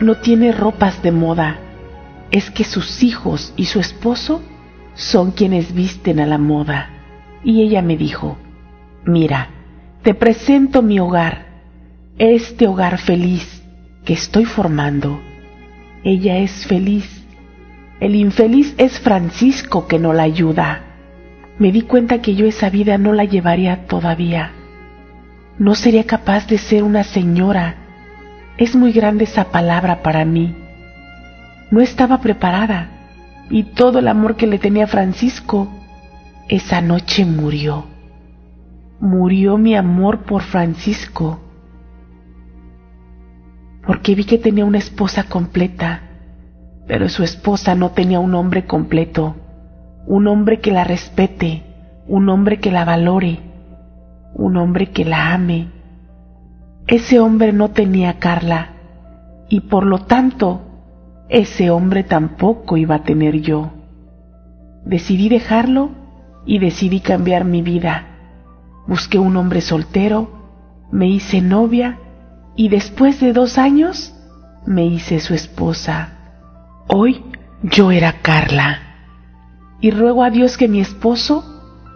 no 0.00 0.16
tiene 0.16 0.52
ropas 0.52 1.02
de 1.02 1.12
moda. 1.12 1.58
Es 2.30 2.50
que 2.50 2.64
sus 2.64 3.02
hijos 3.02 3.52
y 3.56 3.66
su 3.66 3.80
esposo 3.80 4.42
son 4.94 5.32
quienes 5.32 5.74
visten 5.74 6.20
a 6.20 6.26
la 6.26 6.38
moda 6.38 6.90
y 7.44 7.62
ella 7.62 7.82
me 7.82 7.96
dijo, 7.96 8.38
mira, 9.04 9.50
te 10.02 10.14
presento 10.14 10.82
mi 10.82 10.98
hogar, 10.98 11.46
este 12.18 12.66
hogar 12.66 12.98
feliz 12.98 13.62
que 14.04 14.14
estoy 14.14 14.44
formando. 14.44 15.20
Ella 16.04 16.38
es 16.38 16.66
feliz. 16.66 17.24
El 18.00 18.14
infeliz 18.14 18.74
es 18.78 19.00
Francisco 19.00 19.86
que 19.86 19.98
no 19.98 20.12
la 20.12 20.24
ayuda. 20.24 20.82
Me 21.58 21.72
di 21.72 21.82
cuenta 21.82 22.20
que 22.20 22.34
yo 22.34 22.46
esa 22.46 22.68
vida 22.68 22.98
no 22.98 23.12
la 23.12 23.24
llevaría 23.24 23.86
todavía. 23.86 24.52
No 25.58 25.74
sería 25.74 26.04
capaz 26.04 26.46
de 26.46 26.58
ser 26.58 26.82
una 26.82 27.02
señora. 27.02 27.76
Es 28.58 28.76
muy 28.76 28.92
grande 28.92 29.24
esa 29.24 29.50
palabra 29.50 30.02
para 30.02 30.24
mí. 30.24 30.54
No 31.70 31.80
estaba 31.80 32.20
preparada 32.20 32.90
y 33.50 33.64
todo 33.64 34.00
el 34.00 34.08
amor 34.08 34.36
que 34.36 34.46
le 34.46 34.58
tenía 34.58 34.86
Francisco 34.86 35.68
esa 36.48 36.80
noche 36.80 37.24
murió. 37.24 37.86
Murió 39.00 39.58
mi 39.58 39.74
amor 39.74 40.24
por 40.24 40.42
Francisco, 40.42 41.40
porque 43.86 44.14
vi 44.16 44.24
que 44.24 44.38
tenía 44.38 44.64
una 44.64 44.78
esposa 44.78 45.24
completa, 45.24 46.02
pero 46.86 47.08
su 47.08 47.22
esposa 47.22 47.74
no 47.74 47.90
tenía 47.90 48.18
un 48.18 48.34
hombre 48.34 48.66
completo, 48.66 49.36
un 50.06 50.26
hombre 50.26 50.60
que 50.60 50.72
la 50.72 50.84
respete, 50.84 51.62
un 52.08 52.28
hombre 52.28 52.58
que 52.58 52.72
la 52.72 52.84
valore, 52.84 53.38
un 54.34 54.56
hombre 54.56 54.90
que 54.90 55.04
la 55.04 55.32
ame. 55.32 55.68
Ese 56.88 57.20
hombre 57.20 57.52
no 57.52 57.70
tenía 57.70 58.10
a 58.10 58.18
Carla, 58.18 58.70
y 59.48 59.60
por 59.60 59.86
lo 59.86 59.98
tanto, 60.00 60.62
ese 61.28 61.70
hombre 61.70 62.02
tampoco 62.02 62.76
iba 62.76 62.96
a 62.96 63.02
tener 63.04 63.40
yo. 63.40 63.70
Decidí 64.84 65.28
dejarlo 65.28 65.90
y 66.44 66.58
decidí 66.58 67.00
cambiar 67.00 67.44
mi 67.44 67.62
vida. 67.62 68.06
Busqué 68.86 69.18
un 69.18 69.36
hombre 69.36 69.60
soltero, 69.60 70.30
me 70.92 71.08
hice 71.08 71.40
novia 71.40 71.98
y 72.56 72.68
después 72.68 73.20
de 73.20 73.32
dos 73.32 73.58
años 73.58 74.14
me 74.66 74.84
hice 74.84 75.20
su 75.20 75.34
esposa. 75.34 76.12
Hoy 76.88 77.22
yo 77.62 77.92
era 77.92 78.20
Carla 78.22 78.80
y 79.80 79.90
ruego 79.90 80.24
a 80.24 80.30
Dios 80.30 80.56
que 80.56 80.68
mi 80.68 80.80
esposo 80.80 81.44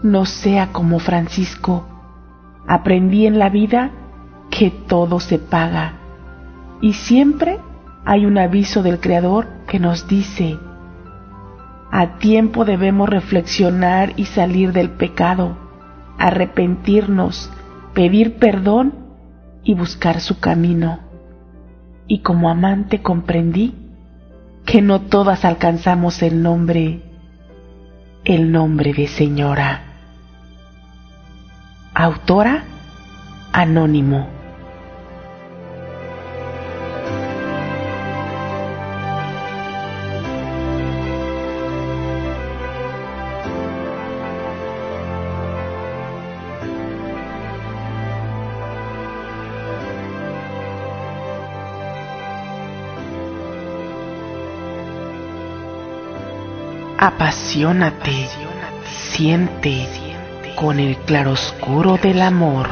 no 0.02 0.26
sea 0.26 0.68
como 0.72 0.98
Francisco. 0.98 1.86
Aprendí 2.68 3.26
en 3.26 3.38
la 3.38 3.48
vida 3.48 3.90
que 4.50 4.70
todo 4.70 5.18
se 5.20 5.38
paga 5.38 5.94
y 6.80 6.92
siempre 6.92 7.58
hay 8.04 8.26
un 8.26 8.38
aviso 8.38 8.82
del 8.82 9.00
Creador 9.00 9.46
que 9.66 9.78
nos 9.78 10.08
dice, 10.08 10.58
a 11.92 12.18
tiempo 12.18 12.64
debemos 12.64 13.08
reflexionar 13.08 14.12
y 14.16 14.26
salir 14.26 14.72
del 14.72 14.90
pecado. 14.90 15.56
arrepentirnos, 16.18 17.50
pedir 17.94 18.36
perdón 18.36 18.99
y 19.64 19.74
buscar 19.74 20.20
su 20.20 20.40
camino. 20.40 21.00
Y 22.06 22.20
como 22.20 22.50
amante 22.50 23.02
comprendí 23.02 23.74
que 24.66 24.82
no 24.82 25.02
todas 25.02 25.44
alcanzamos 25.44 26.22
el 26.22 26.42
nombre, 26.42 27.02
el 28.24 28.52
nombre 28.52 28.92
de 28.92 29.06
señora. 29.06 29.82
Autora 31.94 32.64
Anónimo. 33.52 34.39
Apasionate, 57.14 58.28
siente 58.84 59.86
con 60.54 60.78
el 60.78 60.96
claroscuro 60.98 61.96
del 61.96 62.22
amor. 62.22 62.68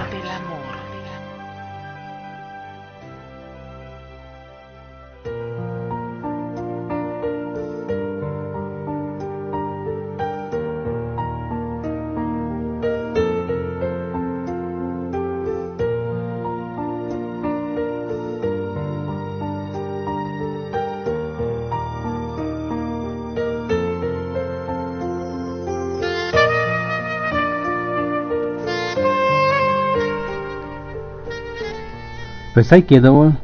Pues 32.59 32.73
ahí 32.73 32.83
quedó 32.83 33.37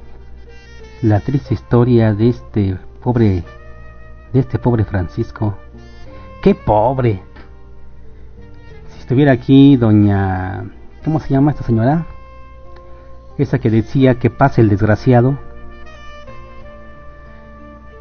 la 1.01 1.21
triste 1.21 1.55
historia 1.55 2.13
de 2.15 2.31
este 2.31 2.77
pobre, 3.01 3.45
de 4.33 4.41
este 4.41 4.59
pobre 4.59 4.85
Francisco. 4.85 5.55
¡Qué 6.43 6.57
pobre! 6.57 7.23
Si 8.89 8.99
estuviera 8.99 9.31
aquí 9.31 9.77
doña... 9.77 10.65
¿Cómo 11.05 11.21
se 11.21 11.29
llama 11.29 11.53
esta 11.53 11.63
señora? 11.63 12.07
Esa 13.39 13.61
que 13.61 13.71
decía 13.71 14.19
que 14.19 14.31
pase 14.31 14.63
el 14.63 14.69
desgraciado. 14.69 15.39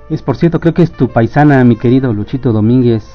Es 0.09 0.23
por 0.23 0.35
cierto, 0.35 0.59
creo 0.59 0.73
que 0.73 0.81
es 0.81 0.91
tu 0.91 1.09
paisana, 1.09 1.63
mi 1.63 1.75
querido 1.75 2.11
Luchito 2.11 2.51
Domínguez. 2.51 3.07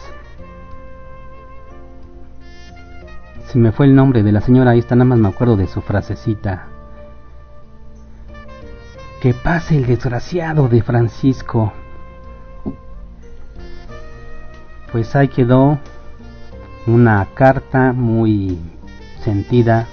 Si 3.49 3.59
me 3.59 3.73
fue 3.73 3.87
el 3.87 3.97
nombre 3.97 4.23
de 4.23 4.31
la 4.31 4.41
señora, 4.41 4.71
ahí 4.71 4.79
está, 4.79 4.95
nada 4.95 5.07
más 5.07 5.19
me 5.19 5.27
acuerdo 5.27 5.57
de 5.57 5.67
su 5.67 5.81
frasecita. 5.81 6.78
Que 9.21 9.35
pase 9.35 9.77
el 9.77 9.87
desgraciado 9.87 10.69
de 10.69 10.83
Francisco. 10.83 11.73
Pues 14.93 15.15
ahí 15.17 15.29
quedó 15.29 15.79
una 16.87 17.27
carta 17.35 17.93
muy 17.93 18.59
sentida, 19.23 19.87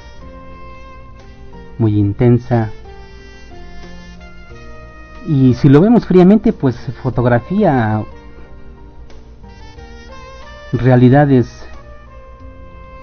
muy 1.77 1.97
intensa. 1.97 2.69
Y 5.27 5.55
si 5.55 5.69
lo 5.69 5.81
vemos 5.81 6.05
fríamente, 6.05 6.53
pues 6.53 6.77
fotografía 7.01 8.03
realidades 10.71 11.65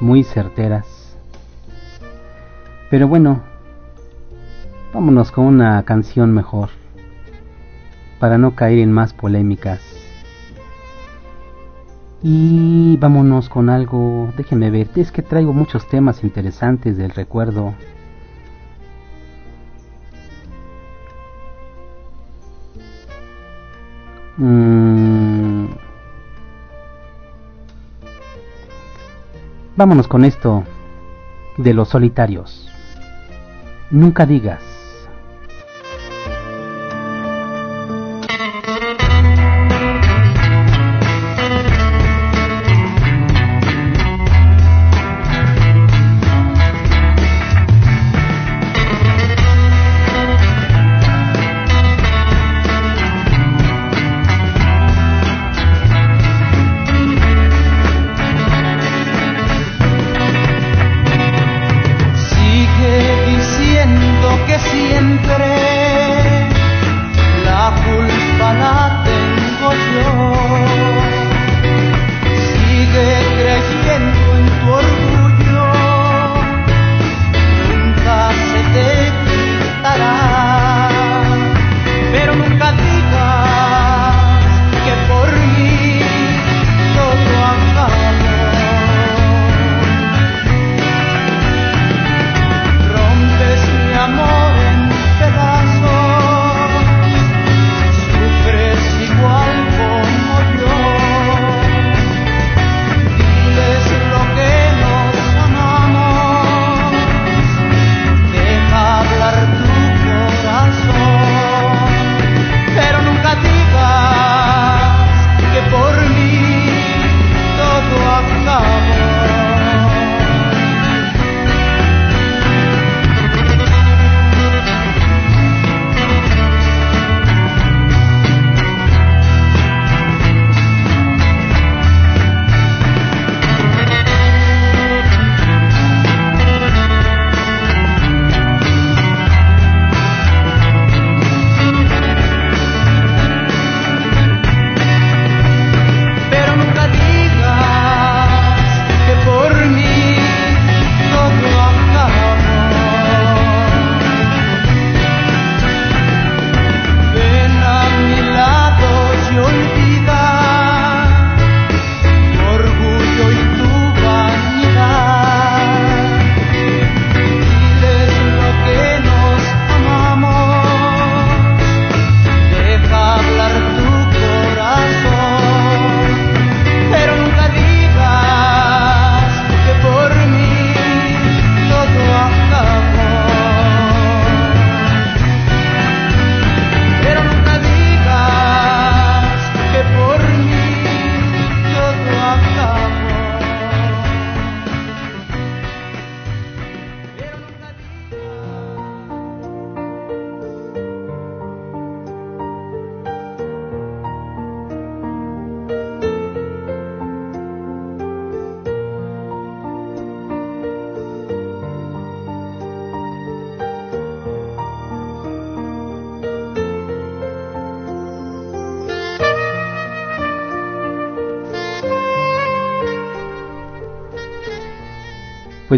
muy 0.01 0.23
certeras. 0.25 1.17
Pero 2.91 3.09
bueno, 3.09 3.43
Vámonos 4.93 5.31
con 5.31 5.47
una 5.47 5.83
canción 5.85 6.35
mejor, 6.35 6.69
para 8.21 8.37
no 8.37 8.55
caer 8.55 8.79
en 8.81 8.93
más 8.93 9.15
polémicas. 9.15 9.81
Y 12.23 12.99
vámonos 12.99 13.49
con 13.49 13.71
algo, 13.71 14.33
déjenme 14.37 14.71
ver, 14.71 14.91
es 14.97 15.11
que 15.11 15.23
traigo 15.23 15.55
muchos 15.55 15.89
temas 15.89 16.23
interesantes 16.23 16.99
del 16.99 17.11
recuerdo. 17.11 17.75
Mm. 24.37 25.69
Vámonos 29.75 30.07
con 30.07 30.27
esto 30.27 30.65
de 31.57 31.73
los 31.73 31.89
solitarios. 31.89 32.69
Nunca 33.91 34.27
digas. 34.27 34.72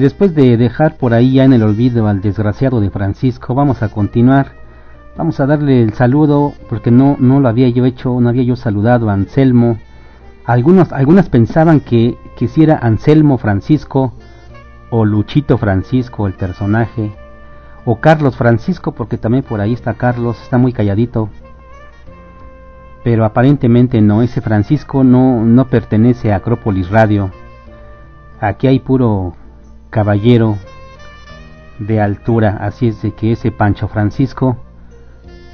Después 0.05 0.35
de 0.35 0.59
dejar 0.59 0.99
por 0.99 1.15
ahí 1.15 1.33
ya 1.33 1.45
en 1.45 1.55
el 1.55 1.63
olvido 1.63 2.09
al 2.09 2.21
desgraciado 2.21 2.79
de 2.79 2.91
Francisco, 2.91 3.55
vamos 3.55 3.83
a 3.83 3.89
continuar. 3.89 4.53
Vamos 5.17 5.41
a 5.41 5.47
darle 5.47 5.83
el 5.83 5.95
saludo 5.95 6.53
porque 6.69 6.91
no, 6.91 7.17
no 7.19 7.41
lo 7.41 7.49
había 7.49 7.71
yo 7.71 7.87
hecho, 7.87 8.21
no 8.21 8.29
había 8.29 8.43
yo 8.43 8.55
saludado 8.55 9.09
a 9.09 9.15
Anselmo. 9.15 9.79
Algunos, 10.45 10.93
algunas 10.93 11.31
pensaban 11.31 11.81
que, 11.81 12.19
que 12.37 12.49
si 12.49 12.65
era 12.65 12.77
Anselmo 12.77 13.39
Francisco 13.39 14.13
o 14.91 15.07
Luchito 15.07 15.57
Francisco 15.57 16.27
el 16.27 16.35
personaje 16.35 17.17
o 17.87 17.99
Carlos 17.99 18.37
Francisco 18.37 18.93
porque 18.93 19.17
también 19.17 19.43
por 19.43 19.63
ahí 19.63 19.73
está 19.73 19.95
Carlos, 19.95 20.39
está 20.43 20.59
muy 20.59 20.75
calladito. 20.75 21.31
Pero 23.05 23.25
aparentemente 23.25 24.03
no, 24.03 24.21
ese 24.21 24.43
Francisco 24.43 25.03
no, 25.03 25.47
no 25.47 25.69
pertenece 25.69 26.31
a 26.31 26.37
Acrópolis 26.37 26.91
Radio. 26.91 27.31
Aquí 28.39 28.67
hay 28.67 28.81
puro 28.81 29.35
caballero 29.95 30.59
de 31.79 32.01
altura, 32.01 32.59
así 32.61 32.89
es 32.89 33.01
de 33.01 33.13
que 33.13 33.31
ese 33.31 33.53
Pancho 33.53 33.87
Francisco 33.87 34.57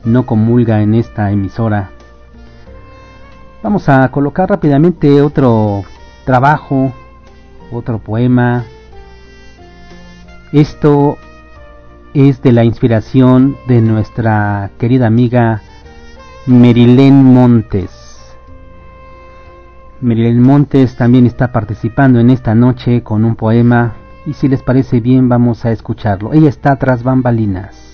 no 0.02 0.24
comulga 0.24 0.80
en 0.80 0.94
esta 0.94 1.30
emisora. 1.30 1.90
Vamos 3.62 3.90
a 3.90 4.10
colocar 4.10 4.48
rápidamente 4.48 5.20
otro 5.20 5.84
trabajo, 6.24 6.94
otro 7.70 7.98
poema. 7.98 8.64
Esto 10.54 11.18
es 12.14 12.40
de 12.40 12.52
la 12.52 12.64
inspiración 12.64 13.58
de 13.68 13.82
nuestra 13.82 14.70
querida 14.78 15.06
amiga 15.06 15.60
Merilén 16.46 17.22
Montes. 17.22 17.90
Merilén 20.00 20.40
Montes 20.40 20.96
también 20.96 21.26
está 21.26 21.52
participando 21.52 22.20
en 22.20 22.30
esta 22.30 22.54
noche 22.54 23.02
con 23.02 23.26
un 23.26 23.36
poema 23.36 23.99
y 24.26 24.34
si 24.34 24.48
les 24.48 24.62
parece 24.62 25.00
bien 25.00 25.28
vamos 25.28 25.64
a 25.64 25.70
escucharlo. 25.70 26.32
Ella 26.32 26.48
está 26.48 26.76
tras 26.76 27.02
bambalinas. 27.02 27.86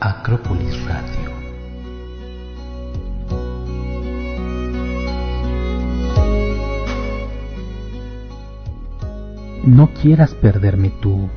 Acrópolis 0.00 0.84
Radio. 0.84 1.27
No 9.78 9.90
quieras 9.94 10.34
perderme 10.34 10.90
tú, 10.90 11.28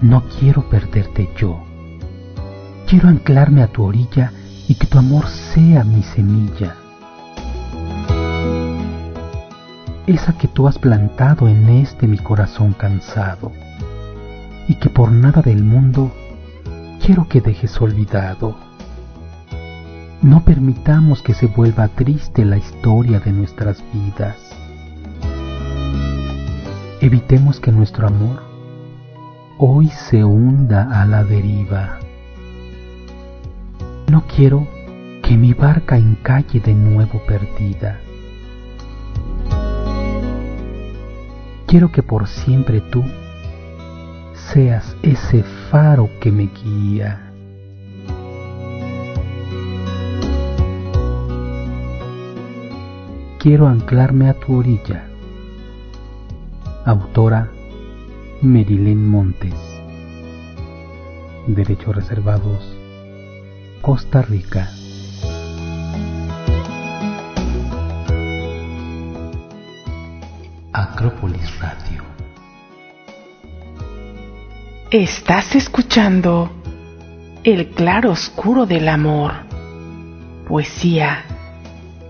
no 0.00 0.22
quiero 0.38 0.68
perderte 0.68 1.28
yo. 1.36 1.60
Quiero 2.86 3.08
anclarme 3.08 3.64
a 3.64 3.66
tu 3.66 3.82
orilla 3.82 4.30
y 4.68 4.76
que 4.76 4.86
tu 4.86 4.96
amor 4.96 5.26
sea 5.26 5.82
mi 5.82 6.04
semilla. 6.04 6.76
Esa 10.06 10.38
que 10.38 10.46
tú 10.46 10.68
has 10.68 10.78
plantado 10.78 11.48
en 11.48 11.68
este 11.68 12.06
mi 12.06 12.18
corazón 12.18 12.74
cansado 12.74 13.50
y 14.68 14.76
que 14.76 14.88
por 14.88 15.10
nada 15.10 15.42
del 15.42 15.64
mundo 15.64 16.12
quiero 17.04 17.26
que 17.26 17.40
dejes 17.40 17.80
olvidado. 17.80 18.56
No 20.22 20.44
permitamos 20.44 21.22
que 21.22 21.34
se 21.34 21.46
vuelva 21.46 21.88
triste 21.88 22.44
la 22.44 22.58
historia 22.58 23.18
de 23.18 23.32
nuestras 23.32 23.82
vidas. 23.92 24.51
Evitemos 27.02 27.58
que 27.58 27.72
nuestro 27.72 28.06
amor 28.06 28.40
hoy 29.58 29.88
se 29.88 30.22
hunda 30.22 31.02
a 31.02 31.04
la 31.04 31.24
deriva. 31.24 31.98
No 34.08 34.24
quiero 34.28 34.68
que 35.20 35.36
mi 35.36 35.52
barca 35.52 35.98
encalle 35.98 36.60
de 36.60 36.74
nuevo 36.74 37.20
perdida. 37.26 37.98
Quiero 41.66 41.90
que 41.90 42.04
por 42.04 42.28
siempre 42.28 42.80
tú 42.80 43.02
seas 44.52 44.96
ese 45.02 45.42
faro 45.72 46.08
que 46.20 46.30
me 46.30 46.48
guía. 46.62 47.32
Quiero 53.40 53.66
anclarme 53.66 54.28
a 54.28 54.34
tu 54.34 54.56
orilla 54.56 55.11
Autora 56.84 57.48
Merilén 58.40 59.06
Montes. 59.06 59.54
Derechos 61.46 61.94
reservados. 61.94 62.76
Costa 63.80 64.20
Rica. 64.22 64.68
Acrópolis 70.72 71.56
Radio. 71.60 72.02
Estás 74.90 75.54
escuchando 75.54 76.50
El 77.44 77.68
claro 77.68 78.10
oscuro 78.10 78.66
del 78.66 78.88
amor. 78.88 79.34
Poesía, 80.48 81.26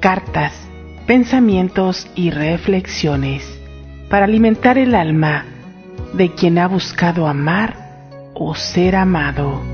cartas, 0.01 0.55
pensamientos 1.07 2.07
y 2.15 2.31
reflexiones 2.31 3.62
para 4.13 4.27
alimentar 4.27 4.77
el 4.77 4.95
alma 4.95 5.47
de 6.13 6.35
quien 6.35 6.59
ha 6.59 6.69
buscado 6.69 7.27
amar 7.27 8.31
o 8.35 8.55
ser 8.55 8.95
amado. 8.95 9.72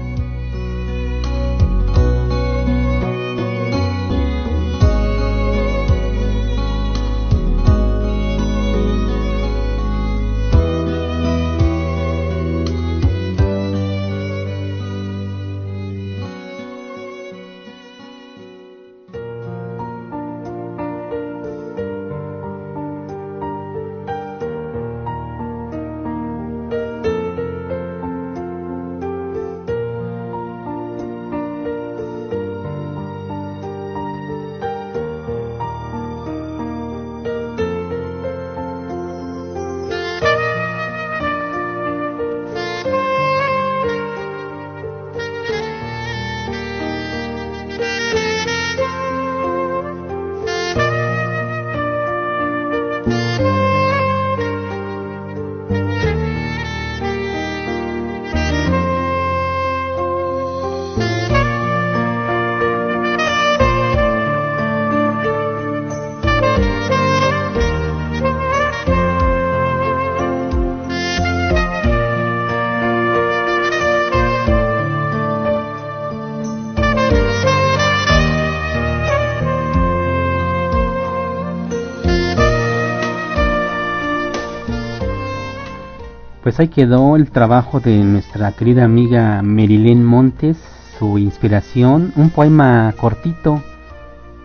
Ahí 86.58 86.66
quedó 86.66 87.14
el 87.14 87.30
trabajo 87.30 87.78
de 87.78 88.02
nuestra 88.02 88.50
querida 88.50 88.82
amiga 88.82 89.42
Merilén 89.42 90.04
Montes, 90.04 90.56
su 90.98 91.16
inspiración, 91.16 92.12
un 92.16 92.30
poema 92.30 92.92
cortito, 93.00 93.62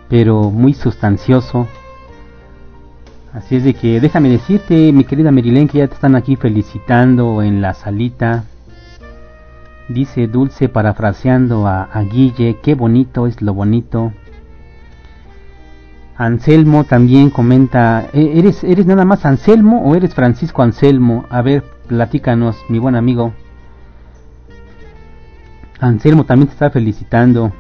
pero 0.10 0.52
muy 0.52 0.76
sustancioso. 0.76 1.68
Así 3.34 3.56
es 3.56 3.64
de 3.64 3.74
que 3.74 4.00
déjame 4.00 4.30
decirte, 4.30 4.92
mi 4.92 5.06
querida 5.06 5.32
Merilén, 5.32 5.68
que 5.68 5.80
ya 5.80 5.88
te 5.88 5.96
están 5.96 6.16
aquí 6.16 6.36
felicitando 6.36 7.42
en 7.42 7.62
la 7.62 7.74
salita. 7.74 8.44
Dice 9.90 10.28
Dulce 10.28 10.70
parafraseando 10.70 11.66
a, 11.66 11.82
a 11.86 12.04
Guille, 12.04 12.60
qué 12.62 12.76
bonito 12.76 13.26
es 13.26 13.42
lo 13.42 13.56
bonito. 13.56 14.14
Anselmo 16.16 16.84
también 16.84 17.32
comenta, 17.32 18.06
¿E-, 18.14 18.38
¿eres, 18.38 18.64
¿eres 18.64 18.86
nada 18.86 19.04
más 19.04 19.26
Anselmo 19.26 19.82
o 19.82 19.96
eres 19.96 20.14
Francisco 20.14 20.62
Anselmo? 20.62 21.26
A 21.32 21.42
ver, 21.42 21.64
platícanos, 21.94 22.58
mi 22.70 22.80
buen 22.80 22.96
amigo. 22.96 23.34
Anselmo 25.80 26.26
también 26.26 26.48
te 26.48 26.54
está 26.54 26.72
felicitando. 26.72 27.54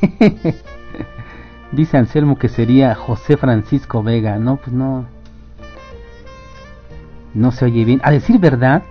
Dice 1.70 1.96
Anselmo 1.96 2.40
que 2.40 2.48
sería 2.48 2.96
José 2.96 3.36
Francisco 3.36 4.02
Vega. 4.02 4.36
No, 4.38 4.56
pues 4.56 4.72
no. 4.72 5.06
No 7.34 7.52
se 7.52 7.66
oye 7.66 7.84
bien. 7.84 8.00
A 8.02 8.10
decir 8.10 8.40
verdad, 8.40 8.82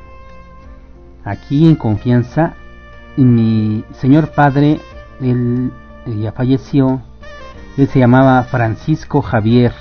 aquí 1.26 1.68
en 1.68 1.76
confianza, 1.76 2.54
mi 3.18 3.84
señor 3.92 4.32
padre, 4.32 4.80
él, 5.20 5.74
ya 6.06 6.32
falleció. 6.32 7.02
Él 7.76 7.90
se 7.90 8.00
llamaba 8.00 8.42
Francisco 8.44 9.22
Javier. 9.22 9.74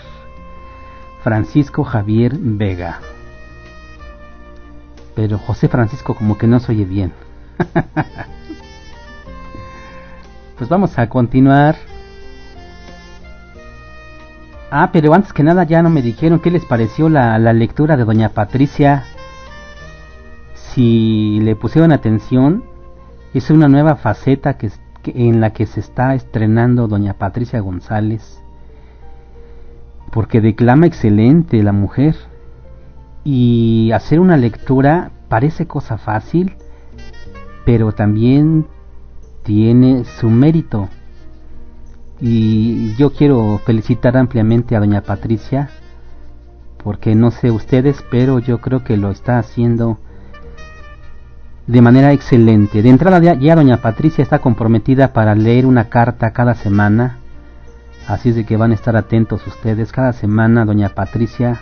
Francisco 1.22 1.84
Javier 1.84 2.36
Vega. 2.36 2.98
Pero 5.18 5.36
José 5.36 5.66
Francisco 5.66 6.14
como 6.14 6.38
que 6.38 6.46
no 6.46 6.60
se 6.60 6.70
oye 6.70 6.84
bien. 6.84 7.12
pues 10.56 10.70
vamos 10.70 10.96
a 10.96 11.08
continuar 11.08 11.74
Ah, 14.70 14.90
pero 14.92 15.12
antes 15.12 15.32
que 15.32 15.42
nada 15.42 15.64
ya 15.64 15.82
no 15.82 15.90
me 15.90 16.02
dijeron 16.02 16.38
qué 16.38 16.52
les 16.52 16.64
pareció 16.64 17.08
la, 17.08 17.36
lectura 17.52 17.96
de 17.96 18.04
Doña 18.04 18.28
Patricia. 18.28 19.02
Si 20.54 21.40
le 21.40 21.56
pusieron 21.56 21.90
atención, 21.90 22.62
es 23.34 23.50
una 23.50 23.66
nueva 23.66 23.96
faceta 23.96 24.56
que, 24.56 24.70
en 25.06 25.40
la 25.40 25.52
que 25.52 25.66
se 25.66 25.80
está 25.80 26.14
estrenando 26.14 26.86
Doña 26.86 27.14
Patricia 27.14 27.58
González. 27.58 28.40
Porque 30.12 30.40
declama 30.40 30.86
excelente 30.86 31.60
la 31.64 31.72
mujer. 31.72 32.14
Y 33.24 33.90
hacer 33.92 34.20
una 34.20 34.36
lectura 34.36 35.10
parece 35.28 35.66
cosa 35.66 35.98
fácil, 35.98 36.56
pero 37.64 37.92
también 37.92 38.66
tiene 39.42 40.04
su 40.04 40.30
mérito 40.30 40.88
y 42.20 42.94
yo 42.96 43.12
quiero 43.12 43.60
felicitar 43.64 44.16
ampliamente 44.16 44.74
a 44.74 44.80
doña 44.80 45.02
Patricia, 45.02 45.70
porque 46.82 47.14
no 47.14 47.30
sé 47.30 47.50
ustedes, 47.50 48.04
pero 48.10 48.38
yo 48.40 48.60
creo 48.60 48.82
que 48.82 48.96
lo 48.96 49.10
está 49.10 49.38
haciendo 49.38 49.98
de 51.66 51.82
manera 51.82 52.12
excelente. 52.12 52.82
De 52.82 52.88
entrada 52.88 53.34
ya, 53.34 53.54
doña 53.54 53.76
Patricia 53.76 54.22
está 54.22 54.40
comprometida 54.40 55.12
para 55.12 55.34
leer 55.34 55.66
una 55.66 55.88
carta 55.88 56.32
cada 56.32 56.54
semana, 56.54 57.18
así 58.08 58.30
es 58.30 58.36
de 58.36 58.44
que 58.44 58.56
van 58.56 58.72
a 58.72 58.74
estar 58.74 58.96
atentos 58.96 59.46
ustedes. 59.46 59.92
Cada 59.92 60.12
semana 60.12 60.64
doña 60.64 60.88
Patricia 60.88 61.60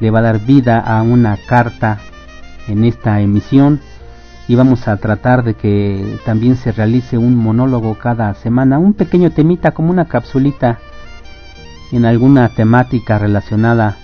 le 0.00 0.10
va 0.10 0.18
a 0.20 0.22
dar 0.22 0.40
vida 0.40 0.78
a 0.80 1.02
una 1.02 1.36
carta 1.46 1.98
en 2.68 2.84
esta 2.84 3.20
emisión 3.20 3.80
y 4.46 4.56
vamos 4.56 4.88
a 4.88 4.96
tratar 4.98 5.42
de 5.42 5.54
que 5.54 6.18
también 6.24 6.56
se 6.56 6.72
realice 6.72 7.16
un 7.16 7.36
monólogo 7.36 7.96
cada 7.98 8.34
semana, 8.34 8.78
un 8.78 8.94
pequeño 8.94 9.30
temita 9.30 9.72
como 9.72 9.90
una 9.90 10.06
capsulita 10.06 10.78
en 11.92 12.04
alguna 12.04 12.48
temática 12.50 13.18
relacionada 13.18 13.96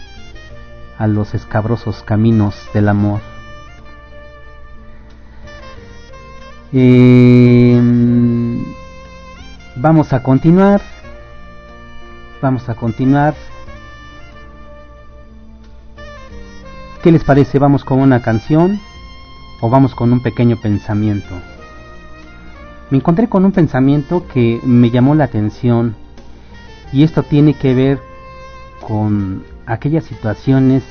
a 0.99 1.07
los 1.07 1.35
escabrosos 1.35 2.03
caminos 2.03 2.55
del 2.73 2.89
amor. 2.89 3.21
Em, 6.73 8.63
vamos 9.77 10.13
a 10.13 10.23
continuar. 10.23 10.81
Vamos 12.41 12.69
a 12.69 12.75
continuar. 12.75 13.35
¿Qué 17.03 17.11
les 17.11 17.25
parece? 17.25 17.59
Vamos 17.59 17.83
con 17.83 17.99
una 17.99 18.21
canción 18.21 18.79
o 19.63 19.71
vamos 19.71 19.95
con 19.95 20.13
un 20.13 20.21
pequeño 20.21 20.57
pensamiento. 20.61 21.35
Me 22.91 22.99
encontré 22.99 23.27
con 23.27 23.47
un 23.47 23.53
pensamiento 23.53 24.27
que 24.29 24.61
me 24.65 24.91
llamó 24.91 25.15
la 25.15 25.25
atención 25.25 25.95
y 26.93 27.03
esto 27.03 27.23
tiene 27.23 27.55
que 27.55 27.73
ver 27.73 28.01
con 28.87 29.45
aquellas 29.65 30.05
situaciones 30.05 30.83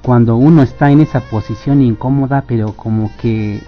cuando 0.00 0.36
uno 0.36 0.62
está 0.62 0.90
en 0.90 1.00
esa 1.00 1.20
posición 1.20 1.82
incómoda 1.82 2.44
pero 2.46 2.72
como 2.74 3.10
que 3.20 3.60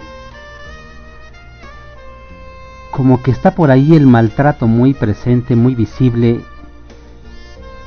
como 2.92 3.22
que 3.22 3.30
está 3.30 3.54
por 3.54 3.70
ahí 3.70 3.94
el 3.94 4.06
maltrato 4.06 4.66
muy 4.66 4.94
presente, 4.94 5.54
muy 5.54 5.74
visible 5.74 6.40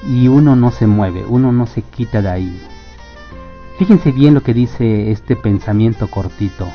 y 0.07 0.27
uno 0.27 0.55
no 0.55 0.71
se 0.71 0.87
mueve, 0.87 1.25
uno 1.27 1.51
no 1.51 1.65
se 1.65 1.81
quita 1.81 2.21
de 2.21 2.29
ahí. 2.29 2.61
Fíjense 3.77 4.11
bien 4.11 4.33
lo 4.33 4.43
que 4.43 4.53
dice 4.53 5.11
este 5.11 5.35
pensamiento 5.35 6.07
cortito. 6.07 6.67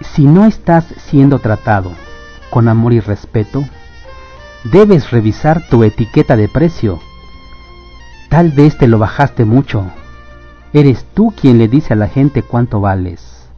Si 0.00 0.24
no 0.24 0.44
estás 0.44 0.84
siendo 0.96 1.38
tratado 1.38 1.92
con 2.50 2.68
amor 2.68 2.92
y 2.92 3.00
respeto, 3.00 3.64
debes 4.64 5.10
revisar 5.10 5.68
tu 5.68 5.84
etiqueta 5.84 6.36
de 6.36 6.48
precio. 6.48 6.98
Tal 8.28 8.50
vez 8.50 8.76
te 8.76 8.88
lo 8.88 8.98
bajaste 8.98 9.44
mucho. 9.44 9.84
Eres 10.72 11.04
tú 11.14 11.32
quien 11.40 11.58
le 11.58 11.68
dice 11.68 11.92
a 11.92 11.96
la 11.96 12.08
gente 12.08 12.42
cuánto 12.42 12.80
vales. 12.80 13.48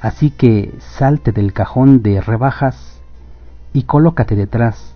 Así 0.00 0.30
que 0.30 0.74
salte 0.78 1.32
del 1.32 1.52
cajón 1.52 2.02
de 2.02 2.20
rebajas 2.20 3.00
y 3.72 3.84
colócate 3.84 4.34
detrás, 4.34 4.95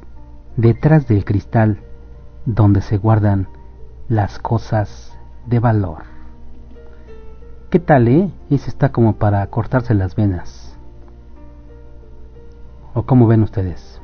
detrás 0.57 1.07
del 1.07 1.25
cristal 1.25 1.81
donde 2.47 2.81
se 2.81 2.99
guardan 2.99 3.49
las 4.09 4.39
cosas 4.39 5.17
de 5.47 5.59
valor. 5.59 6.03
¿Qué 7.71 7.79
tal, 7.79 8.09
eh? 8.09 8.31
Ese 8.51 8.69
está 8.69 8.91
como 8.91 9.17
para 9.17 9.47
cortarse 9.47 9.95
las 9.95 10.17
venas. 10.17 10.77
¿O 12.95 13.05
cómo 13.05 13.29
ven 13.29 13.43
ustedes? 13.43 14.01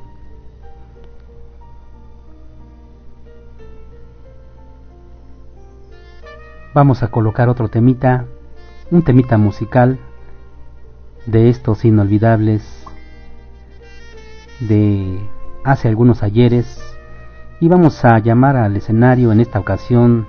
Vamos 6.73 7.03
a 7.03 7.09
colocar 7.09 7.49
otro 7.49 7.69
temita, 7.69 8.25
un 8.91 9.01
temita 9.01 9.37
musical 9.37 9.99
de 11.25 11.49
estos 11.49 11.83
inolvidables 11.83 12.85
de 14.61 15.19
hace 15.67 15.87
algunos 15.87 16.23
ayeres 16.23 16.81
y 17.59 17.67
vamos 17.67 18.03
a 18.05 18.19
llamar 18.19 18.55
al 18.55 18.75
escenario 18.77 19.31
en 19.31 19.39
esta 19.39 19.59
ocasión 19.59 20.27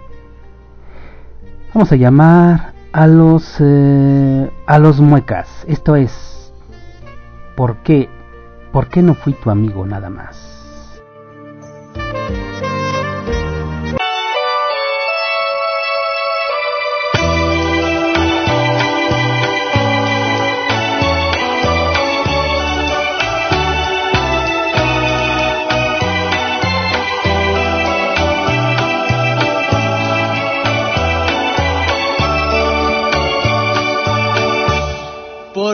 Vamos 1.75 1.93
a 1.93 1.97
llamar 1.97 2.73
a 2.93 3.07
los 3.07 3.57
eh, 3.61 4.51
a 4.67 4.79
los 4.79 5.01
muecas. 5.01 5.65
Esto 5.69 5.97
es 5.97 6.53
¿Por 7.57 7.83
qué? 7.83 8.09
¿Por 8.73 8.89
qué 8.89 9.03
no 9.03 9.15
fui 9.15 9.35
tu 9.35 9.51
amigo 9.51 9.85
nada 9.85 10.09
más? 10.09 11.03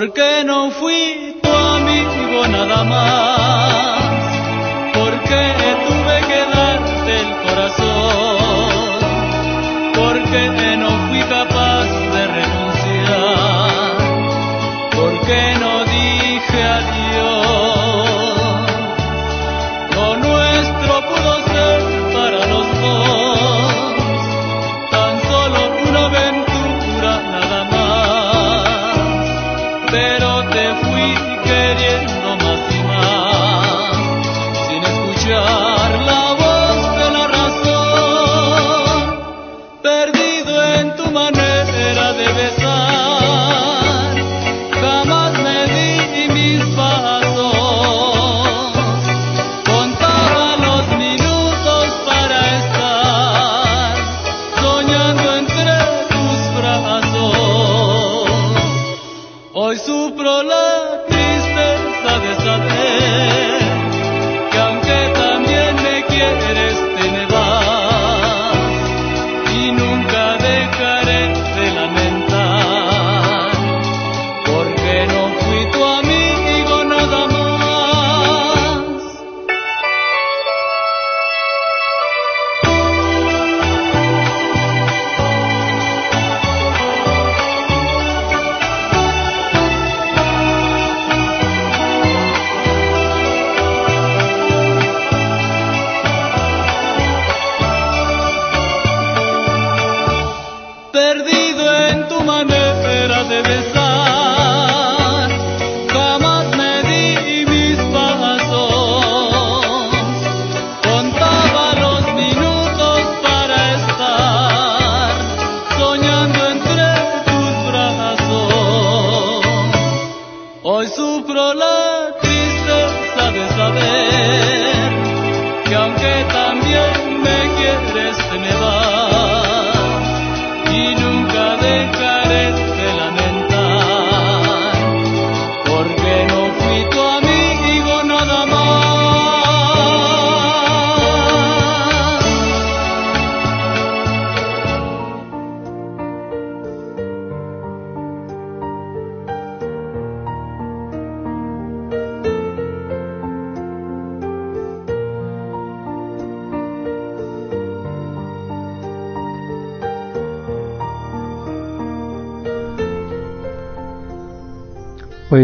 ¿Por 0.05 0.13
qué 0.13 0.45
no 0.45 0.71
fui 0.71 0.84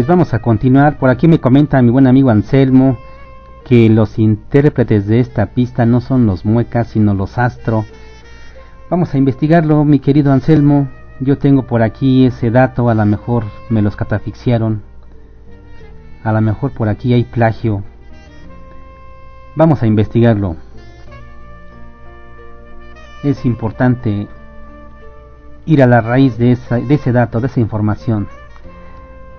Pues 0.01 0.07
vamos 0.07 0.33
a 0.33 0.39
continuar. 0.39 0.97
Por 0.97 1.11
aquí 1.11 1.27
me 1.27 1.39
comenta 1.39 1.79
mi 1.83 1.91
buen 1.91 2.07
amigo 2.07 2.31
Anselmo 2.31 2.97
que 3.63 3.87
los 3.87 4.17
intérpretes 4.17 5.05
de 5.05 5.19
esta 5.19 5.53
pista 5.53 5.85
no 5.85 6.01
son 6.01 6.25
los 6.25 6.43
muecas, 6.43 6.87
sino 6.87 7.13
los 7.13 7.37
astro. 7.37 7.85
Vamos 8.89 9.13
a 9.13 9.19
investigarlo, 9.19 9.85
mi 9.85 9.99
querido 9.99 10.31
Anselmo. 10.31 10.89
Yo 11.19 11.37
tengo 11.37 11.67
por 11.67 11.83
aquí 11.83 12.25
ese 12.25 12.49
dato, 12.49 12.89
a 12.89 12.95
lo 12.95 13.05
mejor 13.05 13.43
me 13.69 13.83
los 13.83 13.95
catafixiaron. 13.95 14.81
A 16.23 16.31
lo 16.31 16.41
mejor 16.41 16.71
por 16.71 16.89
aquí 16.89 17.13
hay 17.13 17.23
plagio. 17.23 17.83
Vamos 19.55 19.83
a 19.83 19.85
investigarlo. 19.85 20.55
Es 23.23 23.45
importante 23.45 24.27
ir 25.67 25.83
a 25.83 25.85
la 25.85 26.01
raíz 26.01 26.39
de, 26.39 26.57
de 26.87 26.95
ese 26.95 27.11
dato, 27.11 27.39
de 27.39 27.45
esa 27.45 27.59
información. 27.59 28.40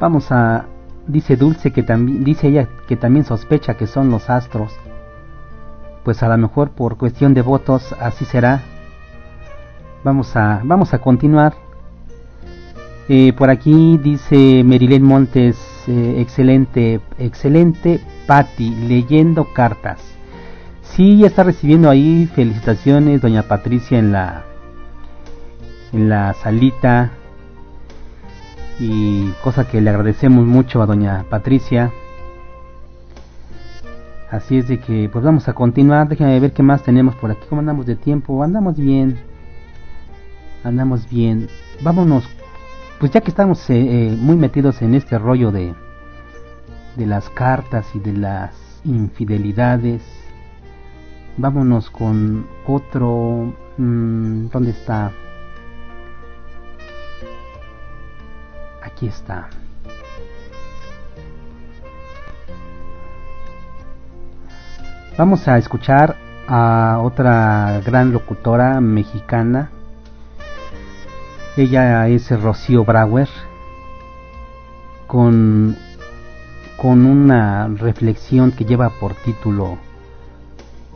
Vamos 0.02 0.32
a 0.32 0.64
dice 1.06 1.36
Dulce 1.36 1.70
que 1.70 1.84
también 1.84 2.24
dice 2.24 2.48
ella 2.48 2.68
que 2.88 2.96
también 2.96 3.24
sospecha 3.24 3.74
que 3.74 3.86
son 3.86 4.10
los 4.10 4.30
astros. 4.30 4.72
Pues 6.02 6.24
a 6.24 6.28
lo 6.28 6.36
mejor 6.38 6.72
por 6.72 6.96
cuestión 6.96 7.34
de 7.34 7.42
votos 7.42 7.94
así 8.00 8.24
será. 8.24 8.62
Vamos 10.02 10.34
a 10.34 10.60
vamos 10.64 10.92
a 10.92 10.98
continuar. 10.98 11.54
Eh, 13.08 13.32
por 13.34 13.48
aquí 13.48 13.96
dice 14.02 14.64
Merilén 14.64 15.04
Montes, 15.04 15.56
eh, 15.86 16.16
excelente, 16.18 17.00
excelente, 17.18 18.00
Patti, 18.26 18.74
leyendo 18.74 19.54
cartas. 19.54 20.00
Sí, 20.82 21.18
ya 21.18 21.28
está 21.28 21.44
recibiendo 21.44 21.88
ahí 21.88 22.28
felicitaciones, 22.34 23.20
doña 23.20 23.44
Patricia 23.44 24.00
en 24.00 24.10
la 24.10 24.42
en 25.92 26.08
la 26.08 26.34
salita 26.34 27.12
y 28.82 29.32
cosa 29.44 29.68
que 29.68 29.80
le 29.80 29.90
agradecemos 29.90 30.44
mucho 30.44 30.82
a 30.82 30.86
doña 30.86 31.24
Patricia. 31.30 31.92
Así 34.28 34.58
es 34.58 34.66
de 34.66 34.80
que 34.80 35.08
pues 35.12 35.24
vamos 35.24 35.48
a 35.48 35.52
continuar, 35.52 36.08
déjenme 36.08 36.40
ver 36.40 36.52
qué 36.52 36.64
más 36.64 36.82
tenemos 36.82 37.14
por 37.14 37.30
aquí, 37.30 37.42
cómo 37.48 37.60
andamos 37.60 37.86
de 37.86 37.94
tiempo, 37.94 38.42
andamos 38.42 38.76
bien, 38.76 39.18
andamos 40.64 41.08
bien, 41.08 41.48
vámonos, 41.82 42.28
pues 42.98 43.12
ya 43.12 43.20
que 43.20 43.30
estamos 43.30 43.70
eh, 43.70 43.76
eh, 43.76 44.16
muy 44.18 44.36
metidos 44.36 44.82
en 44.82 44.94
este 44.94 45.16
rollo 45.16 45.52
de, 45.52 45.74
de 46.96 47.06
las 47.06 47.28
cartas 47.30 47.86
y 47.94 48.00
de 48.00 48.14
las 48.14 48.80
infidelidades, 48.84 50.02
vámonos 51.36 51.90
con 51.90 52.46
otro, 52.66 53.54
mmm, 53.76 54.46
¿dónde 54.50 54.70
está? 54.70 55.12
Vamos 65.18 65.46
a 65.48 65.58
escuchar 65.58 66.16
a 66.48 67.00
otra 67.02 67.80
gran 67.84 68.12
locutora 68.12 68.80
mexicana. 68.80 69.70
Ella 71.56 72.08
es 72.08 72.30
Rocío 72.40 72.84
Brauer 72.84 73.28
con, 75.06 75.76
con 76.76 77.04
una 77.04 77.68
reflexión 77.68 78.52
que 78.52 78.64
lleva 78.64 78.88
por 79.00 79.14
título 79.14 79.78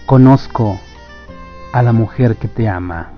Conozco 0.06 0.78
a 1.72 1.82
la 1.82 1.92
mujer 1.92 2.36
que 2.36 2.48
te 2.48 2.68
ama. 2.68 3.15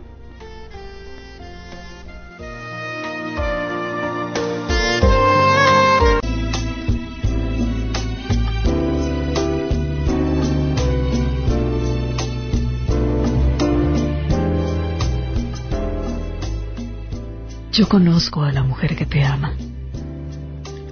Yo 17.79 17.89
conozco 17.89 18.43
a 18.43 18.51
la 18.51 18.65
mujer 18.65 18.97
que 18.97 19.07
te 19.07 19.23
ama. 19.23 19.53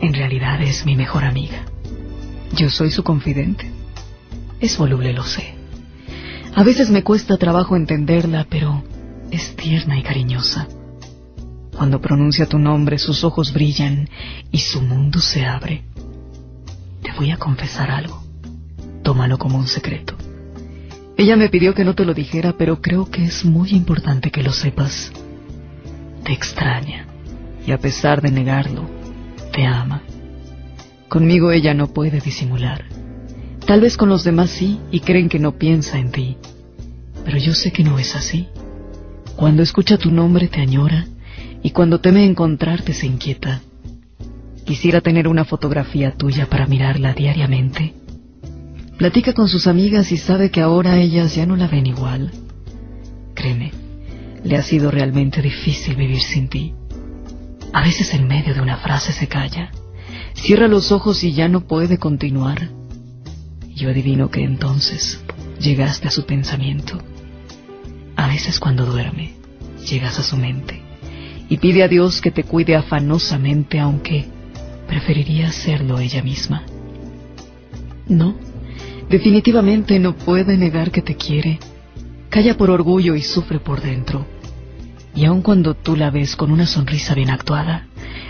En 0.00 0.14
realidad 0.14 0.62
es 0.62 0.86
mi 0.86 0.94
mejor 0.94 1.24
amiga. 1.24 1.64
Yo 2.54 2.70
soy 2.70 2.92
su 2.92 3.02
confidente. 3.02 3.68
Es 4.60 4.78
voluble, 4.78 5.12
lo 5.12 5.24
sé. 5.24 5.56
A 6.54 6.62
veces 6.62 6.88
me 6.90 7.02
cuesta 7.02 7.38
trabajo 7.38 7.74
entenderla, 7.74 8.46
pero 8.48 8.84
es 9.32 9.56
tierna 9.56 9.98
y 9.98 10.04
cariñosa. 10.04 10.68
Cuando 11.76 12.00
pronuncia 12.00 12.46
tu 12.46 12.60
nombre, 12.60 13.00
sus 13.00 13.24
ojos 13.24 13.52
brillan 13.52 14.08
y 14.52 14.58
su 14.58 14.80
mundo 14.80 15.18
se 15.18 15.44
abre. 15.44 15.82
Te 17.02 17.10
voy 17.14 17.32
a 17.32 17.36
confesar 17.36 17.90
algo. 17.90 18.22
Tómalo 19.02 19.38
como 19.38 19.58
un 19.58 19.66
secreto. 19.66 20.14
Ella 21.16 21.34
me 21.36 21.48
pidió 21.48 21.74
que 21.74 21.84
no 21.84 21.96
te 21.96 22.04
lo 22.04 22.14
dijera, 22.14 22.54
pero 22.56 22.80
creo 22.80 23.10
que 23.10 23.24
es 23.24 23.44
muy 23.44 23.70
importante 23.70 24.30
que 24.30 24.44
lo 24.44 24.52
sepas 24.52 25.10
te 26.26 26.32
extraña 26.32 27.06
y 27.64 27.70
a 27.70 27.78
pesar 27.78 28.20
de 28.20 28.32
negarlo, 28.32 28.90
te 29.52 29.64
ama. 29.64 30.02
Conmigo 31.08 31.52
ella 31.52 31.72
no 31.72 31.86
puede 31.86 32.20
disimular. 32.20 32.84
Tal 33.64 33.80
vez 33.80 33.96
con 33.96 34.08
los 34.08 34.24
demás 34.24 34.50
sí 34.50 34.80
y 34.90 35.00
creen 35.00 35.28
que 35.28 35.38
no 35.38 35.52
piensa 35.52 35.98
en 35.98 36.10
ti, 36.10 36.36
pero 37.24 37.38
yo 37.38 37.54
sé 37.54 37.70
que 37.70 37.84
no 37.84 37.98
es 38.00 38.16
así. 38.16 38.48
Cuando 39.36 39.62
escucha 39.62 39.98
tu 39.98 40.10
nombre 40.10 40.48
te 40.48 40.60
añora 40.60 41.06
y 41.62 41.70
cuando 41.70 42.00
teme 42.00 42.24
encontrarte 42.24 42.92
se 42.92 43.06
inquieta. 43.06 43.60
Quisiera 44.64 45.00
tener 45.00 45.28
una 45.28 45.44
fotografía 45.44 46.10
tuya 46.10 46.46
para 46.46 46.66
mirarla 46.66 47.14
diariamente. 47.14 47.94
Platica 48.98 49.32
con 49.32 49.48
sus 49.48 49.68
amigas 49.68 50.10
y 50.10 50.16
sabe 50.16 50.50
que 50.50 50.60
ahora 50.60 50.98
ellas 50.98 51.36
ya 51.36 51.46
no 51.46 51.54
la 51.54 51.68
ven 51.68 51.86
igual. 51.86 52.32
Créeme, 53.34 53.70
le 54.44 54.56
ha 54.56 54.62
sido 54.62 54.90
realmente 54.90 55.42
difícil 55.42 55.96
vivir 55.96 56.20
sin 56.20 56.48
ti. 56.48 56.74
A 57.72 57.82
veces 57.82 58.14
en 58.14 58.26
medio 58.26 58.54
de 58.54 58.60
una 58.60 58.78
frase 58.78 59.12
se 59.12 59.26
calla, 59.26 59.70
cierra 60.34 60.68
los 60.68 60.92
ojos 60.92 61.22
y 61.24 61.32
ya 61.32 61.48
no 61.48 61.66
puede 61.66 61.98
continuar. 61.98 62.70
Yo 63.74 63.90
adivino 63.90 64.30
que 64.30 64.42
entonces 64.42 65.20
llegaste 65.60 66.08
a 66.08 66.10
su 66.10 66.24
pensamiento. 66.24 66.98
A 68.16 68.28
veces 68.28 68.58
cuando 68.60 68.86
duerme, 68.86 69.34
llegas 69.88 70.18
a 70.18 70.22
su 70.22 70.36
mente 70.36 70.82
y 71.48 71.58
pide 71.58 71.82
a 71.82 71.88
Dios 71.88 72.20
que 72.20 72.30
te 72.30 72.44
cuide 72.44 72.74
afanosamente, 72.74 73.78
aunque 73.78 74.26
preferiría 74.86 75.48
hacerlo 75.48 75.98
ella 75.98 76.22
misma. 76.22 76.64
No, 78.08 78.36
definitivamente 79.08 79.98
no 79.98 80.16
puede 80.16 80.56
negar 80.56 80.90
que 80.90 81.02
te 81.02 81.16
quiere. 81.16 81.58
Calla 82.30 82.56
por 82.56 82.70
orgullo 82.70 83.14
y 83.14 83.22
sufre 83.22 83.58
por 83.60 83.80
dentro. 83.80 84.26
Y 85.14 85.24
aun 85.24 85.42
cuando 85.42 85.74
tú 85.74 85.96
la 85.96 86.10
ves 86.10 86.36
con 86.36 86.50
una 86.50 86.66
sonrisa 86.66 87.14
bien 87.14 87.30
actuada, 87.30 87.86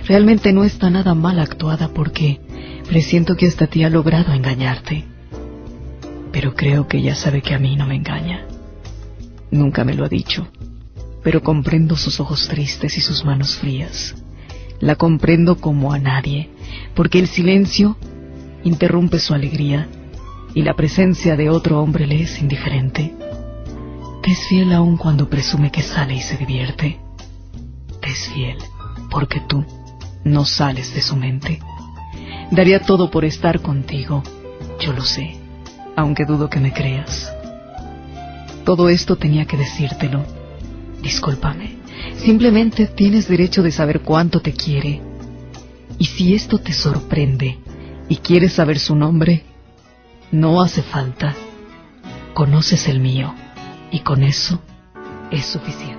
realmente 0.07 0.53
no 0.53 0.65
está 0.65 0.89
nada 0.89 1.15
mal 1.15 1.41
actuada 1.41 1.89
porque 1.89 2.41
presiento 2.89 3.37
que 3.37 3.47
hasta 3.47 3.67
ti 3.67 3.83
ha 3.83 3.91
logrado 3.91 4.33
engañarte. 4.33 5.05
Pero 6.31 6.55
creo 6.55 6.87
que 6.87 6.99
ella 6.99 7.15
sabe 7.15 7.43
que 7.43 7.55
a 7.55 7.59
mí 7.59 7.75
no 7.77 7.87
me 7.87 7.97
engaña. 7.97 8.47
Nunca 9.51 9.85
me 9.85 9.95
lo 9.95 10.05
ha 10.05 10.09
dicho, 10.09 10.47
pero 11.23 11.43
comprendo 11.43 11.97
sus 11.97 12.21
ojos 12.21 12.47
tristes 12.47 12.97
y 12.99 13.01
sus 13.01 13.25
manos 13.25 13.57
frías. 13.57 14.15
La 14.79 14.97
comprendo 14.97 15.57
como 15.57 15.93
a 15.93 15.99
nadie, 15.99 16.51
porque 16.95 17.19
el 17.19 17.27
silencio 17.27 17.97
interrumpe 18.63 19.19
su 19.19 19.35
alegría 19.35 19.89
y 20.55 20.63
la 20.63 20.75
presencia 20.75 21.37
de 21.37 21.49
otro 21.49 21.81
hombre 21.81 22.07
le 22.07 22.23
es 22.23 22.41
indiferente. 22.41 23.15
Es 24.27 24.49
fiel 24.49 24.73
aun 24.73 24.97
cuando 24.97 25.31
presume 25.31 25.71
que 25.71 25.83
sale 25.83 26.17
y 26.17 26.21
se 26.21 26.37
divierte. 26.37 26.99
Te 28.01 28.11
es 28.11 28.29
fiel 28.29 28.59
porque 29.09 29.39
tú 29.39 29.65
no 30.25 30.45
sales 30.45 30.93
de 30.93 31.01
su 31.01 31.15
mente. 31.15 31.61
Daría 32.51 32.81
todo 32.81 33.09
por 33.09 33.25
estar 33.25 33.63
contigo, 33.63 34.25
yo 34.81 34.93
lo 34.93 35.03
sé, 35.03 35.37
aunque 35.95 36.25
dudo 36.25 36.51
que 36.51 36.59
me 36.59 36.73
creas. 36.73 37.33
Todo 38.65 38.89
esto 38.89 39.15
tenía 39.15 39.45
que 39.45 39.57
decírtelo 39.57 40.25
Discúlpame. 41.01 41.77
Simplemente 42.17 42.89
tienes 42.89 43.29
derecho 43.29 43.63
de 43.63 43.71
saber 43.71 44.01
cuánto 44.01 44.41
te 44.41 44.53
quiere. 44.53 45.01
Y 45.99 46.07
si 46.07 46.35
esto 46.35 46.59
te 46.59 46.73
sorprende 46.73 47.59
y 48.09 48.17
quieres 48.17 48.55
saber 48.55 48.81
su 48.81 48.97
nombre, 48.97 49.45
no 50.33 50.61
hace 50.61 50.83
falta. 50.83 51.33
Conoces 52.35 52.89
el 52.89 52.99
mío 52.99 53.33
y 53.97 54.01
con 54.01 54.23
eso 54.23 54.61
es 55.31 55.47
suficiente. 55.47 55.96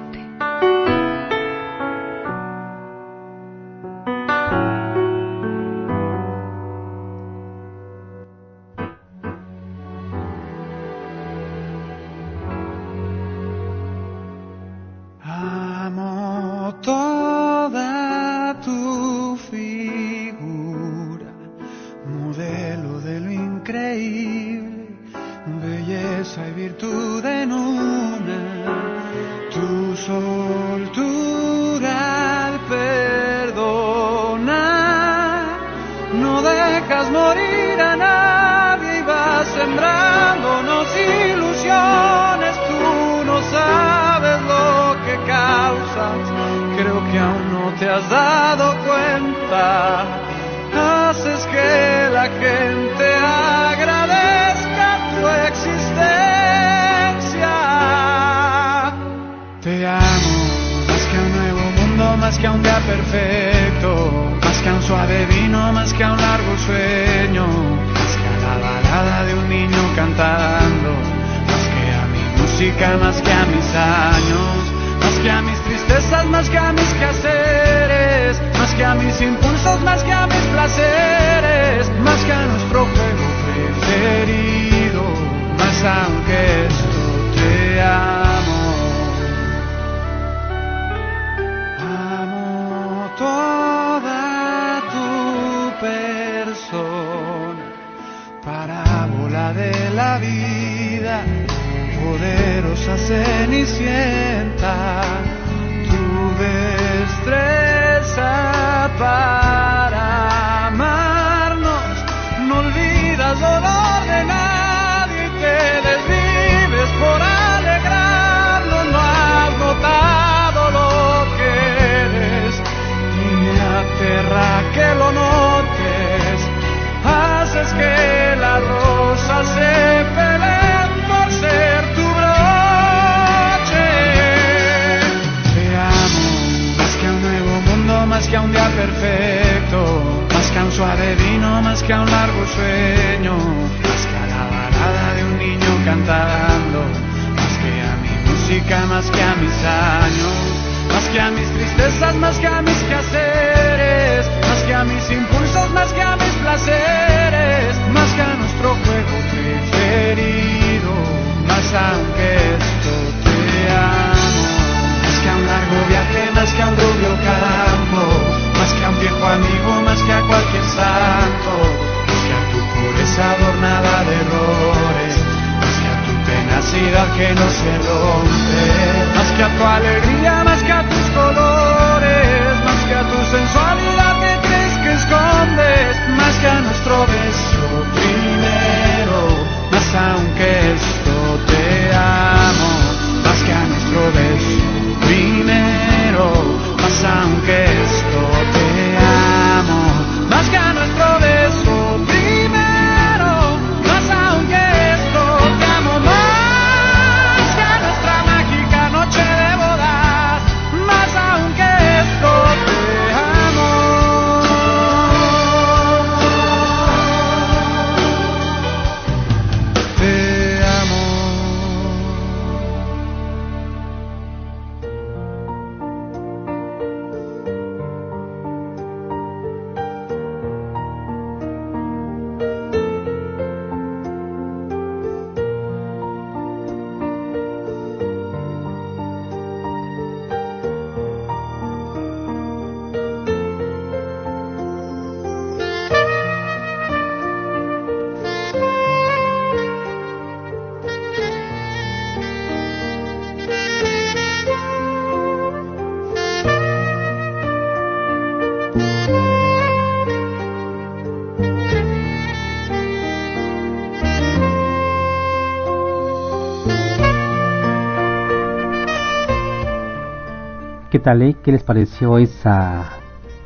¿Qué 271.08 271.54
les 271.54 271.64
pareció 271.64 272.18
esa, 272.18 272.84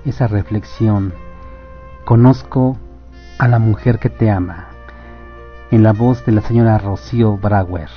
esa 0.03 0.25
reflexión? 0.25 1.13
Conozco 2.05 2.75
a 3.37 3.47
la 3.47 3.59
mujer 3.59 3.99
que 3.99 4.09
te 4.09 4.31
ama, 4.31 4.69
en 5.69 5.83
la 5.83 5.93
voz 5.93 6.25
de 6.25 6.31
la 6.31 6.41
señora 6.41 6.79
Rocío 6.79 7.37
Brauer, 7.37 7.91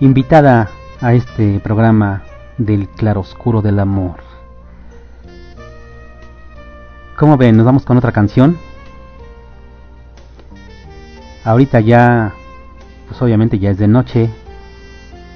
invitada 0.00 0.70
a 1.00 1.14
este 1.14 1.60
programa 1.60 2.24
del 2.58 2.88
claroscuro 2.88 3.62
del 3.62 3.78
amor. 3.78 4.16
¿Cómo 7.16 7.36
ven? 7.36 7.56
¿Nos 7.56 7.64
vamos 7.64 7.84
con 7.84 7.96
otra 7.96 8.10
canción? 8.10 8.58
Ahorita 11.44 11.78
ya, 11.78 12.32
pues 13.06 13.22
obviamente 13.22 13.60
ya 13.60 13.70
es 13.70 13.78
de 13.78 13.86
noche, 13.86 14.28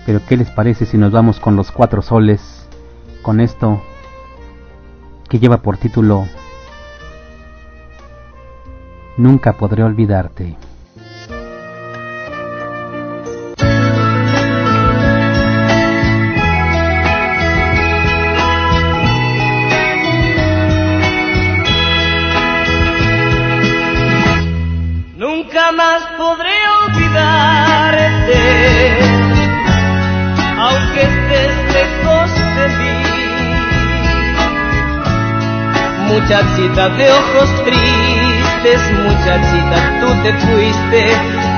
pero 0.07 0.21
¿qué 0.29 0.37
les 0.37 0.51
parece 0.51 0.87
si 0.87 0.99
nos 0.99 1.13
vamos 1.13 1.39
con 1.39 1.55
los 1.55 1.71
cuatro 1.71 2.03
soles, 2.03 2.62
con 3.23 3.41
esto 3.41 3.81
que 5.29 5.39
lleva 5.39 5.63
por 5.63 5.79
título 5.79 6.27
Nunca 9.17 9.53
podré 9.53 9.83
olvidarte? 9.83 10.57
Muchachita 36.23 36.89
de 36.91 37.11
ojos 37.11 37.65
tristes, 37.65 38.81
muchachita, 38.93 39.77
tú 40.01 40.07
te 40.23 40.33
fuiste 40.35 41.01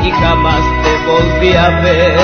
y 0.05 0.11
jamás 0.11 0.63
te 0.83 0.97
volví 1.07 1.53
a 1.55 1.69
ver. 1.81 2.17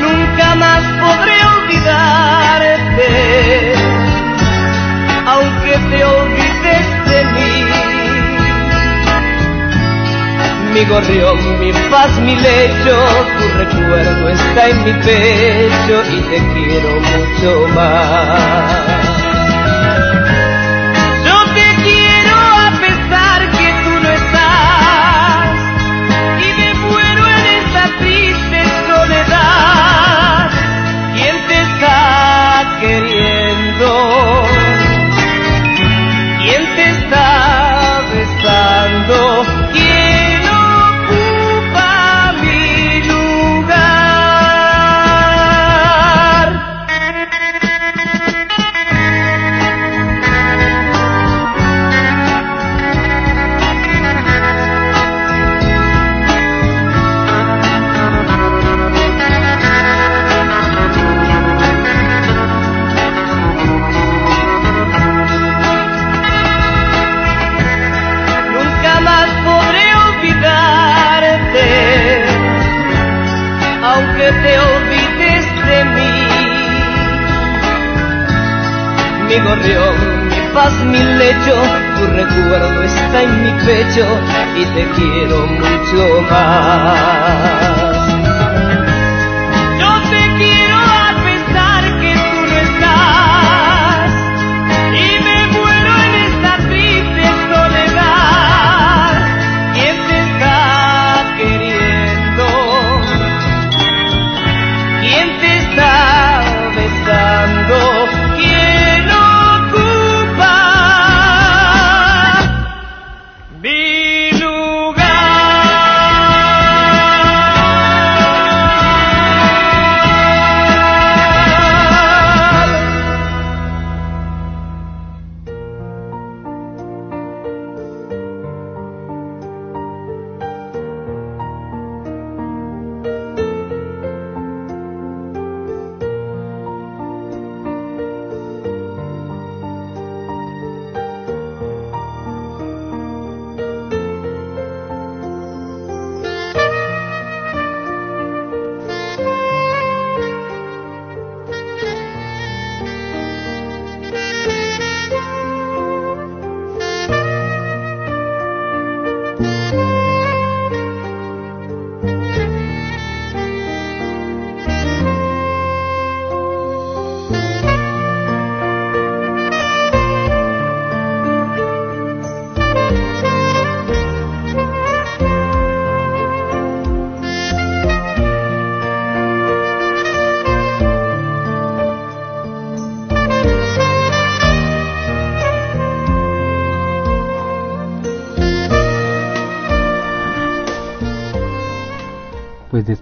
Nunca 0.00 0.54
más 0.54 0.82
podré 1.00 1.44
olvidarte, 1.56 3.08
aunque 5.26 5.72
te 5.90 6.04
olvides 6.04 6.86
de 7.10 7.24
mí. 7.34 7.64
Mi 10.72 10.84
gorrión, 10.84 11.38
mi 11.58 11.72
paz, 11.90 12.12
mi 12.20 12.36
lecho, 12.36 12.96
tu 13.38 13.44
recuerdo 13.58 14.28
está 14.28 14.68
en 14.68 14.84
mi 14.84 14.92
pecho 14.92 16.02
y 16.12 16.20
te 16.30 16.38
quiero 16.54 16.90
mucho 17.00 17.50
más. 17.74 18.97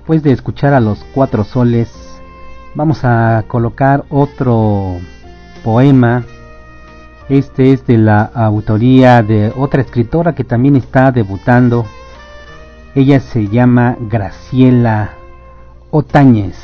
Después 0.07 0.23
de 0.23 0.31
escuchar 0.31 0.73
a 0.73 0.79
los 0.79 1.05
cuatro 1.13 1.43
soles, 1.43 1.91
vamos 2.77 3.01
a 3.03 3.43
colocar 3.49 4.05
otro 4.09 5.01
poema. 5.65 6.23
Este 7.29 7.73
es 7.73 7.85
de 7.89 7.99
la 7.99 8.23
autoría 8.23 9.25
de 9.25 9.53
otra 9.57 9.83
escritora 9.83 10.33
que 10.33 10.45
también 10.45 10.77
está 10.77 11.11
debutando. 11.11 11.87
Ella 12.95 13.19
se 13.19 13.49
llama 13.49 13.97
Graciela 13.99 15.11
Otañez. 15.91 16.57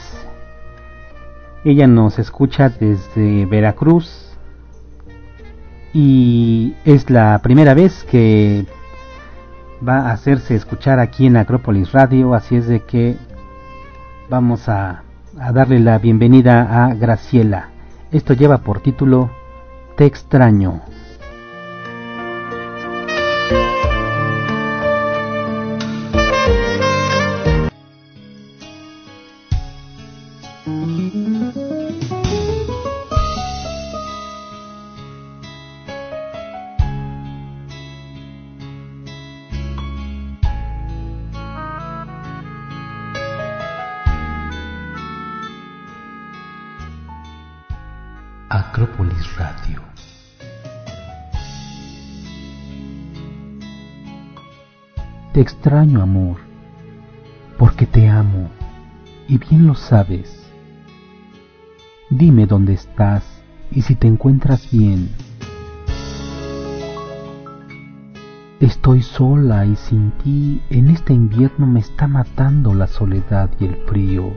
Ella 1.64 1.89
nos 1.89 2.20
escucha 2.20 2.69
desde 2.69 3.44
Veracruz 3.47 4.36
y 5.93 6.77
es 6.85 7.10
la 7.10 7.40
primera 7.43 7.74
vez 7.74 8.05
que 8.05 8.66
va 9.86 10.10
a 10.10 10.12
hacerse 10.12 10.55
escuchar 10.55 11.01
aquí 11.01 11.27
en 11.27 11.36
Acrópolis 11.36 11.90
Radio, 11.90 12.35
así 12.35 12.55
es 12.55 12.69
de 12.69 12.85
que 12.85 13.16
vamos 14.32 14.66
a 14.70 15.02
darle 15.52 15.78
la 15.78 15.98
bienvenida 15.98 16.86
a 16.86 16.94
Graciela. 16.94 17.68
Esto 18.10 18.32
lleva 18.32 18.62
por 18.62 18.80
título 18.80 19.30
Te 19.94 20.06
extraño. 20.06 20.80
Extraño, 55.43 56.01
amor, 56.01 56.39
porque 57.59 57.86
te 57.86 58.09
amo, 58.09 58.48
y 59.28 59.39
bien 59.39 59.66
lo 59.66 59.74
sabes. 59.74 60.51
Dime 62.10 62.47
dónde 62.47 62.74
estás 62.74 63.24
y 63.70 63.82
si 63.82 63.94
te 63.94 64.06
encuentras 64.06 64.70
bien. 64.70 65.10
Estoy 68.60 69.02
sola 69.02 69.66
y 69.66 69.74
sin 69.74 70.12
ti 70.12 70.62
en 70.70 70.89
este 70.90 71.12
invierno 71.12 71.66
me 71.66 71.81
está 71.81 72.06
matando 72.06 72.74
la 72.74 72.86
soledad 72.86 73.51
y 73.59 73.64
el 73.64 73.77
frío. 73.86 74.32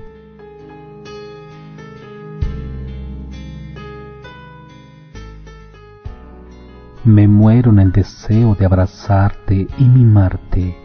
Me 7.04 7.28
muero 7.28 7.70
en 7.70 7.80
el 7.80 7.92
deseo 7.92 8.56
de 8.56 8.66
abrazarte 8.66 9.68
y 9.78 9.84
mimarte. 9.84 10.85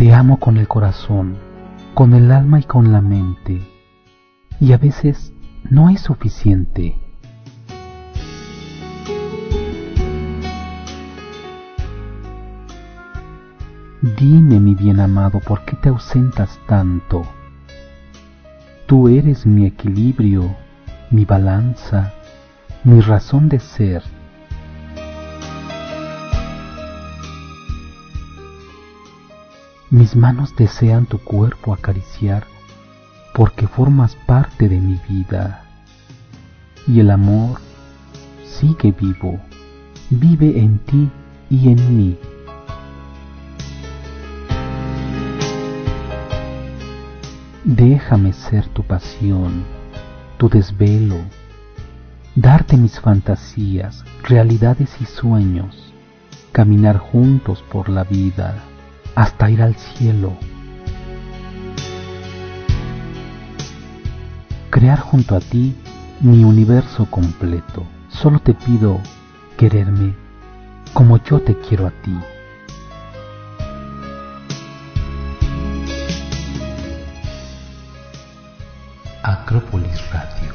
Te 0.00 0.14
amo 0.14 0.40
con 0.40 0.56
el 0.56 0.66
corazón, 0.66 1.36
con 1.92 2.14
el 2.14 2.32
alma 2.32 2.58
y 2.58 2.62
con 2.62 2.90
la 2.90 3.02
mente. 3.02 3.60
Y 4.58 4.72
a 4.72 4.78
veces 4.78 5.34
no 5.68 5.90
es 5.90 6.00
suficiente. 6.00 6.98
Dime, 14.00 14.58
mi 14.58 14.74
bien 14.74 15.00
amado, 15.00 15.38
¿por 15.40 15.66
qué 15.66 15.76
te 15.76 15.90
ausentas 15.90 16.58
tanto? 16.66 17.24
Tú 18.86 19.06
eres 19.08 19.44
mi 19.44 19.66
equilibrio, 19.66 20.56
mi 21.10 21.26
balanza, 21.26 22.14
mi 22.84 23.02
razón 23.02 23.50
de 23.50 23.60
ser 23.60 24.02
Mis 30.00 30.16
manos 30.16 30.56
desean 30.56 31.04
tu 31.04 31.18
cuerpo 31.18 31.74
acariciar 31.74 32.46
porque 33.34 33.66
formas 33.66 34.16
parte 34.16 34.66
de 34.66 34.80
mi 34.80 34.98
vida. 35.06 35.64
Y 36.86 37.00
el 37.00 37.10
amor 37.10 37.60
sigue 38.46 38.92
vivo, 38.92 39.38
vive 40.08 40.58
en 40.58 40.78
ti 40.78 41.10
y 41.50 41.68
en 41.68 41.96
mí. 41.98 42.18
Déjame 47.64 48.32
ser 48.32 48.66
tu 48.68 48.82
pasión, 48.82 49.64
tu 50.38 50.48
desvelo, 50.48 51.18
darte 52.34 52.78
mis 52.78 52.98
fantasías, 52.98 54.02
realidades 54.22 54.96
y 54.98 55.04
sueños, 55.04 55.92
caminar 56.52 56.96
juntos 56.96 57.62
por 57.70 57.90
la 57.90 58.04
vida 58.04 58.64
hasta 59.14 59.50
ir 59.50 59.62
al 59.62 59.74
cielo. 59.76 60.36
Crear 64.70 65.00
junto 65.00 65.34
a 65.36 65.40
ti 65.40 65.76
mi 66.20 66.44
universo 66.44 67.06
completo. 67.06 67.84
Solo 68.08 68.38
te 68.40 68.54
pido 68.54 69.00
quererme 69.56 70.14
como 70.92 71.16
yo 71.22 71.40
te 71.40 71.56
quiero 71.56 71.86
a 71.86 71.90
ti. 71.90 72.16
Acrópolis 79.22 80.10
Radio. 80.12 80.54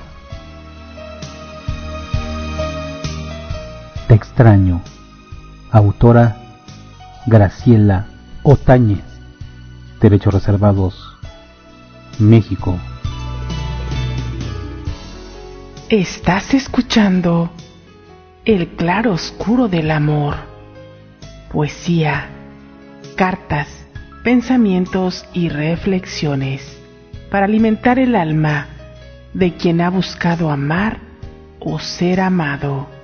Te 4.07 4.15
extraño. 4.15 4.81
Autora 5.71 6.37
Graciela 7.27 8.07
Otañez, 8.47 9.01
Derechos 9.99 10.31
Reservados, 10.31 11.17
México. 12.19 12.77
Estás 15.89 16.53
escuchando 16.53 17.49
El 18.45 18.67
claro 18.75 19.13
oscuro 19.13 19.67
del 19.67 19.89
amor, 19.89 20.35
poesía, 21.51 22.27
cartas, 23.15 23.67
pensamientos 24.23 25.25
y 25.33 25.49
reflexiones 25.49 26.61
para 27.31 27.45
alimentar 27.47 27.97
el 27.97 28.15
alma 28.15 28.67
de 29.33 29.55
quien 29.55 29.81
ha 29.81 29.89
buscado 29.89 30.51
amar 30.51 30.99
o 31.59 31.79
ser 31.79 32.21
amado. 32.21 32.94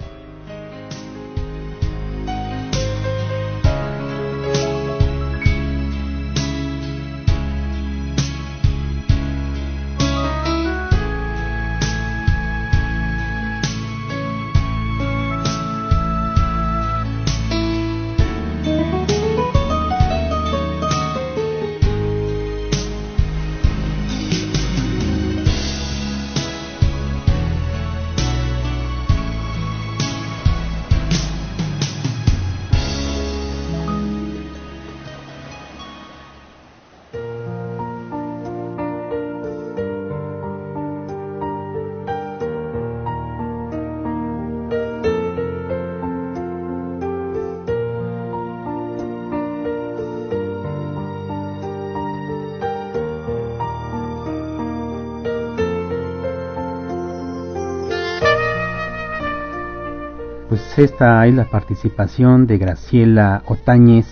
Esta 60.83 61.25
es 61.27 61.33
la 61.35 61.45
participación 61.45 62.47
de 62.47 62.57
Graciela 62.57 63.43
Otañez. 63.45 64.07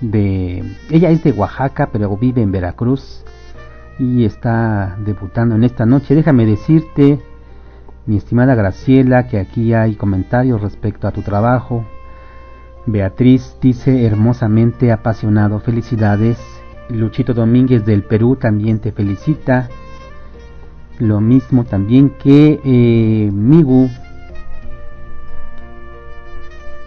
De, 0.00 0.64
ella 0.90 1.10
es 1.10 1.22
de 1.22 1.32
Oaxaca, 1.32 1.90
pero 1.92 2.16
vive 2.16 2.40
en 2.40 2.50
Veracruz 2.50 3.24
y 3.98 4.24
está 4.24 4.96
debutando 5.04 5.56
en 5.56 5.64
esta 5.64 5.84
noche. 5.84 6.14
Déjame 6.14 6.46
decirte, 6.46 7.20
mi 8.06 8.16
estimada 8.16 8.54
Graciela, 8.54 9.28
que 9.28 9.38
aquí 9.38 9.74
hay 9.74 9.96
comentarios 9.96 10.62
respecto 10.62 11.06
a 11.06 11.10
tu 11.10 11.20
trabajo. 11.20 11.84
Beatriz 12.86 13.56
dice 13.60 14.06
hermosamente 14.06 14.90
apasionado, 14.92 15.60
felicidades. 15.60 16.38
Luchito 16.88 17.34
Domínguez 17.34 17.84
del 17.84 18.02
Perú 18.02 18.36
también 18.36 18.78
te 18.78 18.92
felicita. 18.92 19.68
Lo 20.98 21.20
mismo 21.20 21.64
también 21.64 22.10
que 22.10 22.60
eh, 22.64 23.30
Migu 23.30 23.90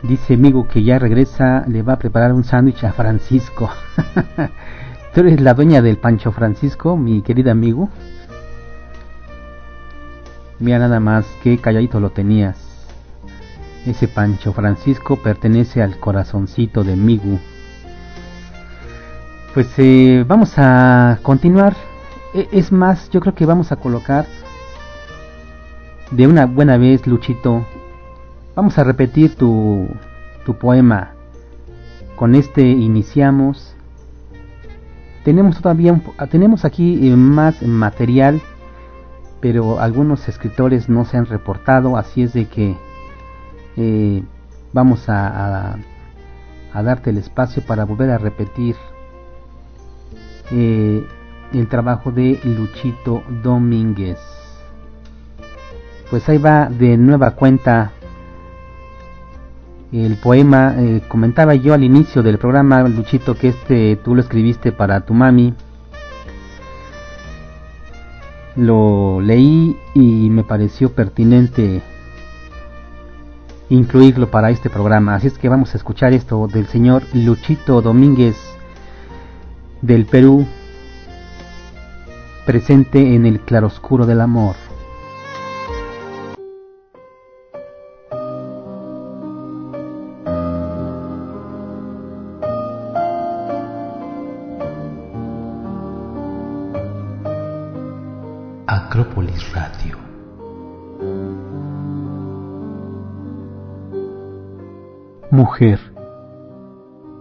Dice 0.03 0.33
amigo 0.33 0.67
que 0.67 0.83
ya 0.83 0.99
regresa, 0.99 1.63
le 1.67 1.81
va 1.81 1.93
a 1.93 1.99
preparar 1.99 2.33
un 2.33 2.43
sándwich 2.43 2.83
a 2.83 2.91
Francisco. 2.91 3.69
Tú 5.13 5.21
eres 5.21 5.39
la 5.39 5.53
dueña 5.53 5.81
del 5.81 5.97
Pancho 5.97 6.33
Francisco, 6.33 6.97
mi 6.97 7.21
querido 7.21 7.51
amigo. 7.51 7.89
Mira 10.59 10.79
nada 10.79 10.99
más 10.99 11.25
que 11.41 11.57
calladito 11.57 12.01
lo 12.01 12.09
tenías. 12.09 12.57
Ese 13.85 14.09
Pancho 14.09 14.51
Francisco 14.51 15.15
pertenece 15.15 15.81
al 15.81 15.97
corazoncito 15.99 16.83
de 16.83 16.97
Migu. 16.97 17.39
Pues 19.53 19.67
eh, 19.77 20.25
vamos 20.27 20.53
a 20.57 21.19
continuar 21.21 21.75
e, 22.33 22.49
es 22.51 22.71
más, 22.71 23.09
yo 23.09 23.21
creo 23.21 23.35
que 23.35 23.45
vamos 23.45 23.71
a 23.71 23.77
colocar 23.77 24.25
de 26.11 26.27
una 26.27 26.45
buena 26.45 26.77
vez, 26.77 27.07
Luchito. 27.07 27.65
Vamos 28.55 28.77
a 28.77 28.83
repetir 28.83 29.35
tu, 29.35 29.87
tu 30.45 30.55
poema. 30.55 31.11
Con 32.15 32.35
este 32.35 32.61
iniciamos. 32.61 33.75
Tenemos 35.23 35.59
todavía 35.59 35.99
tenemos 36.29 36.63
aquí 36.63 37.09
eh, 37.09 37.15
más 37.15 37.63
material, 37.63 38.41
pero 39.39 39.79
algunos 39.79 40.27
escritores 40.27 40.87
no 40.87 41.05
se 41.05 41.17
han 41.17 41.25
reportado, 41.25 41.97
así 41.97 42.23
es 42.23 42.33
de 42.33 42.45
que 42.45 42.77
eh, 43.77 44.23
vamos 44.71 45.09
a, 45.09 45.77
a, 46.73 46.83
darte 46.83 47.09
el 47.09 47.17
espacio 47.17 47.63
para 47.65 47.85
volver 47.85 48.11
a 48.11 48.17
repetir 48.17 48.75
eh, 50.51 51.07
el 51.53 51.67
trabajo 51.69 52.11
de 52.11 52.39
Luchito 52.43 53.23
Domínguez. 53.41 54.19
Pues 56.11 56.29
ahí 56.29 56.37
va 56.37 56.69
de 56.69 56.97
nueva 56.97 57.31
cuenta 57.31 57.93
el 59.93 60.15
poema. 60.17 60.75
Eh, 60.77 61.01
comentaba 61.07 61.55
yo 61.55 61.73
al 61.73 61.83
inicio 61.83 62.23
del 62.23 62.39
programa, 62.39 62.83
Luchito, 62.83 63.35
que 63.35 63.49
este 63.49 63.95
tú 63.97 64.15
lo 64.15 64.21
escribiste 64.21 64.71
para 64.71 65.01
tu 65.01 65.13
mami. 65.13 65.53
Lo 68.55 69.21
leí 69.21 69.77
y 69.93 70.29
me 70.29 70.43
pareció 70.43 70.91
pertinente 70.93 71.81
incluirlo 73.69 74.29
para 74.29 74.49
este 74.49 74.69
programa. 74.69 75.15
Así 75.15 75.27
es 75.27 75.37
que 75.37 75.49
vamos 75.49 75.73
a 75.73 75.77
escuchar 75.77 76.13
esto 76.13 76.47
del 76.47 76.67
señor 76.67 77.03
Luchito 77.13 77.81
Domínguez 77.81 78.35
del 79.81 80.05
Perú, 80.05 80.45
presente 82.45 83.15
en 83.15 83.25
el 83.25 83.39
claroscuro 83.41 84.05
del 84.05 84.21
amor. 84.21 84.55
Mujer, 105.63 105.79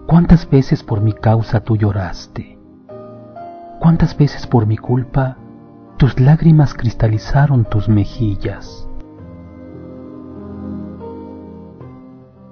¿cuántas 0.09 0.51
veces 0.51 0.83
por 0.83 1.01
mi 1.01 1.13
causa 1.13 1.61
tú 1.61 1.77
lloraste? 1.77 2.59
¿Cuántas 3.79 4.17
veces 4.17 4.49
por 4.49 4.67
mi 4.67 4.77
culpa 4.77 5.37
tus 5.97 6.19
lágrimas 6.19 6.75
cristalizaron 6.75 7.65
tus 7.65 7.89
mejillas? 7.89 8.89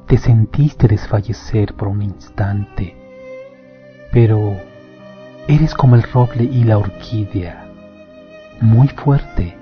Te 0.06 0.16
sentiste 0.16 0.86
desfallecer 0.86 1.74
por 1.74 1.88
un 1.88 2.02
instante, 2.02 2.94
pero 4.12 4.54
eres 5.48 5.74
como 5.74 5.96
el 5.96 6.04
roble 6.04 6.44
y 6.44 6.62
la 6.62 6.78
orquídea, 6.78 7.66
muy 8.60 8.86
fuerte. 8.86 9.58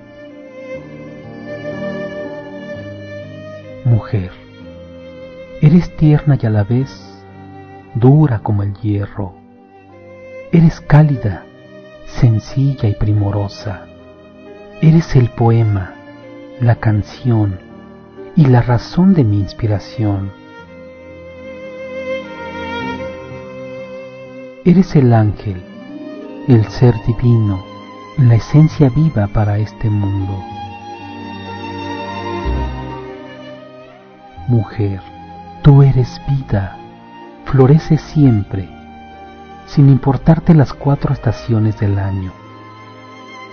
Mujer, 3.83 4.38
eres 5.61 5.95
tierna 5.97 6.37
y 6.41 6.45
a 6.45 6.49
la 6.49 6.63
vez 6.63 6.89
dura 7.95 8.39
como 8.39 8.63
el 8.63 8.73
hierro. 8.75 9.33
Eres 10.51 10.79
cálida 10.81 11.43
sencilla 12.05 12.89
y 12.89 12.95
primorosa. 12.95 13.85
Eres 14.81 15.15
el 15.15 15.29
poema, 15.29 15.93
la 16.59 16.75
canción 16.75 17.59
y 18.35 18.45
la 18.45 18.61
razón 18.61 19.13
de 19.13 19.23
mi 19.23 19.39
inspiración. 19.39 20.31
Eres 24.65 24.95
el 24.95 25.13
ángel, 25.13 25.61
el 26.47 26.65
ser 26.65 26.95
divino, 27.05 27.63
la 28.17 28.35
esencia 28.35 28.89
viva 28.89 29.27
para 29.27 29.57
este 29.57 29.89
mundo. 29.89 30.43
Mujer, 34.47 35.01
tú 35.69 35.83
eres 35.83 36.19
vida, 36.27 36.79
florece 37.45 37.99
siempre 37.99 38.67
sin 39.67 39.87
importarte 39.87 40.55
las 40.55 40.73
cuatro 40.73 41.13
estaciones 41.13 41.79
del 41.79 41.99
año. 41.99 42.31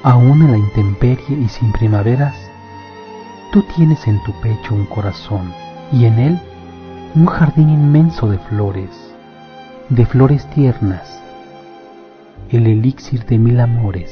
Aún 0.02 0.40
en 0.40 0.52
la 0.52 0.56
intemperie 0.56 1.38
y 1.38 1.46
sin 1.50 1.72
primaveras, 1.72 2.34
tú 3.52 3.62
tienes 3.76 4.06
en 4.06 4.18
tu 4.24 4.32
pecho 4.40 4.74
un 4.74 4.86
corazón 4.86 5.52
y 5.92 6.06
en 6.06 6.18
él 6.18 6.40
un 7.14 7.26
jardín 7.26 7.68
inmenso 7.68 8.30
de 8.30 8.38
flores, 8.38 9.14
de 9.90 10.06
flores 10.06 10.48
tiernas, 10.52 11.20
el 12.48 12.66
elixir 12.66 13.26
de 13.26 13.36
mil 13.36 13.60
amores. 13.60 14.10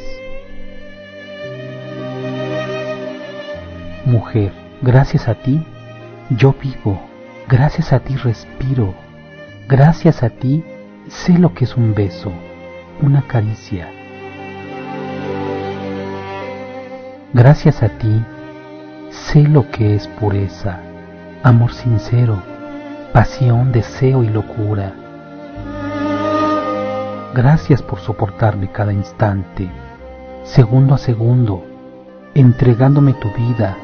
Mujer, 4.04 4.52
gracias 4.82 5.26
a 5.26 5.36
ti 5.36 5.64
yo 6.28 6.54
vivo, 6.62 7.00
gracias 7.48 7.92
a 7.92 8.00
ti 8.00 8.16
respiro, 8.16 8.94
gracias 9.68 10.22
a 10.22 10.30
ti 10.30 10.64
Sé 11.08 11.34
lo 11.38 11.52
que 11.52 11.64
es 11.64 11.76
un 11.76 11.94
beso, 11.94 12.32
una 13.02 13.26
caricia. 13.26 13.90
Gracias 17.34 17.82
a 17.82 17.90
ti, 17.90 18.24
sé 19.10 19.42
lo 19.42 19.70
que 19.70 19.94
es 19.94 20.08
pureza, 20.08 20.78
amor 21.42 21.74
sincero, 21.74 22.38
pasión, 23.12 23.70
deseo 23.70 24.24
y 24.24 24.28
locura. 24.28 24.94
Gracias 27.34 27.82
por 27.82 28.00
soportarme 28.00 28.72
cada 28.72 28.94
instante, 28.94 29.70
segundo 30.44 30.94
a 30.94 30.98
segundo, 30.98 31.64
entregándome 32.34 33.12
tu 33.12 33.30
vida. 33.32 33.76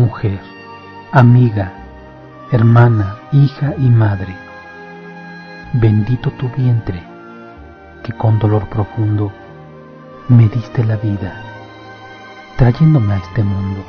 Mujer, 0.00 0.40
amiga, 1.12 1.74
hermana, 2.50 3.16
hija 3.32 3.74
y 3.76 3.90
madre. 3.90 4.34
Bendito 5.74 6.30
tu 6.30 6.48
vientre, 6.48 7.02
que 8.02 8.14
con 8.14 8.38
dolor 8.38 8.66
profundo 8.70 9.30
me 10.26 10.48
diste 10.48 10.84
la 10.84 10.96
vida, 10.96 11.34
trayéndome 12.56 13.12
a 13.12 13.16
este 13.18 13.44
mundo, 13.44 13.84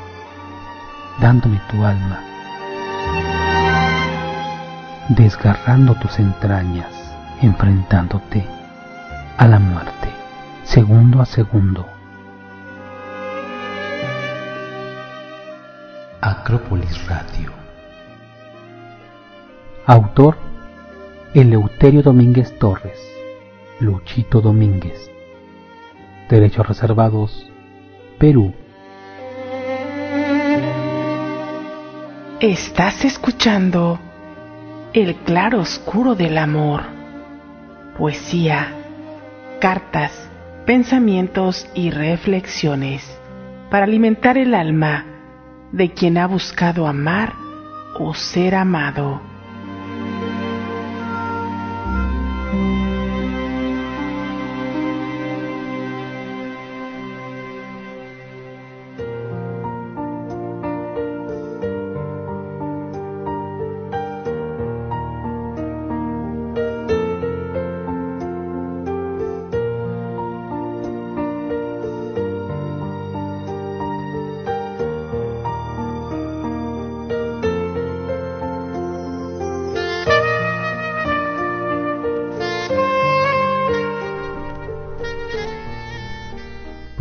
dándome 1.18 1.58
tu 1.70 1.82
alma, 1.82 2.20
desgarrando 5.08 5.94
tus 5.94 6.18
entrañas, 6.18 6.92
enfrentándote 7.40 8.46
a 9.38 9.48
la 9.48 9.58
muerte, 9.58 10.10
segundo 10.62 11.22
a 11.22 11.24
segundo. 11.24 12.01
Acrópolis 16.24 17.04
Radio 17.08 17.50
Autor 19.86 20.36
Eleuterio 21.34 22.00
Domínguez 22.00 22.56
Torres, 22.60 23.00
Luchito 23.80 24.40
Domínguez. 24.40 25.10
Derechos 26.30 26.68
reservados, 26.68 27.50
Perú. 28.20 28.54
Estás 32.38 33.04
escuchando 33.04 33.98
El 34.92 35.16
claro 35.16 35.58
oscuro 35.58 36.14
del 36.14 36.38
amor. 36.38 36.82
Poesía, 37.98 38.68
cartas, 39.58 40.30
pensamientos 40.66 41.66
y 41.74 41.90
reflexiones 41.90 43.02
para 43.72 43.86
alimentar 43.86 44.38
el 44.38 44.54
alma 44.54 45.11
de 45.72 45.92
quien 45.92 46.18
ha 46.18 46.26
buscado 46.26 46.86
amar 46.86 47.34
o 47.98 48.14
ser 48.14 48.54
amado. 48.54 49.31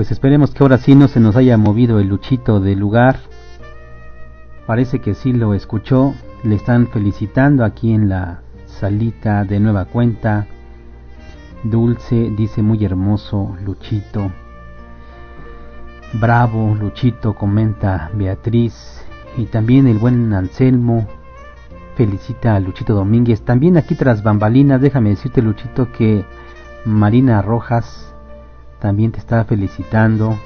Pues 0.02 0.12
esperemos 0.12 0.50
que 0.50 0.64
ahora 0.64 0.80
sí 0.80 0.96
no 0.96 1.08
se 1.08 1.20
nos 1.20 1.36
haya 1.36 1.58
movido 1.58 2.00
el 2.00 2.08
luchito 2.08 2.60
del 2.60 2.80
lugar. 2.80 3.20
Parece 4.66 4.98
que 4.98 5.14
sí 5.14 5.32
lo 5.32 5.54
escuchó. 5.54 6.16
Le 6.44 6.56
están 6.56 6.88
felicitando 6.88 7.64
aquí 7.64 7.94
en 7.94 8.10
la 8.10 8.42
salita 8.66 9.46
de 9.46 9.60
nueva 9.60 9.86
cuenta. 9.86 10.48
Dulce 11.64 12.32
dice 12.36 12.64
muy 12.64 12.84
hermoso 12.84 13.56
Luchito. 13.64 14.32
Bravo 16.14 16.74
Luchito 16.74 17.36
comenta 17.36 18.10
Beatriz. 18.16 19.06
Y 19.38 19.46
también 19.46 19.86
el 19.86 20.00
buen 20.00 20.34
Anselmo 20.34 21.08
felicita 21.96 22.56
a 22.56 22.60
Luchito 22.60 22.96
Domínguez. 22.96 23.44
También 23.44 23.78
aquí 23.78 23.94
tras 23.94 24.24
bambalinas, 24.24 24.82
déjame 24.82 25.10
decirte 25.10 25.44
Luchito 25.44 25.92
que 25.92 26.26
Marina 26.86 27.44
Rojas 27.44 28.11
también 28.82 29.12
te 29.12 29.20
está 29.20 29.46
felicitando. 29.46 30.38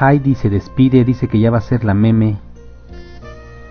Heidi 0.00 0.34
se 0.34 0.50
despide, 0.50 1.04
dice 1.04 1.28
que 1.28 1.40
ya 1.40 1.50
va 1.50 1.58
a 1.58 1.62
ser 1.62 1.84
la 1.84 1.94
meme. 1.94 2.38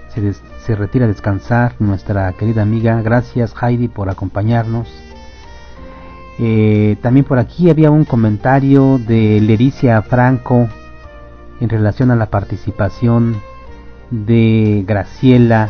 Se, 0.10 0.34
se 0.34 0.76
retira 0.76 1.06
a 1.06 1.08
descansar 1.08 1.76
nuestra 1.80 2.32
querida 2.34 2.62
amiga. 2.62 3.02
Gracias 3.02 3.54
Heidi 3.62 3.88
por 3.88 4.10
acompañarnos. 4.10 4.88
Eh, 6.40 6.96
también 7.02 7.26
por 7.26 7.38
aquí 7.38 7.70
había 7.70 7.92
un 7.92 8.06
comentario 8.06 8.98
de 8.98 9.40
Lericia 9.42 10.02
Franco 10.02 10.68
en 11.60 11.70
relación 11.70 12.10
a 12.10 12.16
la 12.16 12.32
participación 12.32 13.40
de 14.10 14.84
Graciela. 14.88 15.70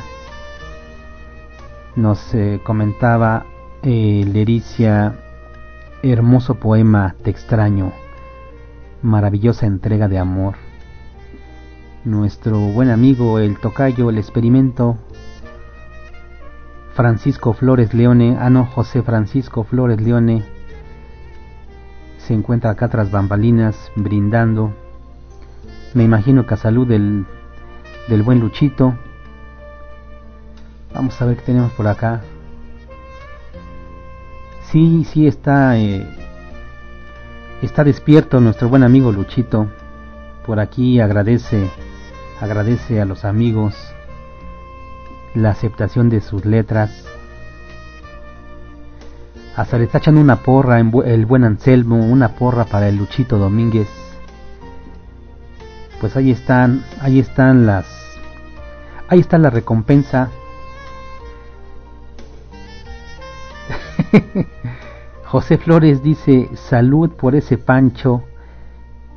Nos 1.95 2.33
eh, 2.33 2.61
comentaba 2.63 3.45
eh, 3.83 4.23
Lericia, 4.31 5.15
hermoso 6.03 6.55
poema, 6.55 7.15
te 7.23 7.29
extraño, 7.29 7.91
maravillosa 9.01 9.65
entrega 9.65 10.07
de 10.07 10.17
amor. 10.17 10.55
Nuestro 12.03 12.59
buen 12.59 12.89
amigo, 12.89 13.37
el 13.37 13.59
tocayo, 13.59 14.09
el 14.09 14.17
experimento, 14.17 14.97
Francisco 16.93 17.53
Flores 17.53 17.93
Leone, 17.93 18.37
ah 18.39 18.49
no, 18.49 18.65
José 18.65 19.03
Francisco 19.03 19.63
Flores 19.63 20.01
Leone, 20.01 20.43
se 22.17 22.33
encuentra 22.33 22.71
acá 22.71 22.89
tras 22.89 23.11
bambalinas 23.11 23.91
brindando. 23.95 24.73
Me 25.93 26.03
imagino 26.03 26.45
que 26.45 26.53
a 26.53 26.57
salud 26.57 26.87
del, 26.87 27.25
del 28.07 28.23
buen 28.23 28.39
Luchito. 28.39 28.95
Vamos 30.93 31.21
a 31.21 31.25
ver 31.25 31.37
qué 31.37 31.43
tenemos 31.43 31.71
por 31.73 31.87
acá. 31.87 32.21
Sí, 34.71 35.03
sí 35.03 35.27
está 35.27 35.77
eh, 35.77 36.07
está 37.61 37.83
despierto 37.83 38.39
nuestro 38.39 38.69
buen 38.69 38.83
amigo 38.83 39.11
Luchito. 39.11 39.67
Por 40.45 40.61
aquí 40.61 41.01
agradece 41.01 41.69
agradece 42.39 43.01
a 43.01 43.05
los 43.05 43.25
amigos 43.25 43.75
la 45.35 45.49
aceptación 45.49 46.09
de 46.09 46.21
sus 46.21 46.45
letras. 46.45 47.05
Hasta 49.57 49.77
le 49.77 49.83
está 49.83 49.97
echando 49.97 50.21
una 50.21 50.37
porra 50.37 50.79
en 50.79 50.93
el 51.03 51.25
buen 51.25 51.43
Anselmo, 51.43 51.97
una 51.97 52.35
porra 52.35 52.63
para 52.63 52.87
el 52.87 52.95
Luchito 52.95 53.37
Domínguez. 53.37 53.89
Pues 55.99 56.15
ahí 56.15 56.31
están, 56.31 56.85
ahí 57.01 57.19
están 57.19 57.65
las, 57.65 57.85
ahí 59.09 59.19
está 59.19 59.37
la 59.37 59.49
recompensa. 59.49 60.29
José 65.25 65.57
Flores 65.57 66.03
dice, 66.03 66.49
salud 66.55 67.11
por 67.11 67.35
ese 67.35 67.57
pancho 67.57 68.23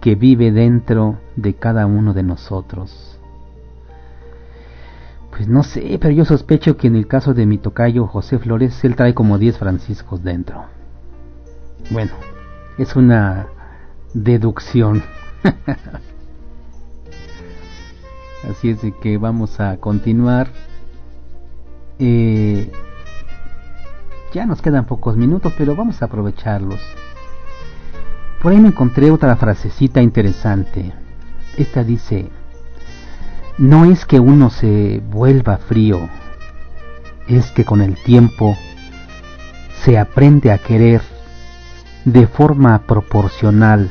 que 0.01 0.15
vive 0.15 0.53
dentro 0.53 1.19
de 1.37 1.55
cada 1.55 1.87
uno 1.87 2.13
de 2.13 2.23
nosotros. 2.23 3.19
Pues 5.31 5.49
no 5.49 5.65
sé, 5.65 5.99
pero 6.01 6.15
yo 6.15 6.25
sospecho 6.25 6.77
que 6.77 6.87
en 6.87 6.95
el 6.95 7.09
caso 7.09 7.35
de 7.35 7.47
mi 7.47 7.59
tocayo 7.59 8.07
José 8.07 8.39
Flores, 8.39 8.85
él 8.85 8.95
trae 8.95 9.15
como 9.15 9.39
10 9.39 9.59
franciscos 9.59 10.23
dentro. 10.23 10.67
Bueno, 11.91 12.13
es 12.79 12.95
una 12.95 13.49
deducción. 14.13 15.03
Así 18.49 18.71
es 18.71 18.83
de 18.83 18.93
que 18.93 19.19
vamos 19.19 19.59
a 19.59 19.79
continuar. 19.79 20.49
Eh, 21.99 22.71
ya 24.35 24.47
nos 24.47 24.61
quedan 24.61 24.85
pocos 24.85 25.17
minutos, 25.17 25.53
pero 25.57 25.77
vamos 25.77 26.03
a 26.03 26.07
aprovecharlos. 26.07 26.81
Por 28.43 28.53
ahí 28.53 28.59
me 28.59 28.69
encontré 28.69 29.13
otra 29.13 29.37
frasecita 29.37 30.03
interesante. 30.03 30.93
Esta 31.57 31.85
dice, 31.85 32.31
no 33.59 33.85
es 33.85 34.05
que 34.05 34.19
uno 34.19 34.51
se 34.51 35.01
vuelva 35.09 35.59
frío, 35.59 36.09
es 37.29 37.53
que 37.53 37.65
con 37.65 37.81
el 37.81 37.95
tiempo 38.03 38.57
se 39.83 39.99
aprende 39.99 40.51
a 40.51 40.59
querer 40.59 41.01
de 42.05 42.27
forma 42.27 42.81
proporcional 42.81 43.89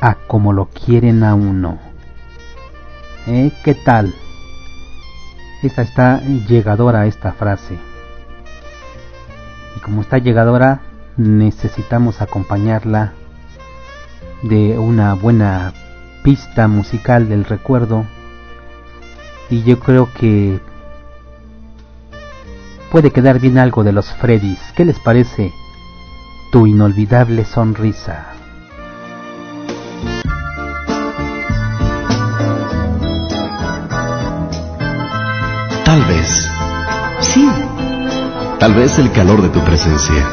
a 0.00 0.14
como 0.14 0.52
lo 0.52 0.66
quieren 0.66 1.24
a 1.24 1.34
uno. 1.34 1.78
¿Eh? 3.26 3.50
¿Qué 3.64 3.74
tal? 3.74 4.14
Esta 5.62 5.82
está 5.82 6.20
llegadora 6.20 7.06
esta 7.06 7.32
frase. 7.32 7.93
Y 9.76 9.80
como 9.80 10.02
está 10.02 10.18
llegadora, 10.18 10.80
necesitamos 11.16 12.20
acompañarla 12.20 13.12
de 14.42 14.78
una 14.78 15.14
buena 15.14 15.72
pista 16.22 16.68
musical 16.68 17.28
del 17.28 17.44
recuerdo 17.44 18.04
y 19.50 19.62
yo 19.62 19.78
creo 19.78 20.08
que 20.12 20.60
puede 22.90 23.10
quedar 23.10 23.40
bien 23.40 23.58
algo 23.58 23.84
de 23.84 23.92
los 23.92 24.12
Freddys. 24.12 24.60
¿Qué 24.74 24.84
les 24.84 24.98
parece? 24.98 25.52
Tu 26.52 26.66
inolvidable 26.66 27.44
sonrisa. 27.44 28.26
Tal 35.84 36.04
vez. 36.04 36.50
Sí. 37.20 37.48
Tal 38.64 38.72
vez 38.72 38.98
el 38.98 39.12
calor 39.12 39.42
de 39.42 39.50
tu 39.50 39.60
presencia, 39.60 40.26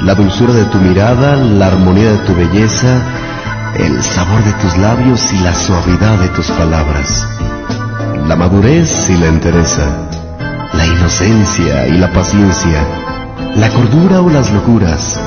la 0.00 0.14
dulzura 0.14 0.54
de 0.54 0.64
tu 0.64 0.78
mirada, 0.78 1.36
la 1.36 1.66
armonía 1.66 2.10
de 2.12 2.18
tu 2.24 2.34
belleza, 2.34 3.02
el 3.76 4.02
sabor 4.02 4.42
de 4.42 4.52
tus 4.54 4.78
labios 4.78 5.30
y 5.34 5.38
la 5.40 5.54
suavidad 5.54 6.18
de 6.18 6.28
tus 6.28 6.50
palabras 6.52 7.26
la 8.26 8.36
madurez 8.36 9.10
y 9.10 9.16
la 9.18 9.26
entereza, 9.26 9.84
la 10.72 10.86
inocencia 10.86 11.86
y 11.88 11.98
la 11.98 12.10
paciencia, 12.12 12.82
la 13.56 13.68
cordura 13.68 14.22
o 14.22 14.30
las 14.30 14.50
locuras, 14.52 15.20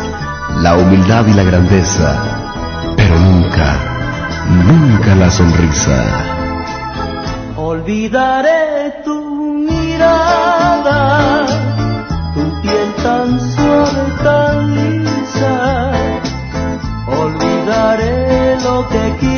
la 0.62 0.76
humildad 0.76 1.28
y 1.28 1.34
la 1.34 1.44
grandeza, 1.44 2.16
pero 2.96 3.20
nunca, 3.20 3.76
nunca 4.66 5.14
la 5.16 5.30
sonrisa. 5.30 6.04
Olvidaré 7.58 9.04
tu 9.04 9.66
mirada, 9.70 11.46
olvidaré 18.76 19.06
lo 19.06 19.18
que 19.20 19.35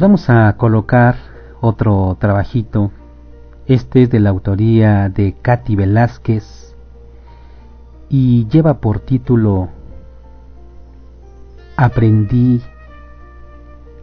Vamos 0.00 0.30
a 0.30 0.50
colocar 0.56 1.16
otro 1.60 2.16
trabajito. 2.18 2.90
Este 3.66 4.04
es 4.04 4.10
de 4.10 4.18
la 4.18 4.30
autoría 4.30 5.10
de 5.10 5.34
Katy 5.34 5.76
Velázquez 5.76 6.74
y 8.08 8.46
lleva 8.48 8.80
por 8.80 9.00
título 9.00 9.68
Aprendí 11.76 12.62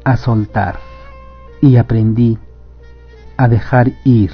a 0.03 0.18
soltar 0.18 0.76
y 1.61 1.78
aprendí 1.78 2.38
a 3.36 3.48
dejar 3.48 3.94
ir. 4.06 4.30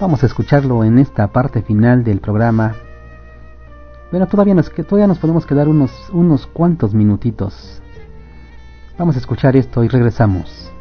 Vamos 0.00 0.24
a 0.24 0.26
escucharlo 0.26 0.82
en 0.82 0.98
esta 0.98 1.28
parte 1.28 1.62
final 1.62 2.02
del 2.02 2.18
programa. 2.18 2.74
Bueno, 4.10 4.26
todavía 4.26 4.54
nos, 4.54 4.72
todavía 4.72 5.06
nos 5.06 5.20
podemos 5.20 5.46
quedar 5.46 5.68
unos, 5.68 5.92
unos 6.10 6.48
cuantos 6.48 6.94
minutitos. 6.94 7.80
Vamos 8.98 9.16
a 9.16 9.18
escuchar 9.18 9.56
esto 9.56 9.84
y 9.84 9.88
regresamos. 9.88 10.75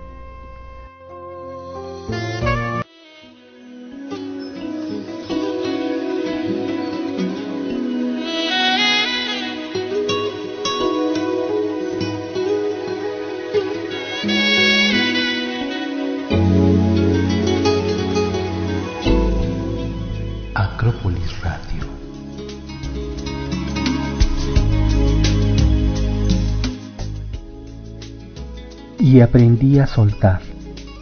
Y 29.15 29.21
aprendí 29.21 29.79
a 29.79 29.87
soltar, 29.87 30.41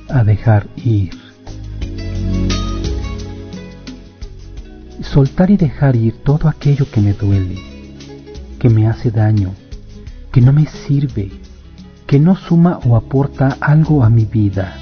a 0.08 0.24
dejar 0.24 0.68
ir. 0.76 1.10
Soltar 5.02 5.50
y 5.50 5.58
dejar 5.58 5.96
ir 5.96 6.18
todo 6.24 6.48
aquello 6.48 6.86
que 6.92 7.02
me 7.02 7.14
duele, 7.14 7.56
que 8.60 8.70
me 8.70 8.88
hace 8.88 9.10
daño, 9.10 9.56
que 10.32 10.42
no 10.42 10.54
me 10.54 10.68
sirve, 10.68 11.32
que 12.06 12.20
no 12.20 12.36
suma 12.36 12.78
o 12.86 12.96
aporta 12.96 13.58
algo 13.60 14.04
a 14.04 14.12
mi 14.12 14.26
vida. 14.26 14.78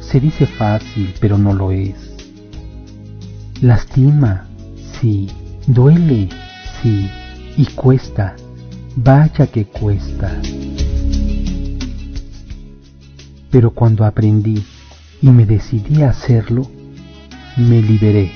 Se 0.00 0.18
dice 0.18 0.46
fácil, 0.46 1.12
pero 1.20 1.36
no 1.36 1.52
lo 1.52 1.72
es. 1.72 1.94
Lastima, 3.60 4.46
sí. 4.98 5.28
Duele, 5.66 6.30
sí. 6.80 7.10
Y 7.58 7.64
cuesta, 7.66 8.36
Vaya 8.98 9.46
que 9.46 9.66
cuesta. 9.66 10.40
Pero 13.50 13.70
cuando 13.72 14.06
aprendí 14.06 14.64
y 15.20 15.28
me 15.28 15.44
decidí 15.44 16.00
a 16.00 16.08
hacerlo, 16.08 16.66
me 17.58 17.82
liberé 17.82 18.32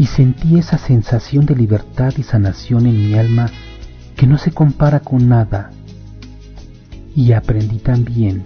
y 0.00 0.06
sentí 0.06 0.58
esa 0.58 0.78
sensación 0.78 1.46
de 1.46 1.54
libertad 1.54 2.12
y 2.16 2.24
sanación 2.24 2.88
en 2.88 3.06
mi 3.06 3.14
alma 3.14 3.50
que 4.16 4.26
no 4.26 4.36
se 4.36 4.50
compara 4.50 4.98
con 4.98 5.28
nada. 5.28 5.70
Y 7.14 7.30
aprendí 7.30 7.78
también 7.78 8.42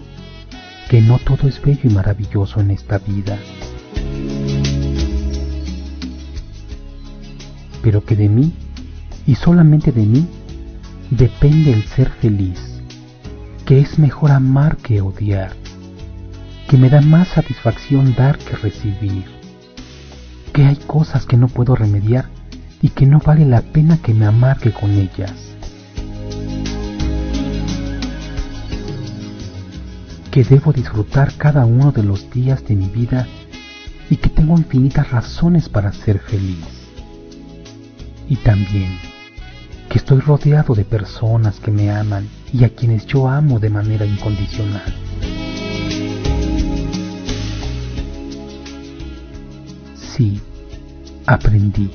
que 0.91 1.01
no 1.01 1.19
todo 1.19 1.49
es 1.49 1.63
bello 1.63 1.81
y 1.85 1.89
maravilloso 1.89 2.61
en 2.61 2.73
esta 2.73 2.99
vida, 2.99 3.39
pero 7.83 8.05
que 8.05 8.17
de 8.17 8.29
mí 8.29 8.53
y 9.27 9.35
solamente 9.35 9.93
de 9.93 10.05
mí 10.05 10.27
depende 11.11 11.73
el 11.73 11.85
ser 11.85 12.11
feliz, 12.11 12.83
que 13.65 13.81
es 13.81 13.99
mejor 13.99 14.33
amar 14.33 14.77
que 14.77 15.01
odiar, 15.01 15.53
que 16.69 16.77
me 16.77 16.91
da 16.91 17.01
más 17.01 17.29
satisfacción 17.29 18.15
dar 18.15 18.39
que 18.39 18.57
recibir, 18.57 19.25
que 20.53 20.65
hay 20.65 20.77
cosas 20.77 21.27
que 21.27 21.37
no 21.37 21.49
puedo 21.49 21.75
remediar 21.75 22.29
y 22.83 22.91
que 22.91 23.07
no 23.07 23.21
vale 23.21 23.45
la 23.45 23.63
pena 23.63 23.99
que 23.99 24.15
me 24.15 24.27
amargue 24.27 24.73
con 24.73 24.91
ellas. 24.91 25.47
que 30.37 30.45
debo 30.45 30.71
disfrutar 30.71 31.33
cada 31.39 31.65
uno 31.65 31.93
de 31.93 32.03
los 32.03 32.31
días 32.31 32.63
de 32.67 32.77
mi 32.77 32.91
vida 32.91 33.27
y 34.11 34.17
que 34.17 34.29
tengo 34.29 34.59
infinitas 34.59 35.11
razones 35.11 35.71
para 35.71 35.91
ser 35.95 36.19
feliz. 36.19 36.67
Y 38.29 38.37
también 38.37 38.99
estoy 39.97 40.21
rodeado 40.21 40.75
de 40.75 40.85
personas 40.85 41.59
que 41.59 41.71
me 41.71 41.91
aman 41.91 42.29
y 42.53 42.65
a 42.65 42.69
quienes 42.69 43.07
yo 43.07 43.29
amo 43.29 43.59
de 43.59 43.71
manera 43.71 44.05
incondicional. 44.05 44.95
Sí, 49.95 50.41
aprendí. 51.25 51.91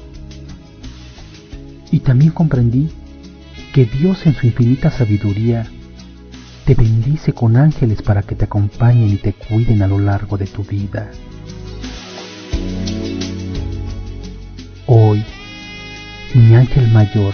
Y 1.92 2.00
también 2.00 2.32
comprendí 2.32 2.90
que 3.72 3.86
Dios 3.86 4.26
en 4.26 4.34
su 4.34 4.48
infinita 4.48 4.90
sabiduría 4.90 5.68
te 6.66 6.74
bendice 6.74 7.34
con 7.34 7.56
ángeles 7.56 8.02
para 8.02 8.24
que 8.24 8.36
te 8.36 8.46
acompañen 8.46 9.10
y 9.10 9.18
te 9.18 9.34
cuiden 9.34 9.84
a 9.84 9.88
lo 9.88 10.00
largo 10.00 10.38
de 10.38 10.48
tu 10.48 10.64
vida. 10.64 11.12
Hoy, 14.88 15.24
mi 16.34 16.56
ángel 16.56 16.88
mayor 16.92 17.34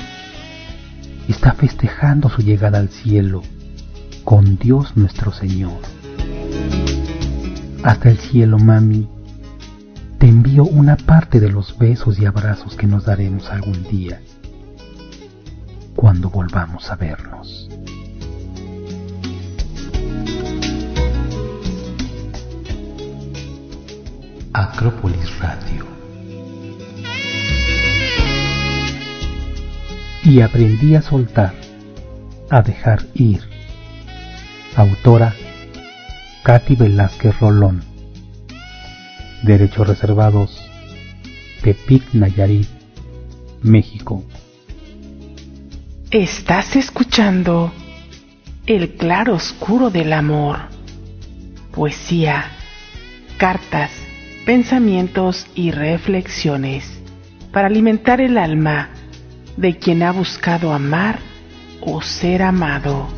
está 1.27 1.53
festejando 1.53 2.29
su 2.29 2.41
llegada 2.41 2.79
al 2.79 2.89
cielo 2.89 3.41
con 4.23 4.57
Dios 4.57 4.95
nuestro 4.95 5.31
Señor. 5.31 5.79
Hasta 7.83 8.09
el 8.09 8.17
cielo, 8.17 8.57
mami, 8.57 9.07
te 10.17 10.27
envío 10.27 10.63
una 10.63 10.97
parte 10.97 11.39
de 11.39 11.49
los 11.49 11.77
besos 11.77 12.19
y 12.19 12.25
abrazos 12.25 12.75
que 12.75 12.87
nos 12.87 13.05
daremos 13.05 13.49
algún 13.49 13.83
día 13.83 14.21
cuando 15.95 16.29
volvamos 16.29 16.89
a 16.91 16.95
vernos. 16.95 17.69
Acrópolis 24.53 25.39
Radio 25.39 25.96
y 30.27 30.41
aprendí 30.41 30.93
a 30.95 31.01
soltar, 31.01 31.53
a 32.49 32.61
dejar 32.61 33.05
ir. 33.13 33.39
Autora 34.75 35.33
Katy 36.43 36.75
Velázquez 36.75 37.39
Rolón. 37.39 37.81
Derechos 39.43 39.87
reservados. 39.87 40.69
Tepic 41.63 42.13
Nayarit, 42.13 42.67
México. 43.63 44.25
Estás 46.11 46.75
escuchando 46.75 47.71
El 48.65 48.95
claro 48.95 49.35
oscuro 49.35 49.89
del 49.91 50.11
amor. 50.11 50.59
Poesía, 51.71 52.51
cartas, 53.37 53.91
pensamientos 54.45 55.47
y 55.55 55.71
reflexiones 55.71 57.01
para 57.53 57.67
alimentar 57.67 58.19
el 58.19 58.37
alma 58.37 58.89
de 59.57 59.77
quien 59.77 60.03
ha 60.03 60.11
buscado 60.11 60.71
amar 60.71 61.19
o 61.81 62.01
ser 62.01 62.43
amado. 62.43 63.16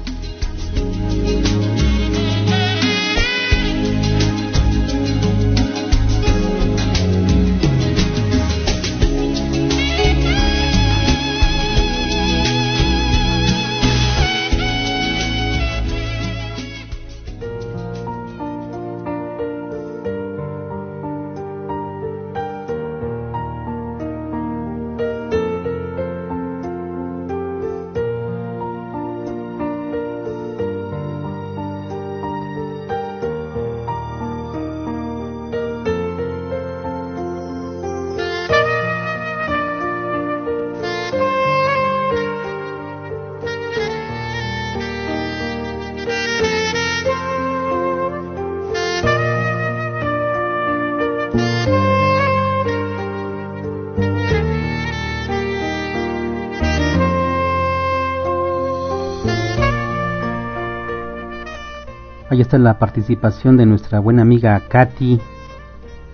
Ahí 62.50 62.54
está 62.54 62.64
la 62.64 62.80
participación 62.80 63.58
de 63.58 63.68
nuestra 63.68 64.00
buena 64.00 64.24
amiga 64.24 64.60
Katy. 64.68 65.20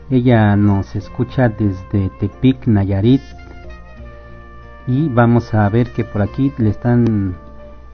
Ella 0.10 0.58
nos 0.58 0.94
escucha 0.98 1.48
desde 1.48 2.10
Tepic, 2.20 2.68
Nayarit. 2.68 3.22
Y 4.86 5.08
vamos 5.08 5.54
a 5.54 5.70
ver 5.70 5.94
que 5.94 6.04
por 6.04 6.22
aquí 6.22 6.52
le 6.58 6.72
están 6.72 7.38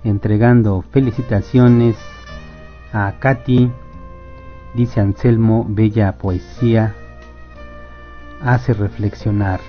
entregando 0.04 0.84
felicitaciones 0.90 1.96
a 2.92 3.14
Katy. 3.20 3.70
Dice 4.74 5.02
Anselmo, 5.02 5.64
bella 5.70 6.18
poesía. 6.18 6.96
Hace 8.42 8.74
reflexionar. 8.74 9.60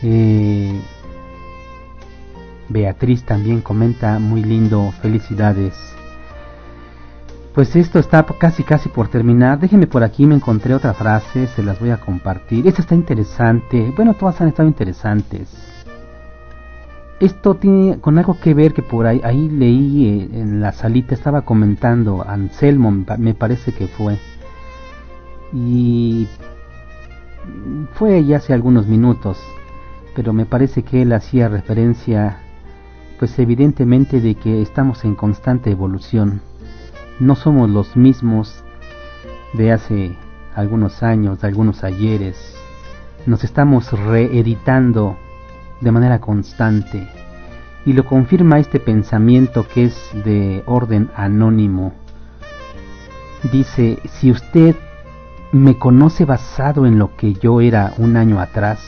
Eh, 0.00 0.80
Beatriz 2.68 3.24
también 3.24 3.62
comenta, 3.62 4.20
muy 4.20 4.44
lindo, 4.44 4.92
felicidades. 5.02 5.92
Pues 7.54 7.76
esto 7.76 7.98
está 7.98 8.24
casi 8.24 8.64
casi 8.64 8.88
por 8.88 9.08
terminar. 9.08 9.58
Déjenme 9.60 9.86
por 9.86 10.02
aquí, 10.02 10.24
me 10.24 10.34
encontré 10.34 10.74
otra 10.74 10.94
frase, 10.94 11.46
se 11.48 11.62
las 11.62 11.78
voy 11.78 11.90
a 11.90 12.00
compartir. 12.00 12.66
Esta 12.66 12.80
está 12.80 12.94
interesante. 12.94 13.92
Bueno, 13.94 14.14
todas 14.14 14.40
han 14.40 14.48
estado 14.48 14.68
interesantes. 14.68 15.50
Esto 17.20 17.54
tiene 17.54 18.00
con 18.00 18.18
algo 18.18 18.40
que 18.40 18.54
ver 18.54 18.72
que 18.72 18.82
por 18.82 19.06
ahí, 19.06 19.20
ahí 19.22 19.50
leí 19.50 20.08
eh, 20.08 20.40
en 20.40 20.60
la 20.60 20.72
salita, 20.72 21.14
estaba 21.14 21.42
comentando, 21.42 22.24
Anselmo 22.26 22.90
me 22.90 23.34
parece 23.34 23.72
que 23.72 23.86
fue. 23.86 24.18
Y 25.52 26.26
fue 27.92 28.24
ya 28.24 28.38
hace 28.38 28.54
algunos 28.54 28.88
minutos, 28.88 29.38
pero 30.16 30.32
me 30.32 30.46
parece 30.46 30.82
que 30.82 31.02
él 31.02 31.12
hacía 31.12 31.48
referencia, 31.48 32.38
pues 33.20 33.38
evidentemente 33.38 34.20
de 34.20 34.34
que 34.34 34.62
estamos 34.62 35.04
en 35.04 35.14
constante 35.14 35.70
evolución 35.70 36.40
no 37.22 37.36
somos 37.36 37.70
los 37.70 37.96
mismos 37.96 38.64
de 39.52 39.70
hace 39.70 40.18
algunos 40.56 41.04
años, 41.04 41.40
de 41.40 41.46
algunos 41.46 41.84
ayeres. 41.84 42.56
Nos 43.26 43.44
estamos 43.44 43.92
reeditando 43.92 45.16
de 45.80 45.92
manera 45.92 46.20
constante 46.20 47.08
y 47.86 47.92
lo 47.92 48.04
confirma 48.06 48.58
este 48.58 48.80
pensamiento 48.80 49.64
que 49.68 49.84
es 49.84 50.10
de 50.24 50.64
orden 50.66 51.10
anónimo. 51.14 51.92
Dice, 53.52 54.00
si 54.14 54.32
usted 54.32 54.74
me 55.52 55.78
conoce 55.78 56.24
basado 56.24 56.86
en 56.86 56.98
lo 56.98 57.16
que 57.16 57.34
yo 57.34 57.60
era 57.60 57.94
un 57.98 58.16
año 58.16 58.40
atrás, 58.40 58.80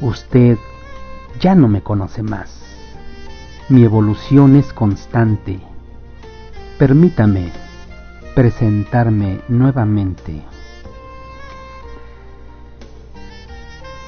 usted 0.00 0.56
ya 1.38 1.54
no 1.54 1.68
me 1.68 1.82
conoce 1.82 2.22
más. 2.22 2.62
Mi 3.68 3.84
evolución 3.84 4.56
es 4.56 4.72
constante 4.72 5.67
Permítame 6.78 7.50
presentarme 8.36 9.40
nuevamente. 9.48 10.44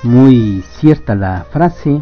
Muy 0.05 0.63
cierta 0.79 1.17
la 1.17 1.47
frase. 1.51 2.01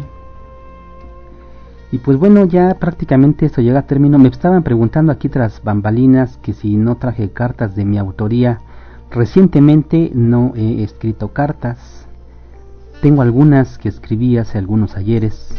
Y 1.91 1.97
pues 1.97 2.19
bueno, 2.19 2.45
ya 2.45 2.75
prácticamente 2.75 3.47
esto 3.47 3.61
llega 3.61 3.79
a 3.79 3.87
término. 3.87 4.19
Me 4.19 4.29
estaban 4.29 4.61
preguntando 4.61 5.11
aquí 5.11 5.27
tras 5.27 5.63
bambalinas 5.63 6.37
que 6.37 6.53
si 6.53 6.77
no 6.77 6.97
traje 6.97 7.31
cartas 7.31 7.75
de 7.75 7.85
mi 7.85 7.97
autoría. 7.97 8.61
Recientemente 9.09 10.11
no 10.13 10.53
he 10.55 10.83
escrito 10.83 11.29
cartas. 11.33 12.07
Tengo 13.01 13.23
algunas 13.23 13.79
que 13.79 13.89
escribí 13.89 14.37
hace 14.37 14.59
algunos 14.59 14.95
ayeres. 14.95 15.51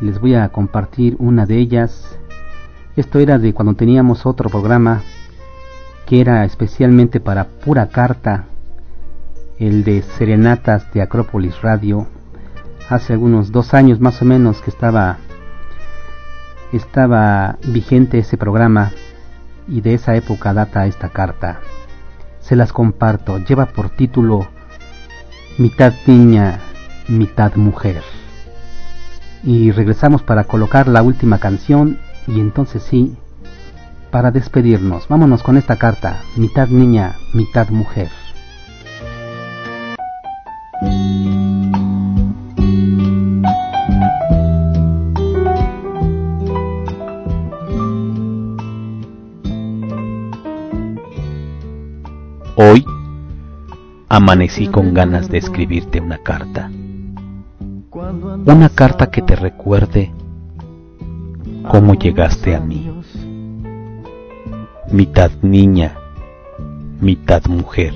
Les 0.00 0.20
voy 0.20 0.34
a 0.34 0.48
compartir 0.48 1.14
una 1.20 1.46
de 1.46 1.58
ellas 1.58 2.18
esto 2.96 3.18
era 3.18 3.38
de 3.38 3.52
cuando 3.52 3.74
teníamos 3.74 4.24
otro 4.24 4.48
programa 4.48 5.02
que 6.06 6.20
era 6.20 6.44
especialmente 6.44 7.18
para 7.18 7.44
pura 7.44 7.88
carta, 7.88 8.44
el 9.58 9.84
de 9.84 10.02
Serenatas 10.02 10.92
de 10.92 11.02
Acrópolis 11.02 11.60
Radio, 11.62 12.06
hace 12.88 13.14
algunos 13.14 13.50
dos 13.50 13.74
años 13.74 14.00
más 14.00 14.20
o 14.20 14.24
menos 14.24 14.60
que 14.60 14.70
estaba, 14.70 15.18
estaba 16.72 17.56
vigente 17.66 18.18
ese 18.18 18.36
programa 18.36 18.92
y 19.66 19.80
de 19.80 19.94
esa 19.94 20.14
época 20.14 20.52
data 20.52 20.86
esta 20.86 21.08
carta. 21.08 21.60
Se 22.40 22.56
las 22.56 22.72
comparto, 22.72 23.38
lleva 23.38 23.66
por 23.66 23.88
título 23.88 24.46
Mitad 25.56 25.94
niña, 26.06 26.60
mitad 27.08 27.54
mujer. 27.56 28.02
Y 29.42 29.70
regresamos 29.70 30.22
para 30.22 30.44
colocar 30.44 30.88
la 30.88 31.02
última 31.02 31.38
canción 31.38 31.98
y 32.26 32.40
entonces 32.40 32.82
sí, 32.82 33.16
para 34.10 34.30
despedirnos, 34.30 35.08
vámonos 35.08 35.42
con 35.42 35.56
esta 35.56 35.76
carta, 35.76 36.20
mitad 36.36 36.68
niña, 36.68 37.16
mitad 37.32 37.68
mujer. 37.70 38.10
Hoy 52.56 52.84
amanecí 54.08 54.68
con 54.68 54.94
ganas 54.94 55.28
de 55.28 55.38
escribirte 55.38 56.00
una 56.00 56.18
carta. 56.18 56.70
Una 57.90 58.68
carta 58.68 59.10
que 59.10 59.22
te 59.22 59.34
recuerde 59.34 60.12
cómo 61.68 61.94
llegaste 61.94 62.54
a 62.54 62.60
mí. 62.60 62.90
Mitad 64.90 65.30
niña, 65.42 65.96
mitad 67.00 67.44
mujer. 67.46 67.94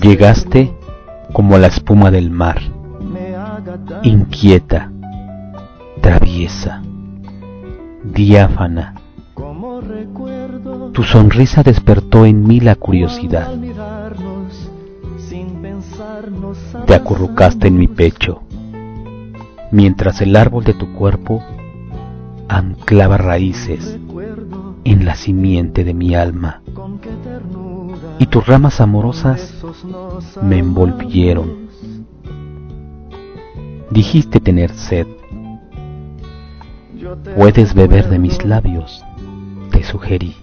Llegaste 0.00 0.74
como 1.32 1.58
la 1.58 1.66
espuma 1.66 2.10
del 2.10 2.30
mar, 2.30 2.60
inquieta, 4.02 4.90
traviesa, 6.00 6.82
diáfana. 8.02 8.94
Tu 10.92 11.02
sonrisa 11.02 11.62
despertó 11.62 12.24
en 12.24 12.46
mí 12.46 12.60
la 12.60 12.76
curiosidad. 12.76 13.52
Te 16.86 16.94
acurrucaste 16.94 17.68
en 17.68 17.76
mi 17.76 17.88
pecho 17.88 18.42
mientras 19.74 20.20
el 20.20 20.36
árbol 20.36 20.62
de 20.62 20.72
tu 20.72 20.92
cuerpo 20.92 21.42
anclaba 22.48 23.16
raíces 23.16 23.98
en 24.84 25.04
la 25.04 25.16
simiente 25.16 25.82
de 25.82 25.92
mi 25.92 26.14
alma 26.14 26.62
y 28.20 28.26
tus 28.26 28.46
ramas 28.46 28.80
amorosas 28.80 29.52
me 30.40 30.58
envolvieron. 30.58 31.68
Dijiste 33.90 34.38
tener 34.38 34.70
sed. 34.70 35.08
Puedes 37.36 37.74
beber 37.74 38.08
de 38.08 38.20
mis 38.20 38.44
labios, 38.44 39.04
te 39.72 39.82
sugerí. 39.82 40.36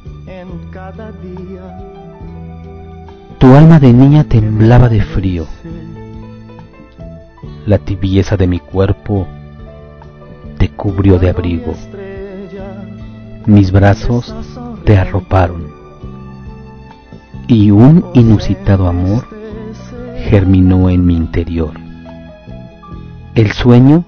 Tu 3.37 3.55
alma 3.55 3.79
de 3.79 3.93
niña 3.93 4.25
temblaba 4.25 4.89
de 4.89 5.01
frío 5.01 5.47
la 7.65 7.77
tibieza 7.77 8.38
de 8.38 8.47
mi 8.47 8.59
cuerpo 8.59 9.27
te 10.57 10.69
cubrió 10.69 11.19
de 11.19 11.29
abrigo. 11.29 11.73
Mis 13.45 13.71
brazos 13.71 14.33
te 14.83 14.97
arroparon 14.97 15.67
y 17.47 17.71
un 17.71 18.05
inusitado 18.13 18.88
amor 18.88 19.25
germinó 20.29 20.89
en 20.89 21.05
mi 21.05 21.15
interior. 21.15 21.73
El 23.35 23.51
sueño 23.51 24.05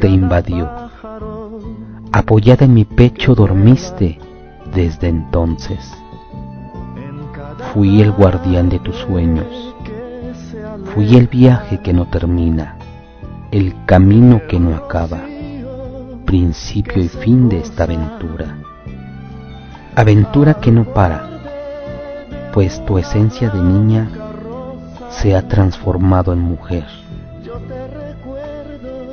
te 0.00 0.08
invadió. 0.08 0.70
Apoyada 2.12 2.64
en 2.64 2.74
mi 2.74 2.84
pecho 2.84 3.34
dormiste 3.34 4.18
desde 4.74 5.08
entonces. 5.08 5.92
Fui 7.72 8.00
el 8.00 8.12
guardián 8.12 8.68
de 8.68 8.78
tus 8.78 8.96
sueños 8.96 9.74
Fui 10.94 11.16
el 11.16 11.28
viaje 11.28 11.80
que 11.82 11.92
no 11.92 12.06
termina, 12.06 12.73
el 13.54 13.72
camino 13.86 14.42
que 14.48 14.58
no 14.58 14.74
acaba, 14.74 15.20
principio 16.24 17.00
y 17.00 17.06
fin 17.06 17.48
de 17.48 17.60
esta 17.60 17.84
aventura. 17.84 18.58
Aventura 19.94 20.54
que 20.54 20.72
no 20.72 20.82
para, 20.92 21.28
pues 22.52 22.84
tu 22.84 22.98
esencia 22.98 23.50
de 23.50 23.62
niña 23.62 24.10
se 25.10 25.36
ha 25.36 25.46
transformado 25.46 26.32
en 26.32 26.40
mujer. 26.40 26.84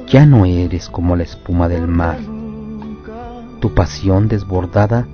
Ya 0.08 0.26
no 0.26 0.46
eres 0.46 0.90
como 0.90 1.16
la 1.16 1.22
espuma 1.22 1.70
del 1.70 1.88
mar. 1.88 2.18
Tu 3.60 3.72
pasión 3.76 4.28
desbordada 4.28 5.06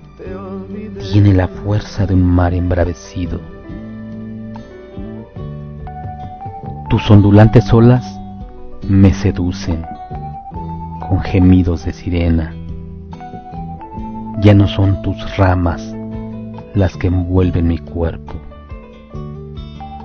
tiene 1.11 1.33
la 1.33 1.49
fuerza 1.49 2.05
de 2.05 2.13
un 2.13 2.23
mar 2.23 2.53
embravecido 2.53 3.41
Tus 6.89 7.11
ondulantes 7.11 7.73
olas 7.73 8.16
me 8.89 9.13
seducen 9.13 9.85
con 11.07 11.19
gemidos 11.19 11.83
de 11.85 11.91
sirena. 11.91 12.53
Ya 14.39 14.53
no 14.53 14.67
son 14.67 15.01
tus 15.01 15.35
ramas 15.35 15.93
las 16.73 16.95
que 16.95 17.07
envuelven 17.07 17.67
mi 17.67 17.79
cuerpo. 17.79 18.33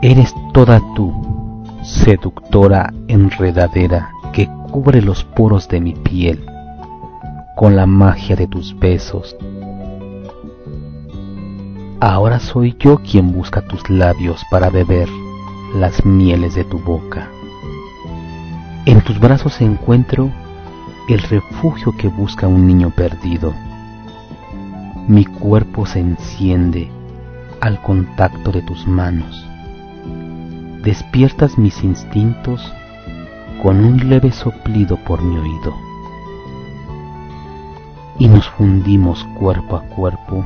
Eres 0.01 0.35
toda 0.53 0.81
tú, 0.97 1.13
seductora 1.83 2.93
enredadera 3.07 4.11
que 4.33 4.49
cubre 4.71 5.01
los 5.01 5.23
poros 5.23 5.69
de 5.69 5.81
mi 5.81 5.93
piel 5.93 6.45
con 7.57 7.77
la 7.77 7.87
magia 7.87 8.35
de 8.35 8.49
tus 8.49 8.77
besos. 8.79 9.37
Ahora 12.01 12.41
soy 12.41 12.75
yo 12.81 12.99
quien 12.99 13.33
busca 13.33 13.61
tus 13.61 13.89
labios 13.89 14.43
para 14.51 14.71
beber 14.71 15.09
las 15.77 16.05
mieles 16.05 16.57
de 16.57 16.65
tu 16.65 16.81
boca. 16.81 17.29
En 18.85 19.01
tus 19.03 19.21
brazos 19.21 19.61
encuentro 19.61 20.29
el 21.09 21.21
refugio 21.21 21.97
que 21.97 22.09
busca 22.09 22.49
un 22.49 22.67
niño 22.67 22.91
perdido. 22.91 23.55
Mi 25.07 25.25
cuerpo 25.25 25.87
se 25.87 26.01
enciende 26.01 26.91
al 27.61 27.81
contacto 27.81 28.51
de 28.51 28.61
tus 28.63 28.89
manos. 28.89 29.47
Despiertas 30.83 31.59
mis 31.59 31.85
instintos 31.85 32.73
con 33.63 33.85
un 33.85 34.09
leve 34.09 34.33
soplido 34.33 34.97
por 34.97 35.23
mi 35.23 35.39
oído. 35.39 35.77
Y 38.19 38.27
nos 38.27 38.49
fundimos 38.49 39.23
cuerpo 39.39 39.77
a 39.77 39.83
cuerpo 39.83 40.45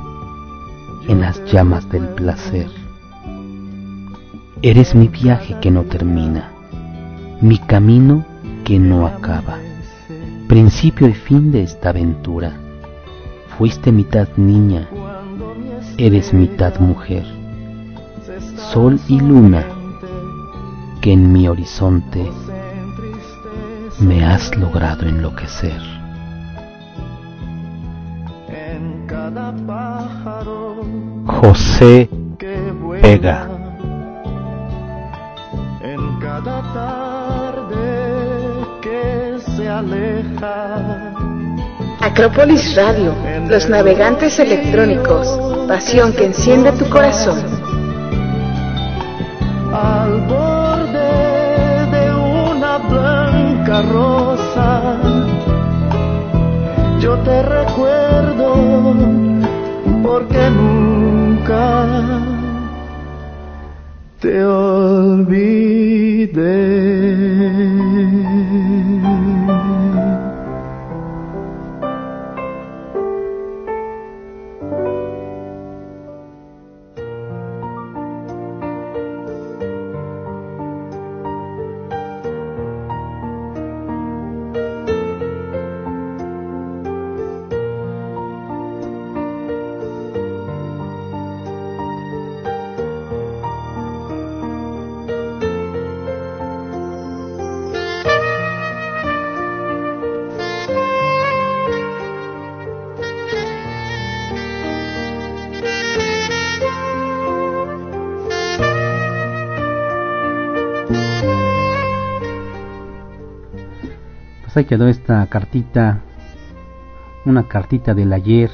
en 1.09 1.23
las 1.23 1.43
llamas 1.51 1.89
del 1.89 2.07
placer. 2.09 2.69
Eres 4.61 4.95
mi 4.95 5.09
viaje 5.09 5.57
que 5.63 5.71
no 5.71 5.85
termina, 5.85 6.51
mi 7.41 7.59
camino 7.59 8.25
que 8.65 8.79
no 8.79 9.07
acaba, 9.07 9.59
principio 10.49 11.09
y 11.09 11.15
fin 11.15 11.53
de 11.53 11.63
esta 11.63 11.91
aventura. 11.91 12.53
Fuiste 13.59 13.93
mitad 13.93 14.29
niña, 14.37 14.89
eres 15.99 16.33
mitad 16.33 16.79
mujer, 16.79 17.25
sol 18.73 18.99
y 19.09 19.21
luna 19.21 19.65
que 21.01 21.13
en 21.13 21.33
mi 21.33 21.49
horizonte 21.49 22.31
me 24.01 24.25
has 24.25 24.57
logrado 24.57 25.07
enloquecer. 25.07 25.81
José 31.27 32.09
Vega. 33.03 33.56
Acrópolis 42.01 42.74
Radio, 42.77 43.15
los 43.48 43.69
navegantes 43.69 44.39
electrónicos, 44.39 45.39
pasión 45.69 46.12
que 46.12 46.27
enciende 46.27 46.73
tu 46.73 46.89
corazón. 46.89 47.39
Al 49.73 50.20
borde 50.23 51.90
de 51.90 52.15
una 52.15 52.78
blanca 52.78 53.82
rosa, 53.82 54.97
yo 57.01 57.16
te 57.19 57.43
recuerdo 57.43 58.94
porque 60.03 60.51
nunca 60.51 61.86
te 64.20 64.44
olvidé. 64.44 65.86
Ahí 114.57 114.65
quedó 114.65 114.89
esta 114.89 115.27
cartita, 115.27 116.01
una 117.27 117.47
cartita 117.47 117.93
del 117.93 118.11
ayer. 118.15 118.51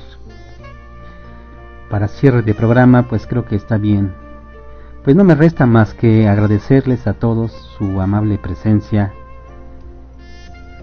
Para 1.89 2.09
cierre 2.09 2.43
de 2.43 2.55
programa, 2.55 3.05
pues 3.05 3.29
creo 3.29 3.45
que 3.45 3.55
está 3.55 3.79
bien. 3.79 4.13
Pues 5.05 5.15
no 5.15 5.23
me 5.23 5.37
resta 5.37 5.65
más 5.65 5.95
que 5.95 6.27
agradecerles 6.27 7.07
a 7.07 7.13
todos 7.13 7.53
su 7.79 8.01
amable 8.01 8.37
presencia. 8.37 9.13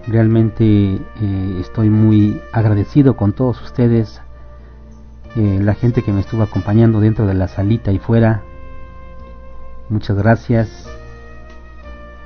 Realmente 0.06 0.64
eh, 0.94 1.58
estoy 1.60 1.90
muy 1.90 2.40
agradecido 2.50 3.14
con 3.14 3.34
todos 3.34 3.60
ustedes, 3.60 4.22
eh, 5.36 5.58
la 5.60 5.74
gente 5.74 6.02
que 6.02 6.14
me 6.14 6.20
estuvo 6.20 6.42
acompañando 6.42 6.98
dentro 6.98 7.26
de 7.26 7.34
la 7.34 7.48
salita 7.48 7.92
y 7.92 7.98
fuera. 7.98 8.42
Muchas 9.90 10.16
gracias. 10.16 10.88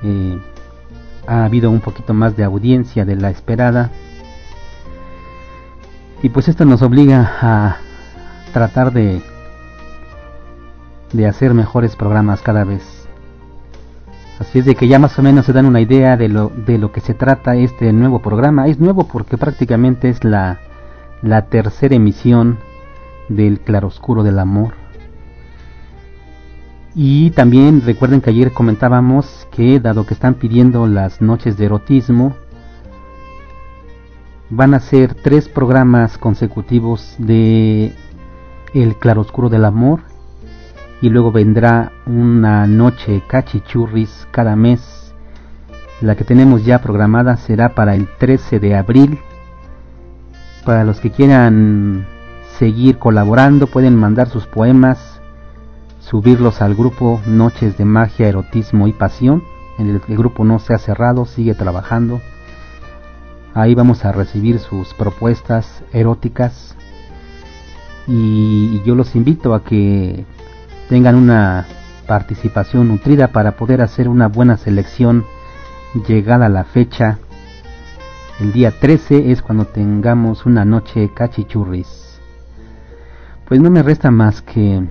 Eh, 0.01 0.39
ha 1.27 1.45
habido 1.45 1.69
un 1.69 1.81
poquito 1.81 2.13
más 2.13 2.35
de 2.35 2.43
audiencia 2.43 3.05
de 3.05 3.15
la 3.15 3.29
esperada. 3.29 3.91
Y 6.21 6.29
pues 6.29 6.47
esto 6.47 6.65
nos 6.65 6.81
obliga 6.81 7.31
a 7.41 7.77
tratar 8.53 8.91
de 8.91 9.21
de 11.13 11.27
hacer 11.27 11.53
mejores 11.53 11.95
programas 11.95 12.41
cada 12.41 12.63
vez. 12.63 13.07
Así 14.39 14.59
es 14.59 14.65
de 14.65 14.75
que 14.75 14.87
ya 14.87 14.99
más 14.99 15.17
o 15.17 15.23
menos 15.23 15.45
se 15.45 15.53
dan 15.53 15.65
una 15.65 15.79
idea 15.79 16.17
de 16.17 16.27
lo 16.27 16.49
de 16.49 16.77
lo 16.77 16.91
que 16.91 16.99
se 16.99 17.13
trata 17.13 17.55
este 17.55 17.93
nuevo 17.93 18.21
programa. 18.21 18.67
Es 18.67 18.79
nuevo 18.79 19.07
porque 19.07 19.37
prácticamente 19.37 20.09
es 20.09 20.23
la 20.23 20.59
la 21.21 21.43
tercera 21.43 21.95
emisión 21.95 22.59
del 23.29 23.59
Claroscuro 23.59 24.23
del 24.23 24.39
Amor. 24.39 24.84
Y 26.97 27.31
también 27.31 27.81
recuerden 27.85 28.21
que 28.21 28.29
ayer 28.29 28.53
comentábamos 28.53 29.47
que 29.51 29.81
dado 29.81 30.05
que 30.05 30.13
están 30.13 30.35
pidiendo 30.35 30.87
las 30.87 31.21
noches 31.21 31.57
de 31.57 31.65
erotismo, 31.65 32.33
van 34.49 34.73
a 34.73 34.79
ser 34.79 35.13
tres 35.13 35.49
programas 35.49 36.17
consecutivos 36.17 37.15
de 37.17 37.93
El 38.73 38.95
Claroscuro 38.95 39.49
del 39.49 39.65
Amor 39.65 40.03
y 41.01 41.09
luego 41.09 41.33
vendrá 41.33 41.91
una 42.05 42.65
noche 42.65 43.21
cachichurris 43.27 44.25
cada 44.31 44.55
mes. 44.55 45.13
La 45.99 46.15
que 46.15 46.23
tenemos 46.23 46.63
ya 46.63 46.79
programada 46.79 47.35
será 47.35 47.75
para 47.75 47.95
el 47.95 48.07
13 48.19 48.61
de 48.61 48.73
abril. 48.73 49.19
Para 50.63 50.85
los 50.85 51.01
que 51.01 51.11
quieran 51.11 52.07
seguir 52.57 52.97
colaborando 52.99 53.67
pueden 53.67 53.97
mandar 53.97 54.29
sus 54.29 54.47
poemas 54.47 55.14
subirlos 56.05 56.61
al 56.61 56.75
grupo 56.75 57.19
Noches 57.25 57.77
de 57.77 57.85
Magia, 57.85 58.27
Erotismo 58.27 58.87
y 58.87 58.93
Pasión. 58.93 59.43
El, 59.79 60.01
el, 60.07 60.17
grupo 60.17 60.45
no 60.45 60.59
se 60.59 60.73
ha 60.73 60.77
cerrado, 60.77 61.25
sigue 61.25 61.55
trabajando. 61.55 62.21
Ahí 63.53 63.73
vamos 63.73 64.05
a 64.05 64.11
recibir 64.11 64.59
sus 64.59 64.93
propuestas 64.93 65.83
eróticas 65.93 66.75
y, 68.07 68.75
y 68.75 68.83
yo 68.85 68.95
los 68.95 69.15
invito 69.15 69.53
a 69.55 69.63
que 69.63 70.25
tengan 70.89 71.15
una 71.15 71.65
participación 72.05 72.87
nutrida 72.87 73.29
para 73.29 73.53
poder 73.53 73.81
hacer 73.81 74.07
una 74.07 74.27
buena 74.27 74.57
selección 74.57 75.25
llegada 76.07 76.49
la 76.49 76.65
fecha. 76.65 77.17
El 78.39 78.51
día 78.51 78.71
13 78.79 79.31
es 79.31 79.41
cuando 79.41 79.65
tengamos 79.65 80.45
una 80.45 80.65
noche 80.65 81.09
cachichurris. 81.15 82.19
Pues 83.47 83.59
no 83.59 83.71
me 83.71 83.81
resta 83.81 84.11
más 84.11 84.41
que 84.41 84.83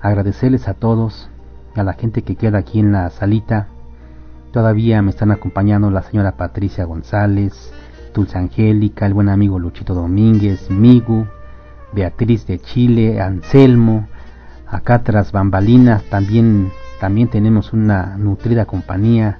agradecerles 0.00 0.68
a 0.68 0.74
todos, 0.74 1.28
a 1.74 1.82
la 1.82 1.94
gente 1.94 2.22
que 2.22 2.36
queda 2.36 2.58
aquí 2.58 2.80
en 2.80 2.92
la 2.92 3.10
salita. 3.10 3.68
Todavía 4.52 5.02
me 5.02 5.10
están 5.10 5.30
acompañando 5.30 5.90
la 5.90 6.02
señora 6.02 6.36
Patricia 6.36 6.84
González, 6.84 7.72
Dulce 8.14 8.38
Angélica, 8.38 9.06
el 9.06 9.14
buen 9.14 9.28
amigo 9.28 9.58
Luchito 9.58 9.94
Domínguez, 9.94 10.70
Migu, 10.70 11.26
Beatriz 11.92 12.46
de 12.46 12.58
Chile, 12.58 13.20
Anselmo, 13.20 14.08
acá 14.66 15.02
tras 15.02 15.32
bambalinas 15.32 16.02
también, 16.04 16.70
también 17.00 17.28
tenemos 17.28 17.72
una 17.72 18.16
nutrida 18.16 18.66
compañía 18.66 19.38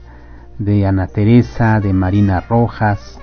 de 0.58 0.86
Ana 0.86 1.06
Teresa, 1.06 1.80
de 1.80 1.92
Marina 1.92 2.40
Rojas, 2.40 3.18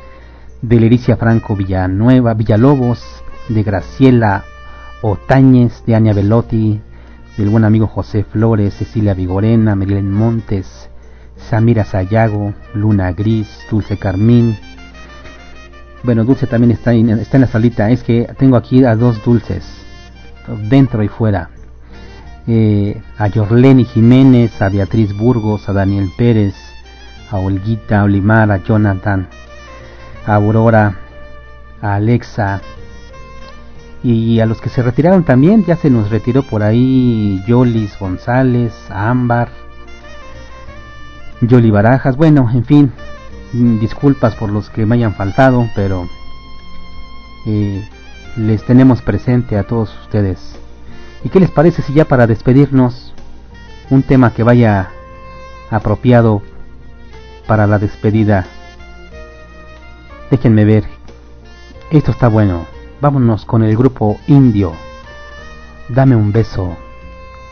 de 0.61 0.79
Lericia 0.79 1.17
Franco 1.17 1.55
Villanueva, 1.55 2.33
Villalobos, 2.33 3.23
de 3.49 3.63
Graciela 3.63 4.43
Otañez, 5.01 5.83
de 5.85 5.95
Ania 5.95 6.13
Velotti, 6.13 6.81
del 7.37 7.49
buen 7.49 7.65
amigo 7.65 7.87
José 7.87 8.23
Flores, 8.23 8.73
Cecilia 8.75 9.13
Vigorena, 9.13 9.75
Merilen 9.75 10.11
Montes, 10.11 10.89
Samira 11.35 11.83
Sayago, 11.83 12.53
Luna 12.73 13.11
Gris, 13.11 13.47
Dulce 13.69 13.97
Carmín. 13.97 14.57
Bueno, 16.03 16.23
Dulce 16.23 16.47
también 16.47 16.71
está 16.71 16.93
en, 16.93 17.09
está 17.09 17.37
en 17.37 17.41
la 17.41 17.47
salita. 17.47 17.89
Es 17.89 18.03
que 18.03 18.29
tengo 18.37 18.55
aquí 18.55 18.83
a 18.85 18.95
dos 18.95 19.23
dulces, 19.23 19.65
dentro 20.69 21.03
y 21.03 21.07
fuera. 21.07 21.49
Eh, 22.47 23.01
a 23.17 23.27
Yorleni 23.27 23.85
Jiménez, 23.85 24.61
a 24.61 24.69
Beatriz 24.69 25.15
Burgos, 25.17 25.67
a 25.67 25.73
Daniel 25.73 26.09
Pérez, 26.15 26.55
a 27.31 27.37
Olguita 27.37 28.03
Olimar, 28.03 28.51
a 28.51 28.63
Jonathan, 28.63 29.27
a 30.25 30.35
Aurora, 30.35 30.95
a 31.81 31.95
Alexa, 31.95 32.61
y 34.05 34.39
a 34.39 34.45
los 34.45 34.61
que 34.61 34.69
se 34.69 34.83
retiraron 34.83 35.23
también, 35.23 35.65
ya 35.65 35.77
se 35.77 35.89
nos 35.89 36.11
retiró 36.11 36.43
por 36.43 36.61
ahí 36.61 37.43
Yolis 37.47 37.97
González, 37.97 38.71
Ámbar, 38.91 39.49
Yoli 41.41 41.71
Barajas, 41.71 42.15
bueno, 42.15 42.47
en 42.53 42.63
fin, 42.65 42.91
mm, 43.53 43.79
disculpas 43.79 44.35
por 44.35 44.51
los 44.51 44.69
que 44.69 44.85
me 44.85 44.93
hayan 44.93 45.15
faltado, 45.15 45.67
pero 45.73 46.07
eh, 47.47 47.83
les 48.37 48.63
tenemos 48.63 49.01
presente 49.01 49.57
a 49.57 49.63
todos 49.63 49.91
ustedes. 50.03 50.55
¿Y 51.23 51.29
qué 51.29 51.39
les 51.39 51.49
parece 51.49 51.81
si 51.81 51.91
ya 51.93 52.05
para 52.05 52.27
despedirnos 52.27 53.11
un 53.89 54.03
tema 54.03 54.35
que 54.35 54.43
vaya 54.43 54.91
apropiado 55.71 56.43
para 57.47 57.65
la 57.65 57.79
despedida? 57.79 58.45
Déjenme 60.29 60.63
ver, 60.63 60.83
esto 61.89 62.11
está 62.11 62.27
bueno 62.27 62.74
vámonos 63.01 63.45
con 63.45 63.63
el 63.63 63.75
grupo 63.75 64.19
indio. 64.27 64.73
Dame 65.89 66.15
un 66.15 66.31
beso 66.31 66.75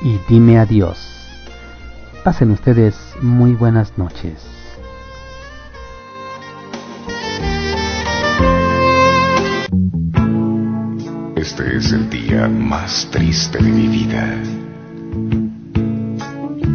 y 0.02 0.20
dime 0.28 0.60
adiós. 0.60 0.98
Pasen 2.24 2.52
ustedes 2.52 2.96
muy 3.22 3.54
buenas 3.54 3.98
noches. 3.98 4.46
Este 11.36 11.78
es 11.78 11.92
el 11.92 12.10
día 12.10 12.48
más 12.48 13.08
triste 13.12 13.62
de 13.62 13.70
mi 13.70 13.88
vida. 13.88 14.42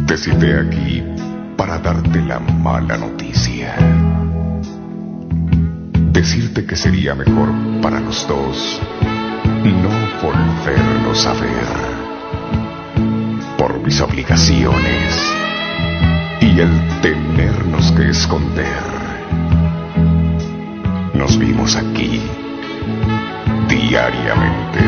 Te 0.05 0.17
cité 0.17 0.59
aquí 0.59 1.03
para 1.57 1.79
darte 1.79 2.21
la 2.21 2.39
mala 2.39 2.97
noticia 2.97 4.28
decirte 6.11 6.65
que 6.65 6.75
sería 6.75 7.15
mejor 7.15 7.49
para 7.81 7.99
los 7.99 8.27
dos 8.27 8.79
no 9.71 9.89
volvernos 10.21 11.25
a 11.25 11.33
ver 11.33 11.99
por 13.57 13.79
mis 13.83 13.99
obligaciones 14.01 15.33
y 16.41 16.59
el 16.59 16.71
tenernos 17.01 17.91
que 17.91 18.09
esconder. 18.09 18.83
Nos 21.13 21.37
vimos 21.37 21.75
aquí 21.75 22.21
diariamente 23.67 24.79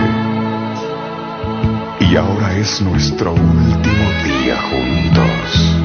y 1.99 2.15
ahora 2.15 2.55
es 2.57 2.81
nuestro 2.81 3.33
último 3.33 4.05
día 4.23 4.57
juntos. 4.69 5.75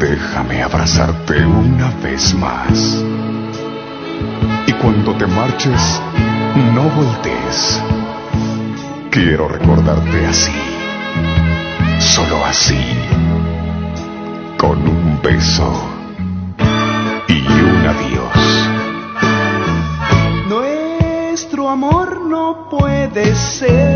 Déjame 0.00 0.62
abrazarte 0.62 1.46
una 1.46 1.90
vez 2.02 2.34
más 2.34 3.04
cuando 4.72 5.14
te 5.14 5.26
marches, 5.26 6.00
no 6.74 6.82
voltees. 6.90 7.82
Quiero 9.10 9.48
recordarte 9.48 10.26
así, 10.26 10.52
solo 11.98 12.44
así, 12.44 12.78
con 14.58 14.78
un 14.86 15.20
beso 15.22 15.72
y 17.28 17.40
un 17.40 17.86
adiós. 17.86 18.68
Nuestro 20.48 21.68
amor 21.68 22.20
no 22.22 22.68
puede 22.68 23.34
ser 23.34 23.86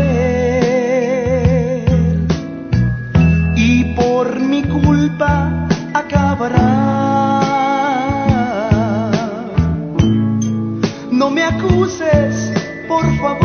y 3.55 3.83
por 3.95 4.39
mi 4.39 4.63
culpa 4.63 5.67
acabará. 5.93 7.40
Acuses, 11.51 12.51
por 12.87 13.03
favor. 13.17 13.40